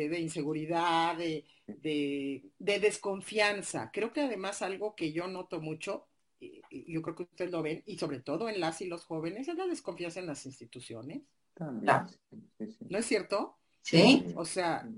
de, 0.10 0.20
inseguridad, 0.20 1.16
de, 1.16 1.46
de, 1.68 2.80
desconfianza. 2.80 3.92
Creo 3.94 4.12
que 4.12 4.22
además 4.22 4.64
algo 4.64 4.96
que 4.96 5.14
yo 5.14 5.28
noto 5.28 5.62
mucho, 5.62 6.08
y 6.40 6.92
yo 6.92 7.04
creo 7.04 7.16
que 7.16 7.24
ustedes 7.24 7.52
lo 7.52 7.62
ven, 7.62 7.84
y 7.86 8.00
sobre 8.00 8.20
todo 8.20 8.50
en 8.50 8.60
las 8.60 8.82
y 8.82 8.88
los 8.88 9.06
jóvenes, 9.06 9.48
es 9.48 9.56
la 9.56 9.68
desconfianza 9.68 10.20
en 10.20 10.26
las 10.26 10.48
instituciones. 10.48 11.22
También. 11.54 11.94
¿No 12.90 12.98
es 12.98 13.06
cierto? 13.06 13.58
Sí. 13.84 14.34
O 14.36 14.44
sea, 14.44 14.90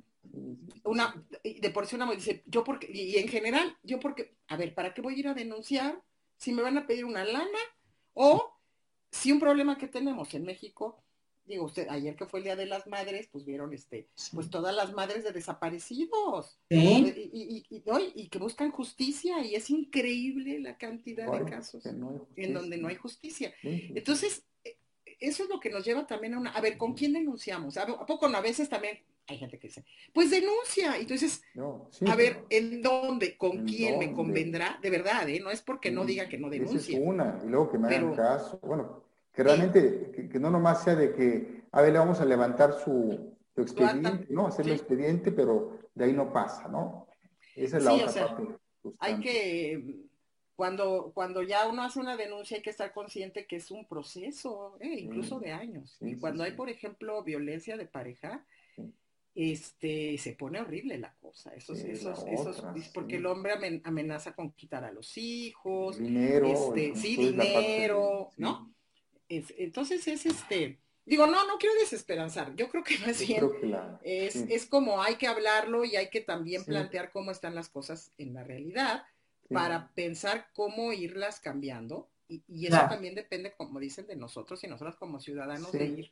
una, 0.83 1.25
de 1.43 1.69
por 1.71 1.87
sí 1.87 1.95
una 1.95 2.11
dice, 2.11 2.43
yo 2.45 2.63
porque, 2.63 2.89
y 2.91 3.17
en 3.17 3.27
general, 3.27 3.77
yo 3.83 3.99
porque, 3.99 4.35
a 4.47 4.57
ver, 4.57 4.73
¿para 4.73 4.93
qué 4.93 5.01
voy 5.01 5.15
a 5.15 5.19
ir 5.19 5.27
a 5.27 5.33
denunciar 5.33 6.01
si 6.37 6.53
me 6.53 6.61
van 6.61 6.77
a 6.77 6.87
pedir 6.87 7.05
una 7.05 7.25
lana? 7.25 7.59
O 8.13 8.55
si 9.11 9.31
un 9.31 9.39
problema 9.39 9.77
que 9.77 9.87
tenemos 9.87 10.33
en 10.33 10.43
México, 10.43 11.03
digo 11.45 11.65
usted, 11.65 11.87
ayer 11.89 12.15
que 12.15 12.25
fue 12.25 12.39
el 12.39 12.45
Día 12.45 12.55
de 12.55 12.65
las 12.65 12.87
Madres, 12.87 13.29
pues 13.31 13.45
vieron 13.45 13.73
este, 13.73 14.09
pues 14.33 14.49
todas 14.49 14.75
las 14.75 14.93
madres 14.93 15.23
de 15.23 15.31
desaparecidos. 15.31 16.57
Y, 16.69 17.65
y, 17.69 18.27
que 18.29 18.39
buscan 18.39 18.71
justicia, 18.71 19.43
y 19.43 19.55
es 19.55 19.69
increíble 19.69 20.59
la 20.59 20.77
cantidad 20.77 21.31
de 21.31 21.45
casos 21.45 21.85
en 21.85 22.53
donde 22.53 22.77
no 22.77 22.87
hay 22.87 22.95
justicia. 22.95 23.53
Entonces, 23.63 24.43
e, 24.63 24.77
eso 25.19 25.43
es 25.43 25.49
lo 25.49 25.59
que 25.59 25.69
nos 25.69 25.85
lleva 25.85 26.07
también 26.07 26.33
a 26.33 26.39
una, 26.39 26.51
a 26.51 26.61
ver, 26.61 26.77
¿con 26.77 26.93
quién 26.93 27.13
denunciamos? 27.13 27.77
¿A 27.77 28.05
poco 28.05 28.27
no? 28.27 28.37
A 28.37 28.41
veces 28.41 28.67
también 28.69 28.99
hay 29.27 29.37
gente 29.37 29.57
que 29.57 29.67
dice, 29.67 29.83
pues 30.13 30.29
denuncia. 30.29 30.97
Entonces, 30.97 31.41
a 32.07 32.15
ver, 32.15 32.45
¿en 32.49 32.81
dónde? 32.81 33.37
¿Con 33.37 33.65
quién 33.65 33.97
me 33.99 34.13
convendrá? 34.13 34.79
De 34.81 34.89
verdad, 34.89 35.27
¿eh? 35.29 35.39
No 35.39 35.49
es 35.49 35.61
porque 35.61 35.91
no 35.91 36.05
diga 36.05 36.29
que 36.29 36.37
no 36.37 36.49
denuncie. 36.49 36.97
es 36.97 37.03
una, 37.03 37.41
y 37.43 37.47
luego 37.47 37.71
que 37.71 37.77
me 37.77 37.87
hagan 37.87 38.13
caso. 38.15 38.59
Bueno, 38.61 39.03
que 39.33 39.43
realmente, 39.43 40.29
que, 40.31 40.39
no 40.39 40.49
nomás 40.49 40.83
sea 40.83 40.95
de 40.95 41.13
que, 41.13 41.63
a 41.71 41.81
ver, 41.81 41.93
le 41.93 41.99
vamos 41.99 42.21
a 42.21 42.25
levantar 42.25 42.73
su, 42.73 43.35
expediente, 43.57 44.27
¿no? 44.29 44.47
Hacer 44.47 44.67
el 44.67 44.73
expediente, 44.73 45.31
pero 45.31 45.79
de 45.93 46.05
ahí 46.05 46.13
no 46.13 46.31
pasa, 46.31 46.67
¿no? 46.67 47.07
Esa 47.55 47.77
es 47.77 47.83
la 47.83 47.93
otra 47.93 48.27
parte. 48.27 48.43
Hay 48.99 49.19
que, 49.19 50.05
cuando, 50.55 51.11
cuando 51.13 51.41
ya 51.41 51.67
uno 51.67 51.83
hace 51.83 51.99
una 51.99 52.15
denuncia 52.15 52.57
hay 52.57 52.63
que 52.63 52.69
estar 52.69 52.93
consciente 52.93 53.45
que 53.45 53.57
es 53.57 53.71
un 53.71 53.85
proceso, 53.85 54.77
¿eh? 54.79 54.99
incluso 54.99 55.39
de 55.39 55.51
años. 55.51 55.97
y 56.01 56.15
cuando 56.15 56.43
hay, 56.43 56.51
por 56.51 56.69
ejemplo, 56.69 57.23
violencia 57.23 57.75
de 57.75 57.85
pareja, 57.85 58.45
este, 59.35 60.17
se 60.17 60.33
pone 60.33 60.61
horrible 60.61 60.97
la 60.97 61.13
cosa. 61.15 61.53
Esos, 61.53 61.79
esos, 61.79 62.25
esos, 62.25 62.63
porque 62.93 63.17
el 63.17 63.25
hombre 63.25 63.81
amenaza 63.83 64.33
con 64.33 64.53
quitar 64.53 64.85
a 64.85 64.93
los 64.93 65.17
hijos, 65.17 65.99
dinero, 65.99 66.47
este, 66.47 66.95
sí, 66.95 67.17
dinero, 67.17 68.29
¿no? 68.37 68.73
entonces 69.27 70.07
es 70.07 70.25
este, 70.25 70.79
digo, 71.03 71.25
no, 71.25 71.47
no 71.47 71.57
quiero 71.57 71.75
desesperanzar, 71.79 72.55
yo 72.55 72.69
creo 72.69 72.83
que 72.83 72.97
más 72.99 73.19
bien 73.25 73.43
es, 74.03 74.35
es 74.35 74.67
como 74.67 75.01
hay 75.01 75.15
que 75.15 75.25
hablarlo 75.25 75.83
y 75.83 75.95
hay 75.95 76.11
que 76.11 76.21
también 76.21 76.63
plantear 76.63 77.11
cómo 77.11 77.31
están 77.31 77.55
las 77.55 77.67
cosas 77.67 78.11
en 78.19 78.35
la 78.35 78.43
realidad 78.43 79.03
para 79.49 79.91
pensar 79.93 80.47
cómo 80.53 80.93
irlas 80.93 81.39
cambiando 81.39 82.07
y, 82.27 82.67
eso 82.67 82.77
también 82.89 83.15
depende, 83.15 83.53
como 83.53 83.79
dicen, 83.79 84.07
de 84.07 84.15
nosotros 84.15 84.63
y 84.63 84.67
nosotros 84.67 84.95
como 84.95 85.19
ciudadanos 85.19 85.71
de 85.71 85.85
ir 85.85 86.11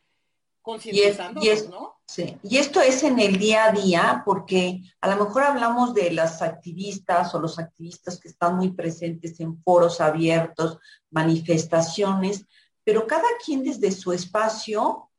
y, 0.85 1.01
y, 1.01 1.69
¿no? 1.69 1.95
Sí. 2.05 2.37
y 2.43 2.57
esto 2.57 2.79
es 2.79 3.03
en 3.03 3.19
el 3.19 3.37
día 3.37 3.65
a 3.65 3.71
día, 3.71 4.23
porque 4.25 4.81
a 5.01 5.09
lo 5.09 5.25
mejor 5.25 5.43
hablamos 5.43 5.93
de 5.93 6.11
las 6.11 6.41
activistas 6.41 7.33
o 7.33 7.39
los 7.39 7.59
activistas 7.59 8.19
que 8.19 8.27
están 8.27 8.57
muy 8.57 8.71
presentes 8.71 9.39
en 9.39 9.61
foros 9.63 9.99
abiertos, 9.99 10.79
manifestaciones, 11.09 12.45
pero 12.83 13.07
cada 13.07 13.27
quien 13.43 13.63
desde 13.63 13.91
su 13.91 14.11
espacio 14.11 15.09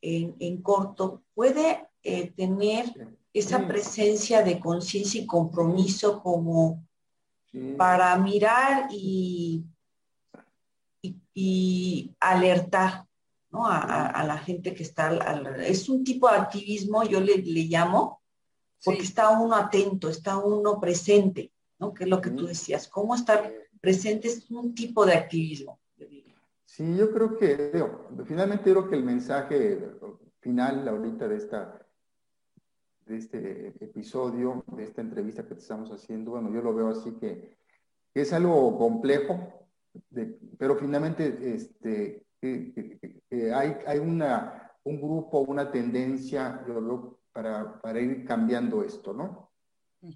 en, 0.00 0.62
corto 0.62 1.22
puede 1.34 1.88
eh, 2.02 2.30
tener 2.36 3.16
esa 3.32 3.66
presencia 3.66 4.42
de 4.42 4.60
conciencia 4.60 5.20
y 5.20 5.26
compromiso 5.26 6.22
como 6.22 6.84
para 7.76 8.16
mirar 8.18 8.88
y, 8.90 9.64
y 11.34 12.14
alertar 12.20 13.06
a, 13.52 14.24
la 14.26 14.38
gente 14.38 14.74
que 14.74 14.82
está 14.82 15.08
al, 15.08 15.60
Es 15.60 15.88
un 15.88 16.04
tipo 16.04 16.28
de 16.28 16.36
activismo, 16.36 17.04
yo 17.04 17.20
le, 17.20 17.38
le 17.38 17.62
llamo, 17.64 18.22
porque 18.84 19.02
está 19.02 19.30
uno 19.30 19.54
atento, 19.54 20.08
está 20.08 20.36
uno 20.38 20.80
presente, 20.80 21.52
¿no? 21.78 21.94
Que 21.94 22.04
es 22.04 22.10
lo 22.10 22.20
que 22.20 22.30
tú 22.30 22.46
decías. 22.46 22.88
¿Cómo 22.88 23.14
estar 23.14 23.52
presente 23.80 24.28
es 24.28 24.50
un 24.50 24.74
tipo 24.74 25.06
de 25.06 25.14
activismo? 25.14 25.78
Sí, 26.64 26.96
yo 26.96 27.10
creo 27.10 27.36
que, 27.38 27.72
finalmente 28.26 28.70
creo 28.70 28.88
que 28.88 28.96
el 28.96 29.04
mensaje 29.04 29.80
final 30.40 30.86
ahorita 30.86 31.26
de 31.26 31.36
esta 31.36 31.86
de 33.06 33.16
este 33.16 33.68
episodio, 33.80 34.64
de 34.72 34.82
esta 34.82 35.00
entrevista 35.00 35.46
que 35.46 35.54
te 35.54 35.60
estamos 35.60 35.90
haciendo, 35.90 36.32
bueno, 36.32 36.52
yo 36.52 36.60
lo 36.60 36.74
veo 36.74 36.88
así 36.88 37.12
que, 37.12 37.56
es 38.12 38.32
algo 38.32 38.76
complejo, 38.78 39.68
pero 40.58 40.76
finalmente 40.76 41.54
este, 41.54 42.25
hay, 42.42 43.76
hay 43.86 43.98
una, 43.98 44.72
un 44.84 45.00
grupo, 45.00 45.40
una 45.40 45.70
tendencia 45.70 46.64
para, 47.32 47.80
para 47.80 48.00
ir 48.00 48.24
cambiando 48.24 48.82
esto, 48.82 49.12
¿no? 49.12 49.50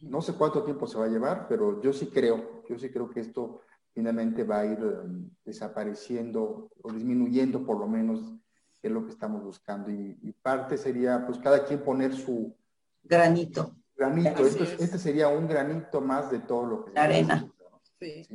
No 0.02 0.22
sé 0.22 0.34
cuánto 0.34 0.62
tiempo 0.62 0.86
se 0.86 0.98
va 0.98 1.06
a 1.06 1.08
llevar, 1.08 1.48
pero 1.48 1.80
yo 1.82 1.92
sí 1.92 2.06
creo, 2.06 2.62
yo 2.68 2.78
sí 2.78 2.90
creo 2.90 3.10
que 3.10 3.20
esto 3.20 3.62
finalmente 3.92 4.44
va 4.44 4.60
a 4.60 4.66
ir 4.66 4.78
um, 4.78 5.28
desapareciendo 5.44 6.70
o 6.82 6.92
disminuyendo 6.92 7.64
por 7.64 7.78
lo 7.78 7.88
menos, 7.88 8.34
que 8.80 8.88
es 8.88 8.92
lo 8.92 9.04
que 9.04 9.10
estamos 9.10 9.42
buscando. 9.42 9.90
Y, 9.90 10.32
parte 10.42 10.78
sería, 10.78 11.26
pues, 11.26 11.38
cada 11.38 11.64
quien 11.64 11.82
poner 11.82 12.14
su... 12.14 12.56
Granito. 13.02 13.76
Granito, 13.96 14.46
este 14.46 14.98
sería 14.98 15.28
un 15.28 15.48
granito 15.48 16.00
más 16.00 16.30
de 16.30 16.38
todo 16.40 16.64
lo 16.64 16.84
que... 16.84 16.92
La 16.92 17.02
arena. 17.02 17.52
Sí. 17.98 18.26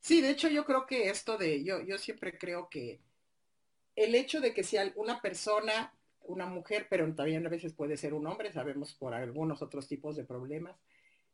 sí. 0.00 0.20
de 0.20 0.30
hecho 0.30 0.48
yo 0.48 0.64
creo 0.64 0.86
que 0.86 1.08
esto 1.08 1.38
de, 1.38 1.62
yo, 1.62 1.80
yo 1.82 1.98
siempre 1.98 2.36
creo 2.36 2.68
que 2.68 3.00
el 3.96 4.14
hecho 4.14 4.40
de 4.40 4.52
que 4.54 4.64
sea 4.64 4.92
una 4.96 5.20
persona, 5.20 5.94
una 6.22 6.46
mujer, 6.46 6.86
pero 6.88 7.12
también 7.14 7.46
a 7.46 7.50
veces 7.50 7.72
puede 7.74 7.96
ser 7.96 8.14
un 8.14 8.26
hombre, 8.26 8.52
sabemos 8.52 8.94
por 8.94 9.14
algunos 9.14 9.62
otros 9.62 9.86
tipos 9.86 10.16
de 10.16 10.24
problemas, 10.24 10.76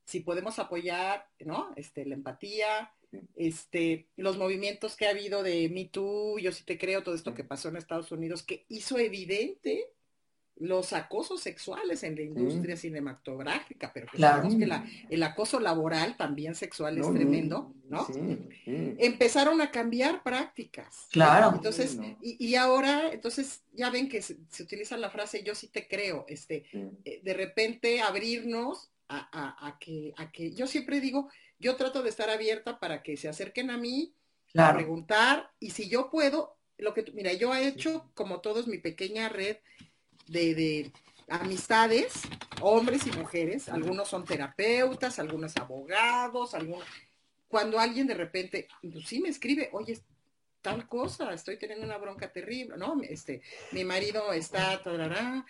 si 0.05 0.21
podemos 0.21 0.59
apoyar, 0.59 1.29
¿no? 1.41 1.73
Este, 1.77 2.05
la 2.05 2.15
empatía, 2.15 2.93
este, 3.37 4.09
los 4.17 4.37
movimientos 4.37 4.97
que 4.97 5.07
ha 5.07 5.11
habido 5.11 5.43
de 5.43 5.69
Me 5.69 5.87
Too, 5.87 6.39
yo 6.39 6.53
sí 6.53 6.65
te 6.65 6.79
creo, 6.79 7.03
todo 7.03 7.15
esto 7.15 7.35
que 7.35 7.45
pasó 7.45 7.69
en 7.69 7.77
Estados 7.77 8.11
Unidos, 8.13 8.43
que 8.43 8.65
hizo 8.69 8.99
evidente 8.99 9.93
los 10.57 10.93
acosos 10.93 11.41
sexuales 11.41 12.03
en 12.03 12.17
la 12.17 12.23
industria 12.23 12.77
cinematográfica, 12.77 13.91
pero 13.95 14.07
que 14.07 14.19
sabemos 14.19 14.55
que 14.57 14.69
el 15.09 15.23
acoso 15.23 15.59
laboral 15.59 16.17
también 16.17 16.55
sexual 16.55 16.99
es 16.99 17.11
tremendo, 17.13 17.75
¿no? 17.89 18.07
Empezaron 18.67 19.61
a 19.63 19.71
cambiar 19.71 20.23
prácticas. 20.23 21.09
Claro. 21.11 21.53
Entonces, 21.55 21.99
y, 22.21 22.55
ahora, 22.57 23.11
entonces, 23.11 23.63
ya 23.73 23.89
ven 23.91 24.09
que 24.09 24.21
se, 24.21 24.37
utiliza 24.61 24.97
la 24.99 25.11
frase 25.11 25.43
yo 25.43 25.55
sí 25.55 25.69
te 25.69 25.89
creo, 25.89 26.27
este, 26.29 26.67
eh, 27.05 27.21
de 27.23 27.35
repente 27.35 28.03
abrirnos 28.03 28.91
a, 29.09 29.77
que, 29.81 30.13
a 30.17 30.31
que, 30.31 30.53
yo 30.53 30.67
siempre 30.67 31.01
digo, 31.01 31.31
yo 31.59 31.77
trato 31.77 32.03
de 32.03 32.11
estar 32.11 32.31
abierta 32.31 32.79
para 32.79 33.03
que 33.03 33.17
se 33.17 33.29
acerquen 33.29 33.71
a 33.71 33.79
mí, 33.79 34.15
a 34.55 34.75
preguntar, 34.75 35.51
y 35.59 35.71
si 35.71 35.89
yo 35.89 36.11
puedo, 36.11 36.57
lo 36.77 36.93
que, 36.95 37.05
mira, 37.13 37.33
yo 37.33 37.55
he 37.55 37.67
hecho, 37.67 38.11
como 38.15 38.41
todos, 38.41 38.69
mi 38.69 38.79
pequeña 38.79 39.29
red 39.29 39.57
de, 40.27 40.93
amistades, 41.29 42.23
hombres 42.61 43.07
y 43.07 43.13
mujeres, 43.13 43.69
algunos 43.69 44.09
son 44.09 44.25
terapeutas, 44.25 45.19
algunos 45.19 45.57
abogados, 45.57 46.55
algunos, 46.55 46.85
cuando 47.49 47.79
alguien 47.79 48.07
de 48.07 48.15
repente, 48.15 48.69
pues 48.83 49.07
sí 49.07 49.21
me 49.21 49.29
escribe, 49.29 49.71
oye, 49.73 49.99
tal 50.61 50.89
cosa, 50.89 51.33
estoy 51.33 51.57
teniendo 51.57 51.87
una 51.87 51.99
bronca 51.99 52.33
terrible, 52.33 52.77
¿no? 52.77 53.01
Este, 53.03 53.43
mi 53.73 53.85
marido 53.85 54.33
está, 54.33 54.83
tarará, 54.83 55.47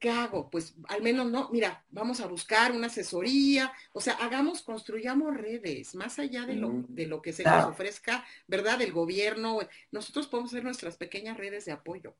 ¿qué 0.00 0.10
hago? 0.10 0.50
Pues 0.50 0.74
al 0.88 1.02
menos 1.02 1.30
no, 1.30 1.48
mira, 1.50 1.84
vamos 1.90 2.20
a 2.20 2.26
buscar 2.26 2.72
una 2.72 2.88
asesoría, 2.88 3.72
o 3.92 4.00
sea, 4.00 4.14
hagamos, 4.14 4.62
construyamos 4.62 5.36
redes, 5.36 5.94
más 5.94 6.18
allá 6.18 6.44
de 6.44 6.54
lo, 6.54 6.84
de 6.88 7.06
lo 7.06 7.22
que 7.22 7.32
se 7.32 7.44
nos 7.44 7.66
ofrezca, 7.66 8.24
¿verdad? 8.46 8.78
Del 8.78 8.92
gobierno, 8.92 9.60
nosotros 9.92 10.26
podemos 10.26 10.52
hacer 10.52 10.64
nuestras 10.64 10.96
pequeñas 10.96 11.36
redes 11.36 11.64
de 11.64 11.72
apoyo. 11.72 12.14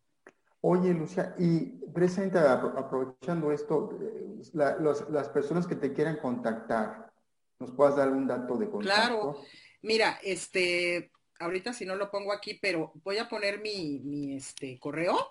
Oye, 0.67 0.95
Lucia, 0.95 1.35
y 1.39 1.67
precisamente 1.93 2.39
aprovechando 2.39 3.53
esto, 3.53 3.99
eh, 4.01 4.41
las 4.55 5.29
personas 5.29 5.67
que 5.67 5.75
te 5.75 5.93
quieran 5.93 6.17
contactar, 6.17 7.13
¿nos 7.59 7.71
puedas 7.73 7.97
dar 7.97 8.11
un 8.11 8.27
dato 8.27 8.57
de 8.57 8.71
contacto? 8.71 8.95
Claro, 8.95 9.43
mira, 9.83 10.19
este, 10.23 11.13
ahorita 11.39 11.75
si 11.75 11.85
no 11.85 11.97
lo 11.97 12.11
pongo 12.11 12.33
aquí, 12.33 12.55
pero 12.55 12.93
voy 13.05 13.19
a 13.19 13.29
poner 13.29 13.61
mi, 13.61 14.01
mi 14.05 14.37
este, 14.37 14.79
correo, 14.79 15.29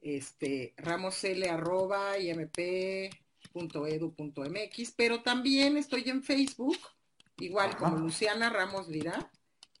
este, 0.00 0.74
ramosl 0.78 1.44
arroba 1.48 2.18
imp.edu.mx, 2.18 3.14
pero 4.96 5.22
también 5.22 5.76
estoy 5.76 6.10
en 6.10 6.24
Facebook, 6.24 6.78
igual 7.38 7.76
como 7.76 7.98
Luciana 7.98 8.50
Ramos 8.50 8.88
Lira, 8.88 9.30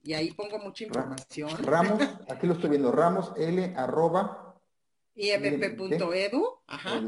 y 0.04 0.12
ahí 0.12 0.30
pongo 0.30 0.60
mucha 0.60 0.84
información. 0.84 1.50
Ramos, 1.64 2.00
aquí 2.30 2.46
lo 2.46 2.52
estoy 2.52 2.70
viendo, 2.70 2.92
Ramos 2.92 3.32
L 3.36 3.74
arroba 3.76 4.46
imp.edu, 5.14 6.62
ajá. 6.66 7.02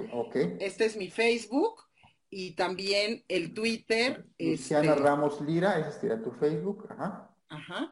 Este 0.60 0.84
es 0.84 0.96
mi 0.96 1.10
Facebook 1.10 1.82
y 2.30 2.52
también 2.52 3.24
el 3.28 3.52
Twitter. 3.54 4.26
Luciana 4.38 4.92
este, 4.92 5.02
Ramos 5.02 5.40
Lira, 5.42 5.78
ese 5.78 6.00
sería 6.00 6.22
tu 6.22 6.32
Facebook, 6.32 6.86
ajá. 6.90 7.30
Ajá. 7.48 7.90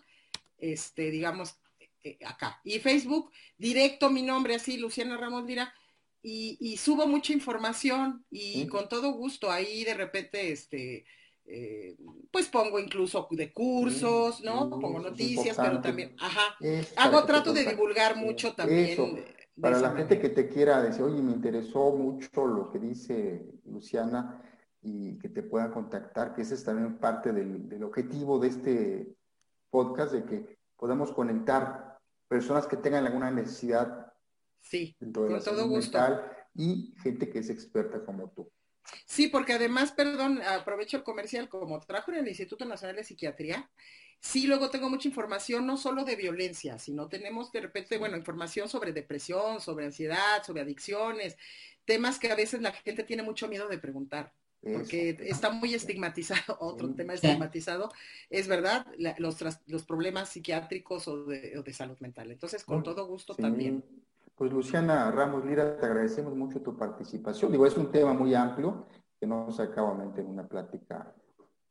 Este, 0.58 1.10
digamos, 1.10 1.60
eh, 2.02 2.18
acá. 2.24 2.60
Y 2.64 2.78
Facebook, 2.78 3.30
directo 3.58 4.08
mi 4.10 4.22
nombre 4.22 4.54
así, 4.54 4.78
Luciana 4.78 5.16
Ramos 5.16 5.44
Lira. 5.44 5.74
Y, 6.22 6.76
subo 6.76 7.06
mucha 7.06 7.32
información 7.32 8.26
y 8.30 8.66
con 8.66 8.90
todo 8.90 9.12
gusto 9.12 9.50
ahí 9.50 9.84
de 9.84 9.94
repente, 9.94 10.52
este, 10.52 11.06
eh, 11.46 11.96
pues 12.30 12.46
pongo 12.48 12.78
incluso 12.78 13.26
de 13.30 13.50
cursos, 13.54 14.42
¿no? 14.42 14.68
pongo 14.68 15.00
noticias, 15.00 15.56
pero 15.56 15.80
también, 15.80 16.14
ajá, 16.18 16.56
hago, 16.96 17.24
trato 17.24 17.54
de 17.54 17.64
divulgar 17.64 18.16
mucho 18.16 18.52
también. 18.52 18.98
Para 19.60 19.78
la 19.80 19.90
gente 19.92 20.18
que 20.18 20.28
te 20.30 20.48
quiera 20.48 20.82
decir, 20.82 21.02
oye, 21.02 21.20
me 21.22 21.32
interesó 21.32 21.92
mucho 21.92 22.46
lo 22.46 22.70
que 22.70 22.78
dice 22.78 23.46
Luciana 23.64 24.42
y 24.82 25.18
que 25.18 25.28
te 25.28 25.42
pueda 25.42 25.70
contactar, 25.70 26.34
que 26.34 26.42
ese 26.42 26.54
es 26.54 26.64
también 26.64 26.98
parte 26.98 27.32
del, 27.32 27.82
objetivo 27.82 28.38
de 28.38 28.48
este 28.48 29.16
podcast, 29.70 30.12
de 30.12 30.24
que 30.24 30.58
podamos 30.76 31.12
conectar 31.12 31.98
personas 32.28 32.66
que 32.66 32.76
tengan 32.76 33.06
alguna 33.06 33.30
necesidad. 33.30 34.12
Sí, 34.60 34.96
con 34.98 35.12
todo 35.12 35.68
gusto. 35.68 35.98
Y 36.54 36.94
gente 37.02 37.28
que 37.30 37.40
es 37.40 37.50
experta 37.50 38.04
como 38.04 38.30
tú. 38.30 38.50
Sí, 39.04 39.28
porque 39.28 39.52
además, 39.52 39.92
perdón, 39.92 40.40
aprovecho 40.42 40.96
el 40.96 41.02
comercial, 41.02 41.48
como 41.48 41.78
trabajo 41.80 42.12
en 42.12 42.18
el 42.18 42.28
Instituto 42.28 42.64
Nacional 42.64 42.96
de 42.96 43.04
Psiquiatría, 43.04 43.70
Sí, 44.20 44.46
luego 44.46 44.68
tengo 44.68 44.90
mucha 44.90 45.08
información, 45.08 45.66
no 45.66 45.78
solo 45.78 46.04
de 46.04 46.14
violencia, 46.14 46.78
sino 46.78 47.08
tenemos 47.08 47.50
de 47.52 47.62
repente, 47.62 47.96
bueno, 47.96 48.18
información 48.18 48.68
sobre 48.68 48.92
depresión, 48.92 49.62
sobre 49.62 49.86
ansiedad, 49.86 50.42
sobre 50.44 50.60
adicciones, 50.60 51.38
temas 51.86 52.18
que 52.18 52.30
a 52.30 52.34
veces 52.34 52.60
la 52.60 52.72
gente 52.72 53.02
tiene 53.02 53.22
mucho 53.22 53.48
miedo 53.48 53.66
de 53.66 53.78
preguntar, 53.78 54.34
porque 54.60 55.16
está 55.20 55.50
muy 55.50 55.72
estigmatizado, 55.72 56.58
otro 56.60 56.92
tema 56.94 57.14
estigmatizado, 57.14 57.90
es 58.28 58.46
verdad, 58.46 58.86
los, 59.16 59.38
los 59.66 59.84
problemas 59.84 60.28
psiquiátricos 60.28 61.08
o 61.08 61.24
de, 61.24 61.72
salud 61.72 61.98
mental. 62.00 62.30
Entonces, 62.30 62.62
con 62.62 62.82
todo 62.82 63.06
gusto 63.06 63.34
también. 63.34 63.82
Pues 64.40 64.54
Luciana 64.54 65.10
Ramos 65.10 65.44
Lira, 65.44 65.76
te 65.76 65.84
agradecemos 65.84 66.34
mucho 66.34 66.62
tu 66.62 66.74
participación. 66.74 67.52
Digo, 67.52 67.66
es 67.66 67.76
un 67.76 67.92
tema 67.92 68.14
muy 68.14 68.34
amplio 68.34 68.86
que 69.20 69.26
no 69.26 69.50
se 69.50 69.64
acaba 69.64 69.92
en 70.16 70.26
una 70.26 70.48
plática, 70.48 71.14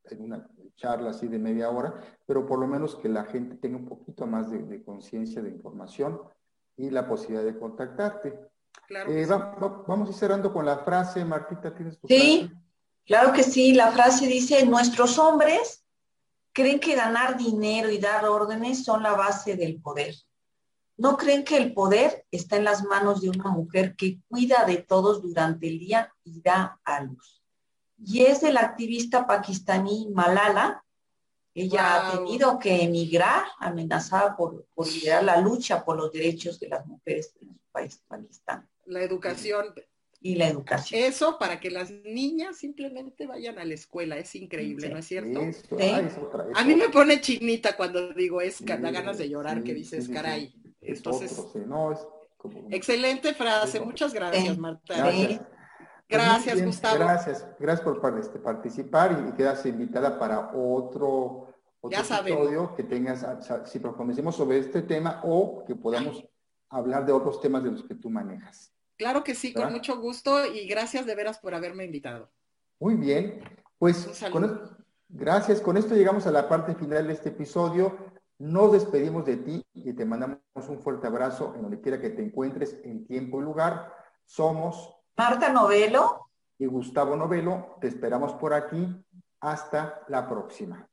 en 0.04 0.22
una 0.22 0.48
charla 0.76 1.10
así 1.10 1.28
de 1.28 1.40
media 1.40 1.72
hora, 1.72 2.00
pero 2.28 2.46
por 2.46 2.60
lo 2.60 2.68
menos 2.68 2.96
que 2.96 3.10
la 3.10 3.24
gente 3.24 3.56
tenga 3.56 3.78
un 3.78 3.88
poquito 3.88 4.28
más 4.28 4.52
de, 4.52 4.84
conciencia, 4.84 5.42
de 5.42 5.50
información 5.50 6.22
y 6.78 6.92
la 6.92 7.08
posibilidad 7.08 7.44
de 7.44 7.58
contactarte. 7.58 8.40
Claro 8.86 9.12
eh, 9.14 9.26
vamos 9.26 10.08
a 10.08 10.12
ir 10.12 10.18
cerrando 10.20 10.54
con 10.54 10.64
la 10.64 10.78
frase, 10.78 11.26
Martita, 11.26 11.74
¿tienes 11.74 12.00
tu 12.00 12.08
Sí, 12.08 12.52
claro 13.04 13.34
que 13.34 13.42
sí. 13.42 13.74
La 13.74 13.90
frase 13.90 14.28
dice, 14.28 14.64
nuestros 14.68 15.18
hombres 15.18 15.84
creen 16.54 16.80
que 16.80 16.94
ganar 16.94 17.36
dinero 17.36 17.90
y 17.90 17.98
dar 17.98 18.28
órdenes 18.28 18.84
son 18.84 19.02
la 19.02 19.14
base 19.14 19.56
del 19.56 19.82
poder. 19.82 20.14
No 21.00 21.18
creen 21.18 21.44
que 21.44 21.58
el 21.58 21.74
poder 21.74 22.26
está 22.30 22.58
en 22.58 22.66
las 22.66 22.84
manos 22.84 23.22
de 23.22 23.30
una 23.30 23.50
mujer 23.50 23.96
que 23.96 24.20
cuida 24.28 24.66
de 24.66 24.78
todos 24.78 25.22
durante 25.22 25.68
el 25.68 25.80
día 25.80 26.14
y 26.24 26.42
da 26.42 26.80
a 26.84 27.02
luz 27.02 27.40
y 28.04 28.24
es 28.24 28.44
el 28.44 28.58
activista 28.58 29.28
pakistaní 29.28 30.10
Malala. 30.14 30.84
Ella 31.54 31.96
ha 31.96 32.12
tenido 32.18 32.58
que 32.60 32.84
emigrar, 32.84 33.44
amenazada 33.60 34.38
por, 34.38 34.66
por 34.74 34.88
liderar 34.88 35.24
la 35.24 35.42
lucha 35.42 35.84
por 35.84 35.98
los 35.98 36.12
derechos 36.12 36.60
de 36.60 36.70
las 36.70 36.86
mujeres 36.86 37.34
en 37.42 37.50
su 37.50 37.72
país, 37.72 38.02
Pakistán. 38.08 38.70
La 38.86 39.02
educación. 39.02 39.74
Y 40.22 40.36
la 40.36 40.48
educación. 40.48 41.02
Eso 41.02 41.38
para 41.38 41.60
que 41.60 41.72
las 41.72 41.92
niñas 41.92 42.58
simplemente 42.58 43.26
vayan 43.26 43.58
a 43.58 43.66
la 43.66 43.74
escuela, 43.74 44.18
es 44.18 44.36
increíble, 44.36 44.90
¿no 44.90 45.00
es 45.00 45.08
cierto? 45.08 45.42
a 46.56 46.64
mí 46.66 46.76
me 46.76 46.90
pone 46.90 47.20
chinita 47.20 47.76
cuando 47.76 48.14
digo, 48.14 48.42
es 48.42 48.64
da 48.64 48.76
ganas 48.78 49.18
de 49.18 49.30
llorar, 49.30 49.64
que 49.64 49.74
dices, 49.74 50.08
caray. 50.08 50.54
Entonces, 50.82 51.46
excelente 52.70 53.34
frase, 53.34 53.80
muchas 53.80 54.14
gracias, 54.14 54.58
Marta. 54.58 55.12
Gracias, 56.10 56.66
Gustavo. 56.66 56.98
Gracias, 56.98 57.48
gracias 57.60 57.82
por 57.82 58.18
este, 58.18 58.40
participar 58.40 59.28
y 59.28 59.36
quedas 59.36 59.64
invitada 59.66 60.18
para 60.18 60.52
otro, 60.56 61.54
episodio 61.84 62.76
que 62.76 62.84
tengas, 62.84 63.26
si 63.66 63.80
profundicemos 63.80 64.36
sobre 64.36 64.58
este 64.58 64.82
tema 64.82 65.22
o 65.24 65.64
que 65.66 65.76
podamos 65.76 66.24
hablar 66.70 67.06
de 67.06 67.12
otros 67.12 67.40
temas 67.40 67.64
de 67.64 67.72
los 67.72 67.84
que 67.84 67.96
tú 67.96 68.10
manejas. 68.10 68.74
Claro 68.98 69.24
que 69.24 69.36
sí, 69.36 69.54
con 69.54 69.72
mucho 69.72 70.00
gusto 70.00 70.46
y 70.46 70.68
gracias 70.68 71.06
de 71.06 71.16
veras 71.16 71.38
por 71.40 71.54
haberme 71.54 71.86
invitado. 71.86 72.32
Muy 72.80 72.96
bien, 72.96 73.44
pues 73.78 74.10
con 74.32 74.78
gracias. 75.08 75.62
Con 75.62 75.78
esto 75.78 75.96
llegamos 75.96 76.28
a 76.28 76.32
la 76.32 76.50
parte 76.50 76.76
final 76.76 77.08
de 77.08 77.14
este 77.14 77.30
episodio. 77.30 77.98
Nos 78.40 78.72
despedimos 78.72 79.26
de 79.26 79.36
ti 79.36 79.66
y 79.74 79.92
te 79.92 80.06
mandamos 80.06 80.40
un 80.70 80.80
fuerte 80.80 81.08
abrazo 81.08 81.54
en 81.56 81.62
donde 81.62 81.82
quiera 81.82 82.00
que 82.00 82.10
te 82.10 82.24
encuentres 82.24 82.80
en 82.86 83.06
tiempo 83.06 83.42
y 83.42 83.44
lugar. 83.44 83.94
Somos 84.26 84.96
Marta 85.18 85.52
Novelo. 85.52 86.30
Y 86.58 86.66
Gustavo 86.66 87.18
Novelo, 87.18 87.76
te 87.82 87.90
esperamos 87.90 88.34
por 88.36 88.54
aquí. 88.54 89.06
Hasta 89.42 90.06
la 90.08 90.28
próxima. 90.28 90.88